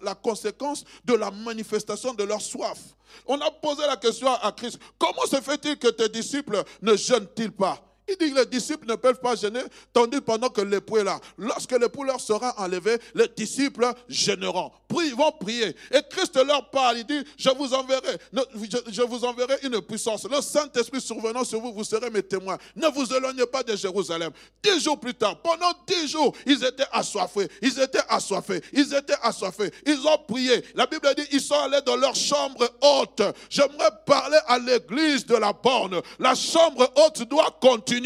la, 0.00 0.14
conséquence 0.14 0.84
de 1.04 1.14
la 1.14 1.30
manifestation 1.30 2.14
de 2.14 2.24
leur 2.24 2.40
soif. 2.40 2.78
On 3.26 3.40
a 3.40 3.50
posé 3.50 3.82
la 3.86 3.96
question 3.96 4.28
à 4.28 4.52
Christ, 4.52 4.78
comment 4.98 5.26
se 5.26 5.40
fait-il 5.40 5.78
que 5.78 5.88
tes 5.88 6.08
disciples 6.08 6.62
ne 6.82 6.96
jeûnent-ils 6.96 7.52
pas? 7.52 7.89
Il 8.10 8.16
dit 8.16 8.32
que 8.32 8.38
les 8.40 8.46
disciples 8.46 8.86
ne 8.86 8.94
peuvent 8.94 9.20
pas 9.20 9.36
gêner, 9.36 9.62
tandis 9.92 10.20
pendant 10.20 10.48
que 10.48 10.60
l'époux 10.60 10.98
est 10.98 11.04
là. 11.04 11.20
Lorsque 11.38 11.72
l'époux 11.72 12.04
leur 12.04 12.20
sera 12.20 12.54
enlevé, 12.60 12.98
les 13.14 13.28
disciples 13.28 13.92
gêneront. 14.08 14.72
Ils 15.02 15.14
vont 15.14 15.32
prier. 15.32 15.74
Et 15.92 16.02
Christ 16.10 16.36
leur 16.36 16.70
parle, 16.70 16.98
il 16.98 17.04
dit, 17.04 17.22
je 17.36 17.50
vous 17.50 17.72
enverrai, 17.74 18.18
je 18.90 19.02
vous 19.02 19.24
enverrai 19.24 19.58
une 19.62 19.80
puissance. 19.80 20.26
Le 20.30 20.40
Saint-Esprit 20.40 21.00
survenant 21.00 21.44
sur 21.44 21.60
vous, 21.60 21.72
vous 21.72 21.84
serez 21.84 22.10
mes 22.10 22.22
témoins. 22.22 22.58
Ne 22.76 22.88
vous 22.88 23.12
éloignez 23.12 23.46
pas 23.46 23.62
de 23.62 23.76
Jérusalem. 23.76 24.30
Dix 24.62 24.80
jours 24.80 24.98
plus 24.98 25.14
tard, 25.14 25.40
pendant 25.42 25.72
dix 25.86 26.08
jours, 26.08 26.34
ils 26.46 26.62
étaient 26.64 26.86
assoiffés. 26.92 27.48
Ils 27.62 27.78
étaient 27.80 27.98
assoiffés. 28.08 28.62
Ils 28.72 28.94
étaient 28.94 29.16
assoiffés. 29.22 29.70
Ils 29.86 30.06
ont 30.06 30.18
prié. 30.28 30.62
La 30.74 30.86
Bible 30.86 31.08
dit, 31.16 31.26
ils 31.32 31.40
sont 31.40 31.58
allés 31.58 31.82
dans 31.84 31.96
leur 31.96 32.14
chambre 32.14 32.68
haute. 32.80 33.22
J'aimerais 33.48 33.90
parler 34.06 34.38
à 34.46 34.58
l'église 34.58 35.24
de 35.26 35.36
la 35.36 35.52
borne. 35.52 36.00
La 36.18 36.34
chambre 36.34 36.90
haute 36.96 37.22
doit 37.28 37.56
continuer 37.60 37.99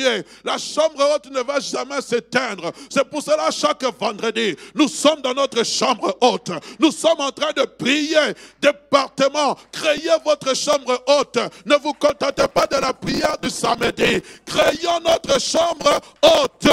la 0.45 0.59
chambre 0.59 1.15
haute 1.15 1.31
ne 1.31 1.41
va 1.41 1.61
jamais 1.61 2.01
s'éteindre. 2.01 2.73
C'est 2.91 3.05
pour 3.05 3.23
cela, 3.23 3.51
chaque 3.51 3.85
vendredi, 3.99 4.57
nous 4.75 4.89
sommes 4.89 5.21
dans 5.23 5.35
notre 5.35 5.65
chambre 5.65 6.17
haute. 6.21 6.51
Nous 6.79 6.93
sommes 6.93 7.21
en 7.21 7.31
train 7.31 7.53
de 7.53 7.65
prier. 7.65 8.35
Département, 8.61 9.57
créez 9.73 10.11
votre 10.25 10.55
chambre 10.57 11.03
haute. 11.07 11.39
Ne 11.67 11.77
vous 11.77 11.95
contentez 11.95 12.49
pas 12.49 12.67
de 12.67 12.77
la 12.77 12.93
prière 12.93 13.37
du 13.41 13.51
samedi. 13.51 14.23
Créons 14.47 15.01
notre 15.05 15.41
chambre 15.41 16.01
haute. 16.23 16.69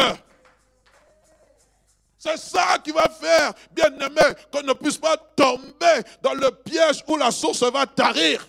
C'est 2.24 2.38
ça 2.38 2.78
qui 2.84 2.92
va 2.92 3.10
faire, 3.10 3.52
bien 3.72 3.88
aimé, 3.88 4.36
qu'on 4.52 4.62
ne 4.62 4.74
puisse 4.74 4.98
pas 4.98 5.18
tomber 5.36 6.04
dans 6.22 6.36
le 6.36 6.52
piège 6.52 7.04
où 7.08 7.18
la 7.18 7.32
source 7.32 7.64
va 7.64 7.88
tarir. 7.88 8.46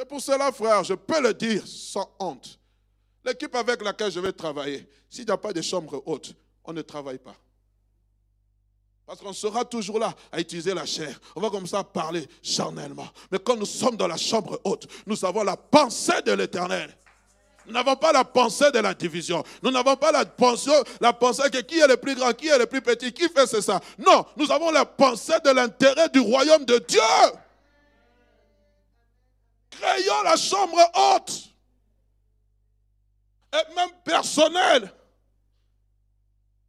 C'est 0.00 0.08
pour 0.08 0.22
cela, 0.22 0.50
frère, 0.50 0.82
je 0.82 0.94
peux 0.94 1.20
le 1.20 1.34
dire 1.34 1.62
sans 1.66 2.10
honte. 2.18 2.58
L'équipe 3.22 3.54
avec 3.54 3.82
laquelle 3.82 4.10
je 4.10 4.18
vais 4.18 4.32
travailler, 4.32 4.88
s'il 5.10 5.26
n'y 5.26 5.30
a 5.30 5.36
pas 5.36 5.52
de 5.52 5.60
chambre 5.60 6.02
haute, 6.06 6.32
on 6.64 6.72
ne 6.72 6.80
travaille 6.80 7.18
pas. 7.18 7.34
Parce 9.04 9.20
qu'on 9.20 9.34
sera 9.34 9.62
toujours 9.62 9.98
là 9.98 10.14
à 10.32 10.40
utiliser 10.40 10.72
la 10.72 10.86
chair. 10.86 11.20
On 11.36 11.40
va 11.42 11.50
comme 11.50 11.66
ça 11.66 11.84
parler 11.84 12.26
charnellement. 12.42 13.08
Mais 13.30 13.38
quand 13.40 13.56
nous 13.56 13.66
sommes 13.66 13.98
dans 13.98 14.06
la 14.06 14.16
chambre 14.16 14.58
haute, 14.64 14.86
nous 15.04 15.22
avons 15.22 15.42
la 15.42 15.58
pensée 15.58 16.22
de 16.24 16.32
l'éternel. 16.32 16.96
Nous 17.66 17.74
n'avons 17.74 17.96
pas 17.96 18.12
la 18.12 18.24
pensée 18.24 18.70
de 18.70 18.78
la 18.78 18.94
division. 18.94 19.44
Nous 19.62 19.70
n'avons 19.70 19.96
pas 19.96 20.12
la 20.12 20.24
pensée, 20.24 20.70
la 21.02 21.12
pensée 21.12 21.50
que 21.50 21.60
qui 21.60 21.78
est 21.78 21.86
le 21.86 21.98
plus 21.98 22.14
grand, 22.14 22.32
qui 22.32 22.48
est 22.48 22.58
le 22.58 22.64
plus 22.64 22.80
petit, 22.80 23.12
qui 23.12 23.28
fait 23.28 23.46
ça. 23.46 23.78
Non, 23.98 24.24
nous 24.38 24.50
avons 24.50 24.70
la 24.70 24.86
pensée 24.86 25.38
de 25.44 25.50
l'intérêt 25.50 26.08
du 26.08 26.20
royaume 26.20 26.64
de 26.64 26.78
Dieu. 26.88 27.00
Créons 29.80 30.22
la 30.22 30.36
chambre 30.36 30.78
haute. 30.94 31.48
Et 33.54 33.74
même 33.74 33.90
personnel. 34.04 34.92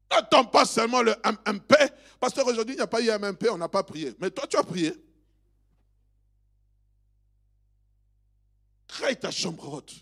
N'attends 0.10 0.46
pas 0.46 0.66
seulement 0.66 1.02
le 1.02 1.14
MP. 1.46 1.76
Parce 2.20 2.34
qu'aujourd'hui, 2.34 2.76
il 2.76 2.78
n'y 2.78 2.84
a 2.84 2.88
pas 2.88 3.02
eu 3.02 3.10
MP, 3.10 3.50
on 3.50 3.58
n'a 3.58 3.68
pas 3.68 3.84
prié. 3.84 4.16
Mais 4.20 4.32
toi, 4.32 4.48
tu 4.48 4.58
as 4.58 4.64
prié. 4.64 4.94
Crée 8.88 9.16
ta 9.16 9.32
chambre 9.32 9.74
haute. 9.74 9.94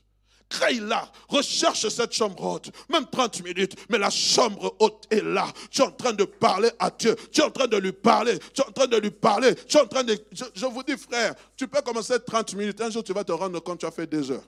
Crée-la. 0.49 1.11
Recherche 1.27 1.87
cette 1.89 2.11
chambre 2.11 2.43
haute. 2.43 2.71
Même 2.89 3.05
30 3.05 3.43
minutes. 3.43 3.75
Mais 3.87 3.99
la 3.99 4.09
chambre 4.09 4.75
haute 4.79 5.05
est 5.11 5.21
là. 5.21 5.53
Tu 5.69 5.81
es 5.81 5.85
en 5.85 5.91
train 5.91 6.11
de 6.11 6.23
parler 6.23 6.71
à 6.79 6.89
Dieu. 6.89 7.15
Tu 7.31 7.41
es 7.41 7.43
en 7.43 7.51
train 7.51 7.67
de 7.67 7.77
lui 7.77 7.91
parler. 7.91 8.39
Tu 8.53 8.61
es 8.61 8.65
en 8.65 8.71
train 8.71 8.87
de 8.87 8.97
lui 8.97 9.11
parler. 9.11 9.53
Tu 9.53 9.77
es 9.77 9.79
en 9.79 9.87
train 9.87 10.03
de. 10.03 10.17
Je, 10.55 10.65
vous 10.65 10.81
dis, 10.81 10.97
frère, 10.97 11.35
tu 11.55 11.67
peux 11.67 11.81
commencer 11.81 12.19
30 12.19 12.55
minutes. 12.55 12.81
Un 12.81 12.89
jour, 12.89 13.03
tu 13.03 13.13
vas 13.13 13.23
te 13.23 13.31
rendre 13.31 13.59
compte, 13.59 13.79
tu 13.79 13.85
as 13.85 13.91
fait 13.91 14.07
deux 14.07 14.31
heures. 14.31 14.47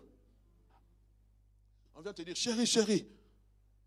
On 1.96 2.02
vient 2.02 2.14
te 2.14 2.24
dire, 2.24 2.36
chérie, 2.36 2.66
chérie. 2.66 3.06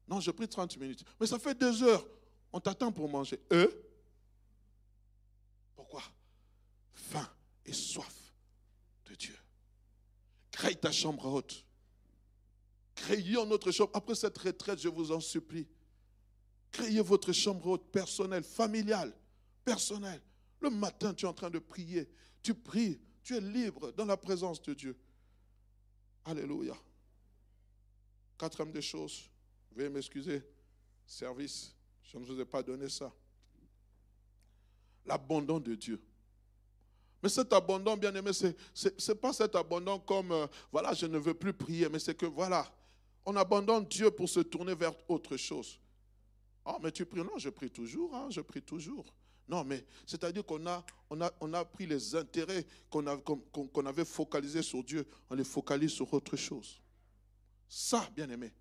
Non, 0.07 0.21
je 0.21 0.31
prie 0.31 0.47
30 0.47 0.77
minutes. 0.77 1.03
Mais 1.19 1.27
ça 1.27 1.39
fait 1.41 1.59
deux 1.59 1.83
heures. 1.83 2.07
On 2.53 2.61
t'attend 2.61 2.93
pour 2.93 3.09
manger. 3.09 3.41
Eux 3.53 3.73
Pourquoi? 5.75 6.03
Faim 6.93 7.29
et 7.67 7.73
soif 7.73 8.33
de 9.07 9.17
Dieu. 9.17 9.37
Crée 10.53 10.77
ta 10.77 10.93
chambre 10.93 11.27
haute. 11.27 11.64
Créons 12.95 13.47
notre 13.47 13.71
chambre. 13.71 13.91
Après 13.95 14.15
cette 14.15 14.39
retraite, 14.39 14.81
je 14.81 14.89
vous 14.89 15.13
en 15.13 15.21
supplie. 15.21 15.67
Créez 16.71 17.01
votre 17.01 17.33
chambre 17.33 17.67
haute, 17.67 17.91
personnelle, 17.91 18.43
familiale, 18.43 19.15
personnelle. 19.65 20.21
Le 20.61 20.71
matin, 20.71 21.13
tu 21.15 21.25
es 21.25 21.29
en 21.29 21.35
train 21.35 21.51
de 21.51 21.59
prier. 21.59 22.09
Tu 22.43 22.55
pries. 22.55 23.01
Tu 23.23 23.37
es 23.37 23.41
libre 23.41 23.93
dans 23.93 24.05
la 24.05 24.17
présence 24.17 24.61
de 24.63 24.75
Dieu. 24.75 24.97
Alléluia. 26.25 26.75
Quatrième 28.39 28.73
des 28.73 28.83
choses. 28.83 29.31
Veuillez 29.73 29.89
m'excuser. 29.89 30.43
Service. 31.07 31.75
Je 32.03 32.19
ne 32.19 32.25
vous 32.25 32.41
ai 32.41 32.45
pas 32.45 32.63
donné 32.63 32.89
ça. 32.89 33.13
L'abandon 35.07 35.59
de 35.61 35.75
Dieu. 35.75 36.03
Mais 37.23 37.31
cet 37.31 37.53
abandon, 37.55 37.97
bien 37.97 38.15
aimé, 38.15 38.33
ce 38.35 38.49
n'est 38.49 39.15
pas 39.15 39.33
cet 39.33 39.55
abandon 39.55 39.99
comme, 39.99 40.33
euh, 40.33 40.47
voilà, 40.71 40.93
je 40.93 41.07
ne 41.07 41.17
veux 41.17 41.33
plus 41.33 41.55
prier, 41.55 41.89
mais 41.89 41.99
c'est 41.99 42.15
que, 42.15 42.27
voilà, 42.27 42.71
on 43.27 43.37
abandonne 43.37 43.87
Dieu 43.87 44.11
pour 44.11 44.29
se 44.29 44.41
tourner 44.41 44.75
vers 44.75 44.95
autre 45.09 45.37
chose. 45.37 45.81
Oh, 46.65 46.77
mais 46.83 46.93
tu 46.93 47.05
pries 47.05 47.21
Non, 47.21 47.37
je 47.37 47.51
prie 47.51 47.71
toujours, 47.71 48.15
hein, 48.15 48.29
je 48.31 48.41
prie 48.41 48.63
toujours. 48.63 49.13
Non, 49.47 49.65
mais 49.65 49.85
c'est-à-dire 50.07 50.45
qu'on 50.45 50.67
a, 50.67 51.65
pris 51.67 51.87
les 51.87 52.15
intérêts 52.15 52.65
qu'on 52.89 53.87
avait 53.87 54.05
focalisés 54.05 54.63
sur 54.63 54.83
Dieu, 54.83 55.07
on 55.29 55.35
les 55.35 55.45
focalise 55.45 55.91
sur 55.93 56.13
autre 56.15 56.37
chose. 56.37 56.81
Ça, 57.69 58.09
bien 58.15 58.29
aimé, 58.31 58.53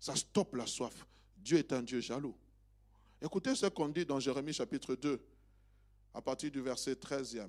ça 0.00 0.16
stoppe 0.16 0.56
la 0.56 0.66
soif. 0.66 1.06
Dieu 1.36 1.58
est 1.58 1.72
un 1.72 1.82
Dieu 1.82 2.00
jaloux. 2.00 2.36
Écoutez 3.20 3.54
ce 3.54 3.66
qu'on 3.66 3.88
dit 3.88 4.04
dans 4.04 4.18
Jérémie 4.18 4.52
chapitre 4.52 4.96
2, 4.96 5.20
à 6.14 6.20
partir 6.20 6.50
du 6.50 6.60
verset 6.60 6.94
13e. 6.94 7.48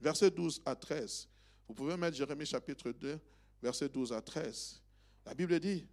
Verset 0.00 0.30
12 0.30 0.62
à 0.64 0.74
13. 0.74 1.28
Vous 1.68 1.74
pouvez 1.74 1.96
mettre 1.96 2.16
Jérémie 2.16 2.46
chapitre 2.46 2.90
2, 2.90 3.20
verset 3.62 3.88
12 3.90 4.14
à 4.14 4.22
13. 4.22 4.80
La 5.26 5.34
Bible 5.34 5.60
dit, 5.60 5.86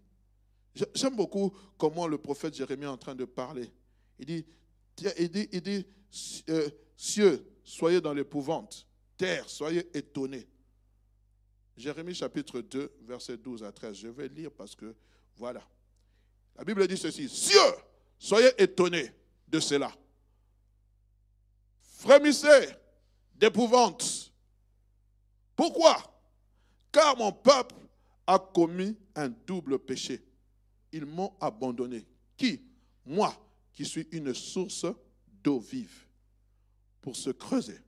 j'aime 0.93 1.15
beaucoup 1.15 1.53
comment 1.77 2.07
le 2.07 2.17
prophète 2.17 2.55
Jérémie 2.55 2.85
est 2.85 2.87
en 2.87 2.97
train 2.97 3.15
de 3.15 3.25
parler. 3.25 3.71
Il 4.19 4.25
dit, 4.25 4.45
il 4.99 5.85
euh, 6.49 6.69
cieux, 6.95 7.45
soyez 7.63 8.01
dans 8.01 8.13
l'épouvante. 8.13 8.87
Terre, 9.17 9.49
soyez 9.49 9.87
étonnés. 9.97 10.47
Jérémie 11.75 12.15
chapitre 12.15 12.61
2, 12.61 12.91
verset 13.01 13.37
12 13.37 13.63
à 13.63 13.71
13. 13.71 13.95
Je 13.95 14.07
vais 14.07 14.27
lire 14.27 14.51
parce 14.51 14.75
que, 14.75 14.95
voilà. 15.35 15.61
La 16.55 16.63
Bible 16.63 16.87
dit 16.87 16.97
ceci, 16.97 17.29
cieux, 17.29 17.59
soyez 18.17 18.49
étonnés 18.57 19.11
de 19.47 19.59
cela. 19.59 19.91
Frémissez 21.81 22.69
d'épouvante. 23.35 24.31
Pourquoi? 25.55 25.97
Car 26.91 27.17
mon 27.17 27.31
peuple 27.31 27.75
a 28.25 28.39
commis 28.39 28.97
un 29.15 29.29
double 29.29 29.79
péché. 29.79 30.23
Ils 30.91 31.05
m'ont 31.05 31.33
abandonné. 31.39 32.05
Qui? 32.35 32.61
Moi, 33.05 33.35
qui 33.73 33.85
suis 33.85 34.07
une 34.11 34.33
source 34.33 34.85
d'eau 35.43 35.59
vive, 35.59 36.05
pour 37.01 37.15
se 37.15 37.29
creuser 37.29 37.79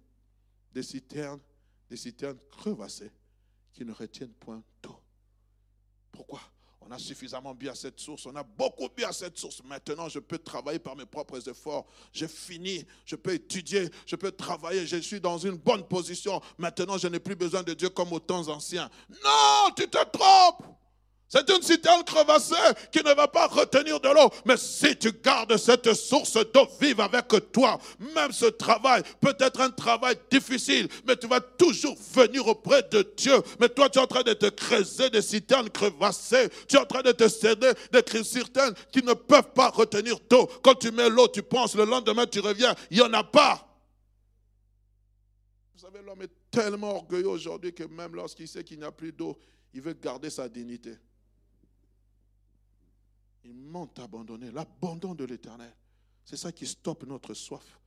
des 0.71 0.83
citernes, 0.83 1.41
des 1.89 1.97
citernes 1.97 2.37
crevassées 2.51 3.11
qui 3.73 3.83
ne 3.83 3.91
retiennent 3.91 4.33
point 4.33 4.63
d'eau. 4.81 4.99
Pourquoi? 6.11 6.39
On 6.81 6.91
a 6.91 6.97
suffisamment 6.97 7.53
bu 7.53 7.69
à 7.69 7.75
cette 7.75 7.99
source, 7.99 8.25
on 8.25 8.35
a 8.35 8.43
beaucoup 8.43 8.87
bu 8.95 9.03
à 9.03 9.11
cette 9.11 9.37
source. 9.37 9.61
Maintenant, 9.63 10.07
je 10.09 10.19
peux 10.19 10.37
travailler 10.37 10.79
par 10.79 10.95
mes 10.95 11.05
propres 11.05 11.47
efforts. 11.49 11.85
J'ai 12.13 12.27
fini, 12.27 12.85
je 13.05 13.15
peux 13.15 13.33
étudier, 13.33 13.89
je 14.05 14.15
peux 14.15 14.31
travailler, 14.31 14.87
je 14.87 14.97
suis 14.97 15.19
dans 15.19 15.37
une 15.37 15.57
bonne 15.57 15.85
position. 15.87 16.41
Maintenant, 16.57 16.97
je 16.97 17.07
n'ai 17.07 17.19
plus 17.19 17.35
besoin 17.35 17.61
de 17.61 17.73
Dieu 17.73 17.89
comme 17.89 18.13
aux 18.13 18.19
temps 18.19 18.47
anciens. 18.47 18.89
Non, 19.09 19.73
tu 19.75 19.87
te 19.87 20.03
trompes. 20.05 20.78
C'est 21.29 21.47
une 21.51 21.61
citerne 21.61 22.03
crevassée 22.03 22.55
qui 22.91 23.03
ne 23.03 23.13
va 23.13 23.27
pas 23.27 23.45
retenir 23.45 23.99
de 23.99 24.09
l'eau. 24.09 24.31
Mais 24.45 24.57
si 24.57 24.97
tu 24.97 25.11
gardes 25.11 25.55
cette 25.57 25.93
source 25.93 26.33
d'eau 26.51 26.67
vive 26.81 26.99
avec 26.99 27.27
toi, 27.51 27.77
même 28.15 28.31
ce 28.31 28.47
travail 28.47 29.03
peut 29.21 29.35
être 29.39 29.61
un 29.61 29.69
travail 29.69 30.15
difficile, 30.31 30.87
mais 31.07 31.15
tu 31.15 31.27
vas 31.27 31.39
toujours 31.39 31.95
venir 32.15 32.47
auprès 32.47 32.81
de 32.91 33.07
Dieu. 33.15 33.35
Mais 33.59 33.69
toi, 33.69 33.89
tu 33.89 33.99
es 33.99 34.01
en 34.01 34.07
train 34.07 34.23
de 34.23 34.33
te 34.33 34.47
creuser 34.47 35.11
des 35.11 35.21
citernes 35.21 35.69
crevassées. 35.69 36.49
Tu 36.67 36.77
es 36.77 36.79
en 36.79 36.85
train 36.85 37.03
de 37.03 37.11
te 37.11 37.27
céder 37.27 37.73
des 37.91 38.23
citernes 38.23 38.73
qui 38.91 39.03
ne 39.03 39.13
peuvent 39.13 39.53
pas 39.53 39.69
retenir 39.69 40.17
d'eau. 40.27 40.47
Quand 40.63 40.73
tu 40.73 40.89
mets 40.89 41.11
l'eau, 41.11 41.27
tu 41.27 41.43
penses, 41.43 41.75
le 41.75 41.85
lendemain, 41.85 42.25
tu 42.25 42.39
reviens, 42.39 42.73
il 42.89 42.97
n'y 42.97 43.03
en 43.03 43.13
a 43.13 43.23
pas. 43.23 43.67
Vous 45.75 45.81
savez, 45.81 45.99
l'homme 46.03 46.23
est 46.23 46.31
tellement 46.49 46.95
orgueilleux 46.95 47.29
aujourd'hui 47.29 47.71
que 47.71 47.83
même 47.83 48.15
lorsqu'il 48.15 48.47
sait 48.47 48.63
qu'il 48.63 48.79
n'y 48.79 48.85
a 48.85 48.91
plus 48.91 49.11
d'eau, 49.11 49.37
il 49.75 49.81
veut 49.81 49.93
garder 49.93 50.31
sa 50.31 50.49
dignité. 50.49 50.97
Ils 53.43 53.53
m'ont 53.53 53.89
abandonné. 53.97 54.51
L'abandon 54.51 55.15
de 55.15 55.23
l'éternel. 55.25 55.73
C'est 56.25 56.37
ça 56.37 56.51
qui 56.51 56.67
stoppe 56.67 57.05
notre 57.05 57.33
soif. 57.33 57.79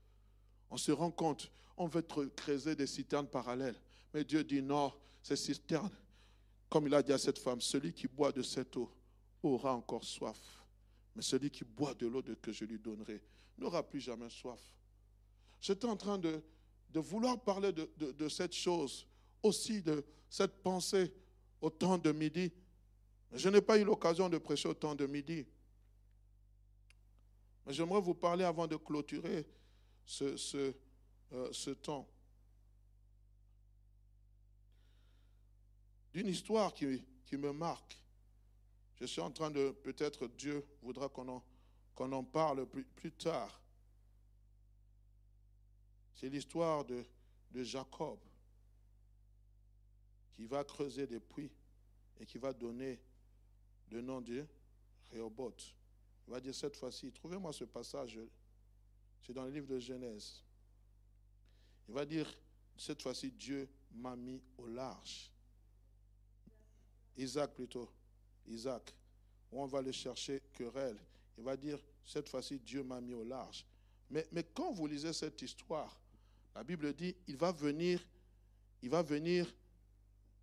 On 0.70 0.76
se 0.76 0.90
rend 0.90 1.11
compte, 1.11 1.50
on 1.76 1.86
veut 1.86 2.03
creuser 2.03 2.74
des 2.74 2.86
citernes 2.86 3.26
parallèles. 3.26 3.78
Mais 4.14 4.24
Dieu 4.24 4.42
dit 4.42 4.62
non, 4.62 4.92
ces 5.22 5.36
citernes, 5.36 5.90
comme 6.68 6.86
il 6.86 6.94
a 6.94 7.03
dit 7.03 7.12
à 7.12 7.18
cette 7.18 7.38
femme, 7.38 7.61
celui 7.61 7.92
qui 7.92 8.09
boit 8.09 8.32
de 8.32 8.42
cette 8.42 8.76
eau 8.76 8.90
aura 9.42 9.74
encore 9.74 10.05
soif. 10.05 10.38
Mais 11.14 11.22
celui 11.22 11.50
qui 11.50 11.64
boit 11.64 11.94
de 11.94 12.07
l'eau 12.07 12.22
que 12.40 12.53
je 12.53 12.64
lui 12.64 12.78
donnerai 12.78 13.22
n'aura 13.59 13.82
plus 13.82 14.00
jamais 14.00 14.30
soif. 14.30 14.61
J'étais 15.61 15.86
en 15.86 15.96
train 15.96 16.18
de, 16.18 16.42
vouloir 16.94 17.40
parler 17.40 17.72
de, 17.72 17.88
de 17.98 18.28
cette 18.28 18.55
chose, 18.55 19.07
aussi 19.42 19.82
de 19.82 20.05
cette 20.28 20.62
pensée 20.62 21.12
au 21.61 21.70
temps 21.70 21.98
de 21.98 22.11
midi, 22.11 22.50
je 23.32 23.48
n'ai 23.48 23.62
pas 23.62 23.78
eu 23.78 23.84
l'occasion 23.84 24.28
de 24.28 24.38
prêcher 24.38 24.68
au 24.68 24.74
temps 24.74 24.94
de 24.94 25.06
midi. 25.06 25.46
Mais 27.64 27.72
j'aimerais 27.72 28.00
vous 28.00 28.14
parler 28.14 28.44
avant 28.44 28.66
de 28.66 28.76
clôturer 28.76 29.46
ce, 30.04 30.74
euh, 31.32 31.74
temps. 31.82 32.08
D'une 36.12 36.26
histoire 36.28 36.74
qui, 36.74 37.02
me 37.32 37.52
marque. 37.52 37.98
Je 38.96 39.06
suis 39.06 39.22
en 39.22 39.30
train 39.30 39.50
de, 39.50 39.70
peut-être 39.70 40.28
Dieu 40.28 40.66
voudra 40.82 41.08
qu'on 41.08 41.28
en, 41.28 41.42
en 41.96 42.24
parle 42.24 42.66
plus, 42.66 42.84
plus 42.84 43.12
tard. 43.12 43.58
C'est 46.14 46.28
l'histoire 46.28 46.84
de, 46.84 47.02
de 47.52 47.62
Jacob 47.64 48.18
qui 50.34 50.44
va 50.44 50.62
creuser 50.64 51.06
des 51.06 51.20
puits 51.20 51.50
et 52.20 52.26
qui 52.26 52.36
va 52.36 52.52
donner 52.52 53.00
le 53.93 54.01
nom 54.01 54.20
de 54.20 54.45
Rehoboth. 55.12 55.74
Il 56.26 56.32
va 56.32 56.40
dire 56.40 56.55
cette 56.55 56.76
fois-ci, 56.76 57.12
trouvez-moi 57.12 57.53
ce 57.53 57.64
passage, 57.64 58.18
c'est 59.22 59.32
dans 59.32 59.45
le 59.45 59.51
livre 59.51 59.66
de 59.66 59.78
Genèse. 59.78 60.43
Il 61.88 61.95
va 61.95 62.07
dire, 62.07 62.32
cette 62.76 63.03
fois-ci, 63.03 63.30
Dieu 63.30 63.68
m'a 63.93 64.16
mis 64.16 64.40
au 64.57 64.66
large. 64.66 65.30
Isaac 67.16 67.53
plutôt, 67.53 67.90
Isaac, 68.47 68.95
on 69.51 69.66
va 69.66 69.82
le 69.82 69.93
chercher 69.93 70.40
querelle. 70.55 70.99
Il 71.36 71.45
va 71.45 71.57
dire, 71.57 71.78
cette 72.05 72.28
fois-ci, 72.28 72.59
Dieu 72.59 72.82
m'a 72.82 73.01
mis 73.01 73.14
au 73.14 73.24
large. 73.24 73.66
Mais, 74.09 74.26
mais 74.32 74.43
quand 74.43 74.72
vous 74.72 74.86
lisez 74.86 75.12
cette 75.12 75.43
histoire, 75.43 75.99
la 76.55 76.64
Bible 76.64 76.95
dit, 76.95 77.14
il 77.26 77.36
va 77.36 77.53
venir, 77.53 78.03
il 78.82 78.88
va 78.88 79.03
venir, 79.03 79.53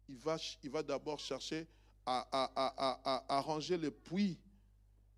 il 0.08 0.18
va, 0.18 0.38
il 0.64 0.70
va 0.70 0.84
d'abord 0.84 1.20
chercher 1.20 1.68
à, 2.10 3.26
arranger 3.30 3.78
le 3.78 3.92
puits 3.92 4.38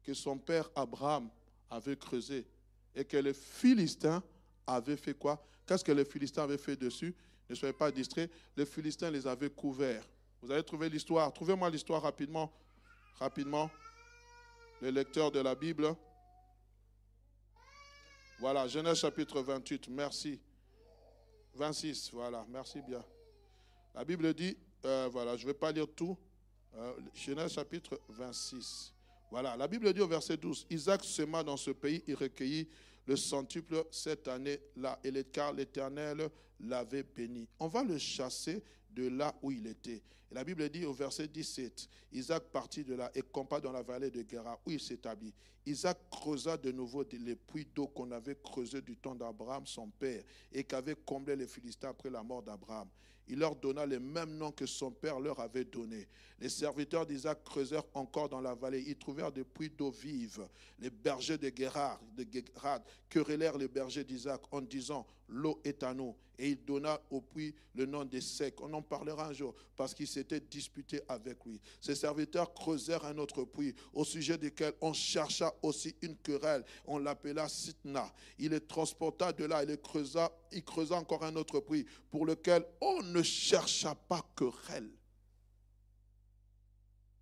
que 0.04 0.14
son 0.14 0.38
père 0.38 0.70
Abraham 0.76 1.30
avait 1.70 1.96
creusé 1.96 2.46
et 2.96 3.06
que 3.06 3.18
les 3.18 3.34
Philistins 3.34 4.22
avaient 4.68 4.98
fait 4.98 5.14
quoi? 5.14 5.44
Qu'est-ce 5.66 5.84
que 5.84 5.92
les 5.92 6.06
Philistins 6.06 6.44
avaient 6.44 6.58
fait 6.58 6.76
dessus? 6.76 7.16
Ne 7.50 7.56
soyez 7.56 7.74
pas 7.74 7.92
distraits. 7.92 8.32
Les 8.58 8.66
Philistins 8.66 9.10
les 9.10 9.26
avaient 9.28 9.50
couverts. 9.50 10.08
Vous 10.42 10.52
allez 10.52 10.64
trouver 10.64 10.90
l'histoire. 10.90 11.32
Trouvez-moi 11.32 11.70
l'histoire 11.70 12.02
rapidement. 12.02 12.52
Rapidement. 13.20 13.70
Le 14.82 14.90
lecteur 14.90 15.32
de 15.32 15.40
la 15.40 15.56
Bible. 15.56 15.96
Voilà, 18.40 18.68
Genèse 18.68 18.98
chapitre 18.98 19.42
28. 19.42 19.88
Merci. 19.90 20.42
26, 21.54 22.12
voilà, 22.14 22.46
merci 22.50 22.82
bien. 22.82 23.04
La 23.94 24.06
Bible 24.06 24.34
dit, 24.34 24.58
euh, 24.86 25.10
voilà, 25.12 25.36
je 25.36 25.44
ne 25.44 25.48
vais 25.48 25.58
pas 25.58 25.72
lire 25.72 25.88
tout. 25.96 26.18
Euh, 26.78 26.94
Genèse 27.14 27.54
chapitre 27.54 28.00
26. 28.10 28.94
Voilà, 29.30 29.58
la 29.58 29.68
Bible 29.68 29.92
dit 29.94 30.02
au 30.02 30.08
verset 30.08 30.38
12, 30.38 30.68
Isaac 30.70 31.04
sema 31.04 31.44
dans 31.44 31.58
ce 31.58 31.72
pays, 31.72 32.04
il 32.08 32.16
recueillit 32.16 32.68
le 33.08 33.16
centuple 33.18 33.84
cette 33.92 34.28
année-là, 34.28 35.00
et 35.04 35.24
car 35.26 35.54
l'Éternel 35.54 36.30
l'avait 36.60 37.04
béni. 37.04 37.48
On 37.60 37.68
va 37.68 37.84
le 37.84 37.98
chasser 37.98 38.64
de 38.90 39.08
là 39.08 39.34
où 39.42 39.52
il 39.52 39.68
était. 39.68 40.02
Et 40.32 40.34
la 40.34 40.44
Bible 40.44 40.70
dit 40.70 40.86
au 40.86 40.94
verset 40.94 41.28
17, 41.28 41.90
Isaac 42.14 42.44
partit 42.52 42.86
de 42.86 42.96
là 42.96 43.12
et 43.14 43.22
campa 43.22 43.60
dans 43.60 43.72
la 43.72 43.82
vallée 43.82 44.12
de 44.12 44.22
Guéra, 44.22 44.60
où 44.66 44.72
il 44.72 44.80
s'établit. 44.80 45.34
Isaac 45.66 45.98
creusa 46.10 46.58
de 46.58 46.72
nouveau 46.72 47.04
les 47.12 47.36
puits 47.36 47.68
d'eau 47.76 47.88
qu'on 47.88 48.12
avait 48.12 48.38
creusés 48.42 48.82
du 48.82 48.96
temps 48.96 49.16
d'Abraham, 49.16 49.66
son 49.68 49.90
père, 49.90 50.24
et 50.52 50.64
qu'avaient 50.64 50.96
comblé 50.96 51.36
les 51.36 51.48
Philistins 51.48 51.90
après 51.90 52.10
la 52.10 52.24
mort 52.24 52.44
d'Abraham 52.44 52.88
il 53.32 53.40
leur 53.40 53.56
donna 53.56 53.86
les 53.86 53.98
mêmes 53.98 54.36
noms 54.38 54.52
que 54.52 54.66
son 54.66 54.92
père 54.92 55.18
leur 55.18 55.40
avait 55.40 55.64
donnés. 55.64 56.06
Les 56.38 56.50
serviteurs 56.50 57.06
d'Isaac 57.06 57.42
creusèrent 57.46 57.86
encore 57.94 58.28
dans 58.28 58.42
la 58.42 58.54
vallée. 58.54 58.84
Ils 58.86 58.98
trouvèrent 58.98 59.32
des 59.32 59.46
puits 59.46 59.70
d'eau 59.70 59.90
vive. 59.90 60.46
Les 60.80 60.90
bergers 60.90 61.38
de 61.38 61.48
Guérard, 61.48 62.02
de 62.18 62.26
querellèrent 63.10 63.58
les 63.58 63.70
bergers 63.70 64.04
d'Isaac 64.04 64.42
en 64.52 64.60
disant 64.60 65.08
L'eau 65.30 65.62
est 65.64 65.82
à 65.82 65.94
nous. 65.94 66.14
Et 66.38 66.50
il 66.50 66.66
donna 66.66 67.00
au 67.10 67.22
puits 67.22 67.54
le 67.76 67.86
nom 67.86 68.04
des 68.04 68.22
secs. 68.22 68.60
On 68.62 68.74
en 68.74 68.82
parlera 68.82 69.28
un 69.28 69.34
jour 69.34 69.54
parce 69.76 69.94
qu'il 69.94 70.08
s'était 70.08 70.40
disputé 70.40 71.02
avec 71.08 71.46
lui. 71.46 71.62
Ses 71.80 71.96
serviteurs 71.96 72.54
creusèrent 72.54 73.06
un 73.06 73.18
autre 73.18 73.44
puits 73.44 73.76
au 73.94 74.04
sujet 74.04 74.38
duquel 74.38 74.74
on 74.82 74.94
chercha 74.94 75.54
aussi 75.62 75.96
une 76.02 76.18
querelle. 76.18 76.64
On 76.86 76.98
l'appela 76.98 77.48
Sitna. 77.48 78.12
Il 78.40 78.52
les 78.52 78.62
transporta 78.62 79.32
de 79.34 79.46
là. 79.46 79.64
Il, 79.64 79.78
creusa, 79.78 80.32
il 80.52 80.64
creusa 80.64 80.96
encore 80.96 81.24
un 81.24 81.36
autre 81.36 81.60
puits 81.60 81.86
pour 82.10 82.26
lequel 82.26 82.66
on 82.80 83.04
ne 83.04 83.22
chercha 83.22 83.94
pas 83.94 84.26
querelle. 84.36 84.90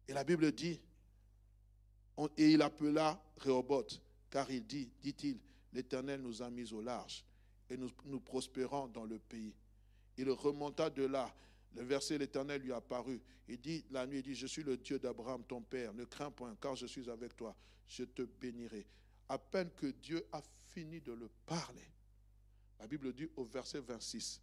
Et 0.08 0.14
la 0.14 0.24
Bible 0.24 0.52
dit, 0.52 0.80
et 2.38 2.52
il 2.52 2.62
appela 2.62 3.22
Rehoboth, 3.38 4.02
car 4.30 4.50
il 4.52 4.66
dit, 4.66 4.90
dit-il, 5.02 5.40
l'Éternel 5.72 6.22
nous 6.22 6.42
a 6.42 6.50
mis 6.50 6.74
au 6.74 6.82
large 6.82 7.24
et 7.70 7.78
nous, 7.78 7.90
nous 8.06 8.20
prospérons 8.20 8.88
dans 8.88 9.06
le 9.06 9.20
pays. 9.20 9.54
Il 10.18 10.30
remonta 10.32 10.90
de 10.90 11.06
là. 11.06 11.34
Le 11.76 11.84
verset, 11.84 12.18
l'Éternel 12.18 12.62
lui 12.62 12.74
apparut. 12.74 13.22
Il 13.48 13.60
dit, 13.60 13.86
la 13.92 14.06
nuit, 14.06 14.18
il 14.20 14.24
dit, 14.24 14.36
je 14.36 14.48
suis 14.48 14.64
le 14.64 14.78
Dieu 14.78 15.00
d'Abraham, 15.00 15.44
ton 15.44 15.62
père. 15.62 15.94
Ne 15.94 16.06
crains 16.06 16.32
point, 16.32 16.56
car 16.60 16.76
je 16.76 16.88
suis 16.88 17.10
avec 17.10 17.36
toi. 17.36 17.56
Je 17.88 18.04
te 18.04 18.24
bénirai. 18.24 18.86
À 19.28 19.38
peine 19.38 19.70
que 19.76 19.88
Dieu 19.88 20.26
a 20.32 20.42
fini 20.74 21.00
de 21.00 21.14
le 21.14 21.30
parler, 21.46 21.88
la 22.80 22.88
Bible 22.88 23.14
dit 23.14 23.28
au 23.36 23.44
verset 23.44 23.82
26, 23.82 24.42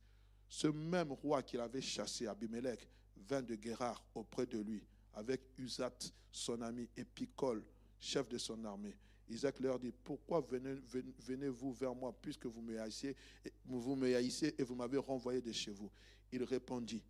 ce 0.49 0.69
même 0.69 1.13
roi 1.13 1.43
qu'il 1.43 1.61
avait 1.61 1.81
chassé, 1.81 2.27
Abimelech, 2.27 2.89
vint 3.17 3.43
de 3.43 3.55
Guérard 3.55 4.05
auprès 4.15 4.47
de 4.47 4.59
lui, 4.59 4.85
avec 5.15 5.41
Usat, 5.59 5.99
son 6.31 6.61
ami, 6.63 6.89
et 6.97 7.05
Picol, 7.05 7.65
chef 7.99 8.29
de 8.29 8.39
son 8.39 8.65
armée. 8.65 8.97
Isaac 9.29 9.61
leur 9.61 9.79
dit, 9.79 9.93
pourquoi 9.93 10.41
venez-vous 10.41 11.73
vers 11.73 11.95
moi 11.95 12.13
puisque 12.21 12.47
vous 12.47 12.63
me 12.63 12.79
haïssez, 12.81 13.17
et 13.45 14.63
vous 14.63 14.75
m'avez 14.75 14.99
renvoyé 14.99 15.41
de 15.41 15.53
chez 15.53 15.73
vous? 15.73 15.91
Il 16.33 16.45
répondit, 16.45 17.03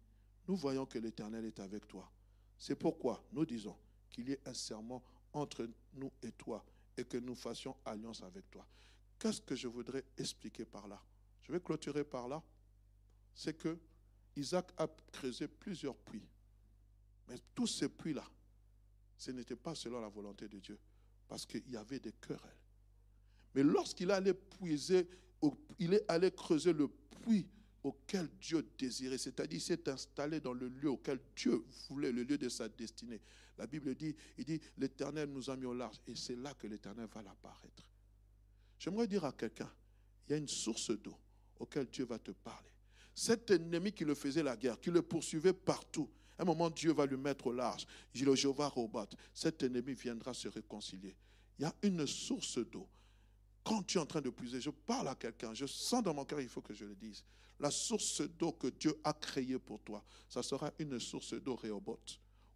nous 0.49 0.57
voyons 0.57 0.87
que 0.87 0.99
l'Éternel 0.99 1.45
est 1.45 1.61
avec 1.61 1.87
toi. 1.87 2.11
C'est 2.59 2.77
pourquoi 2.77 3.23
nous 3.33 3.45
disons 3.45 3.77
qu'il 4.11 4.29
y 4.29 4.33
ait 4.33 4.41
un 4.47 4.55
serment 4.55 5.03
entre 5.33 5.69
nous 5.95 6.11
et 6.23 6.33
toi 6.33 6.65
et 6.97 7.05
que 7.05 7.19
nous 7.19 7.35
fassions 7.35 7.77
alliance 7.85 8.23
avec 8.23 8.51
toi. 8.51 8.67
Qu'est-ce 9.19 9.41
que 9.43 9.55
je 9.55 9.69
voudrais 9.69 10.05
expliquer 10.17 10.65
par 10.65 10.89
là? 10.89 11.03
Je 11.43 11.53
vais 11.53 11.61
clôturer 11.61 12.05
par 12.05 12.29
là. 12.29 12.43
C'est 13.35 13.57
que 13.57 13.79
Isaac 14.37 14.73
a 14.79 14.87
creusé 15.13 15.49
plusieurs 15.49 15.97
puits. 15.97 16.27
Mais 17.29 17.37
tous 17.55 17.67
ces 17.67 17.89
puits-là, 17.89 18.25
ce 19.19 19.31
n'était 19.31 19.57
pas 19.57 19.75
selon 19.75 20.01
la 20.01 20.09
volonté 20.09 20.49
de 20.49 20.59
Dieu, 20.59 20.79
parce 21.29 21.47
qu'il 21.47 21.69
y 21.71 21.77
avait 21.77 22.01
des 22.01 22.13
querelles. 22.13 22.41
Mais 23.55 23.63
lorsqu'il 23.63 24.11
allait 24.11 24.35
est 25.93 26.05
allé 26.09 26.31
creuser 26.31 26.73
le 26.73 26.89
puits 26.89 27.49
auquel 27.83 28.29
Dieu 28.41 28.69
désirait, 28.79 29.19
c'est-à-dire 29.19 29.61
s'est 29.61 29.89
installé 29.89 30.41
dans 30.41 30.53
le 30.53 30.69
lieu 30.69 30.91
auquel 30.91 31.21
Dieu 31.37 31.65
voulait, 31.89 32.13
le 32.13 32.25
lieu 32.25 32.37
de 32.37 32.49
sa 32.49 32.69
destinée. 32.69 33.21
La 33.59 33.67
Bible 33.67 33.95
dit, 33.95 34.15
il 34.37 34.45
dit, 34.45 34.61
l'Éternel 34.77 35.31
nous 35.31 35.49
a 35.49 35.57
mis 35.57 35.67
au 35.67 35.73
large, 35.73 35.97
et 36.07 36.15
c'est 36.15 36.37
là 36.37 36.53
que 36.55 36.67
l'Éternel 36.67 37.09
va 37.15 37.23
l'apparaître. 37.23 37.87
J'aimerais 38.79 39.07
dire 39.07 39.25
à 39.25 39.33
quelqu'un, 39.33 39.73
il 40.27 40.33
y 40.33 40.35
a 40.35 40.39
une 40.39 40.49
source 40.49 40.91
d'eau 40.91 41.17
auquel 41.59 41.87
Dieu 41.87 42.05
va 42.05 42.19
te 42.19 42.33
parler. 42.33 42.71
Cet 43.15 43.51
ennemi 43.51 43.93
qui 43.93 44.05
le 44.05 44.15
faisait 44.15 44.43
la 44.43 44.57
guerre, 44.57 44.79
qui 44.79 44.91
le 44.91 45.01
poursuivait 45.01 45.55
partout, 45.55 46.11
un 46.39 46.45
moment 46.45 46.71
Dieu 46.71 46.93
va 46.93 47.07
lui 47.07 47.17
mettre 47.17 47.47
au 47.47 47.53
large. 47.53 47.87
Le 48.15 48.35
Jéhovah 48.35 48.69
Robat, 48.69 49.09
cet 49.33 49.63
ennemi 49.63 49.95
viendra 49.95 50.35
se 50.35 50.49
réconcilier. 50.49 51.17
Il 51.59 51.63
y 51.63 51.65
a 51.65 51.75
une 51.83 52.07
source 52.07 52.59
d'eau. 52.59 52.89
Quand 53.65 53.83
tu 53.83 53.99
es 53.99 54.01
en 54.01 54.07
train 54.07 54.21
de 54.21 54.31
puiser, 54.31 54.61
je 54.61 54.71
parle 54.71 55.09
à 55.09 55.15
quelqu'un, 55.15 55.53
je 55.55 55.67
sens 55.67 56.03
dans 56.03 56.15
mon 56.15 56.25
cœur, 56.25 56.41
il 56.41 56.49
faut 56.49 56.61
que 56.61 56.75
je 56.75 56.85
le 56.85 56.95
dise. 56.95 57.25
La 57.59 57.71
source 57.71 58.21
d'eau 58.21 58.53
que 58.53 58.69
Dieu 58.69 58.95
a 59.03 59.13
créée 59.13 59.59
pour 59.59 59.81
toi, 59.81 60.05
ça 60.29 60.43
sera 60.43 60.71
une 60.79 61.01
source 61.01 61.35
d'eau 61.35 61.57
Réobot, 61.57 61.99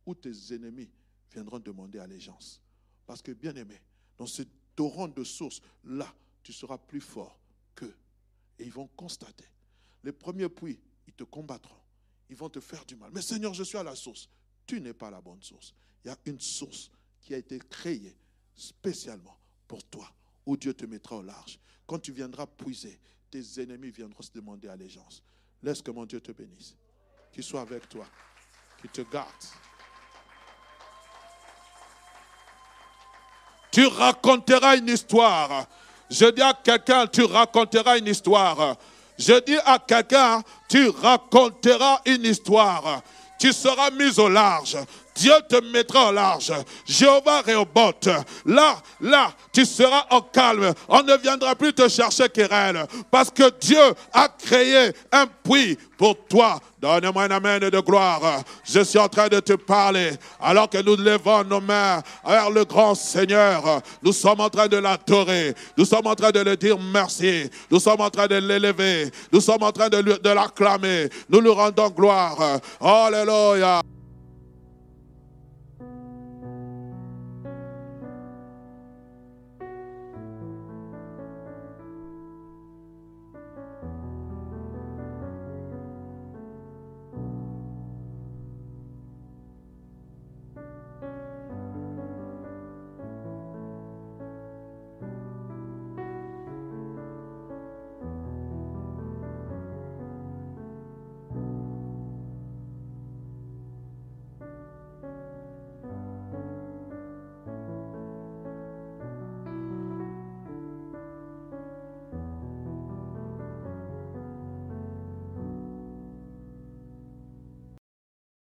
où 0.07 0.15
tes 0.15 0.55
ennemis 0.55 0.91
viendront 1.33 1.59
demander 1.59 1.99
allégeance. 1.99 2.61
Parce 3.07 3.23
que, 3.23 3.33
bien 3.33 3.57
aimé, 3.57 3.81
dans 4.19 4.27
ce 4.27 4.43
torrent 4.77 5.09
de 5.09 5.25
sources, 5.25 5.63
là, 5.85 6.15
tu 6.43 6.53
seras 6.53 6.79
plus 6.79 7.01
fort 7.01 7.39
qu'eux. 7.75 7.97
Et 8.59 8.65
ils 8.65 8.73
vont 8.73 8.89
constater. 8.89 9.47
Les 10.05 10.13
premiers 10.13 10.49
puits, 10.49 10.79
ils 11.07 11.15
te 11.15 11.25
combattront. 11.25 11.80
Ils 12.31 12.37
vont 12.37 12.49
te 12.49 12.61
faire 12.61 12.85
du 12.87 12.97
mal. 12.97 13.11
Mais 13.13 13.23
Seigneur, 13.23 13.53
je 13.53 13.65
suis 13.65 13.77
à 13.77 13.83
la 13.83 13.97
source. 13.97 14.29
Tu 14.67 14.81
n'es 14.81 14.95
pas 14.95 15.11
la 15.11 15.21
bonne 15.21 15.43
source. 15.43 15.75
Il 16.05 16.09
y 16.09 16.11
a 16.11 16.17
une 16.27 16.41
source 16.41 16.91
qui 17.21 17.35
a 17.35 17.37
été 17.37 17.59
créée 17.59 18.17
spécialement 18.55 19.37
pour 19.67 19.83
toi, 19.85 20.11
où 20.47 20.57
Dieu 20.57 20.73
te 20.73 20.87
mettra 20.87 21.17
au 21.17 21.23
large. 21.23 21.59
Quand 21.87 21.99
tu 21.99 22.13
viendras 22.13 22.47
puiser, 22.47 23.01
tes 23.31 23.61
ennemis 23.61 23.91
viendront 23.91 24.23
se 24.23 24.31
demander 24.33 24.69
allégeance. 24.69 25.23
Laisse 25.63 25.83
que 25.83 25.91
mon 25.91 26.07
Dieu 26.07 26.21
te 26.21 26.33
bénisse. 26.33 26.77
Qu'il 27.33 27.43
soit 27.43 27.61
avec 27.63 27.89
toi. 27.89 28.07
Qu'il 28.81 28.91
te 28.91 29.03
garde. 29.03 29.29
Tu 33.73 33.87
raconteras 33.87 34.77
une 34.77 34.89
histoire. 34.89 35.69
Je 36.09 36.27
dis 36.27 36.43
à 36.43 36.55
quelqu'un, 36.55 37.07
tu 37.07 37.23
raconteras 37.23 37.99
une 37.99 38.07
histoire. 38.07 38.77
Je 39.21 39.39
dis 39.45 39.59
à 39.67 39.79
quelqu'un, 39.79 40.43
tu 40.67 40.89
raconteras 40.89 42.01
une 42.07 42.25
histoire. 42.25 43.03
Tu 43.39 43.53
seras 43.53 43.91
mis 43.91 44.19
au 44.19 44.31
large. 44.31 44.79
Dieu 45.21 45.35
te 45.47 45.61
mettra 45.61 46.09
au 46.09 46.13
large. 46.13 46.51
Jéhovah 46.87 47.43
Réobot. 47.43 48.09
Là, 48.47 48.77
là, 49.03 49.31
tu 49.53 49.67
seras 49.67 50.07
en 50.09 50.23
calme. 50.23 50.73
On 50.89 51.03
ne 51.03 51.15
viendra 51.19 51.55
plus 51.55 51.75
te 51.75 51.87
chercher 51.91 52.31
querelle. 52.31 52.87
Parce 53.11 53.31
que 53.31 53.51
Dieu 53.61 53.83
a 54.15 54.29
créé 54.29 54.93
un 55.13 55.27
puits 55.27 55.77
pour 55.99 56.17
toi. 56.27 56.59
Donne-moi 56.81 57.25
un 57.25 57.31
amen 57.33 57.61
de 57.61 57.81
gloire. 57.81 58.43
Je 58.65 58.81
suis 58.81 58.99
en 58.99 59.09
train 59.09 59.29
de 59.29 59.41
te 59.41 59.53
parler. 59.53 60.13
Alors 60.41 60.71
que 60.71 60.79
nous 60.79 60.97
levons 60.97 61.45
nos 61.45 61.61
mains 61.61 62.03
vers 62.27 62.49
le 62.49 62.65
grand 62.65 62.95
Seigneur, 62.95 63.83
nous 64.03 64.15
sommes 64.15 64.41
en 64.41 64.49
train 64.49 64.69
de 64.69 64.79
l'adorer. 64.79 65.55
Nous 65.77 65.85
sommes 65.85 66.07
en 66.07 66.15
train 66.15 66.31
de 66.31 66.41
le 66.41 66.57
dire 66.57 66.79
merci. 66.79 67.51
Nous 67.71 67.79
sommes 67.79 68.01
en 68.01 68.09
train 68.09 68.27
de 68.27 68.37
l'élever. 68.37 69.11
Nous 69.31 69.43
sommes 69.43 69.63
en 69.63 69.73
train 69.73 69.91
de 69.91 70.31
l'acclamer. 70.31 71.11
Nous 71.29 71.41
lui 71.41 71.51
rendons 71.51 71.91
gloire. 71.91 72.39
Alléluia. 72.81 73.83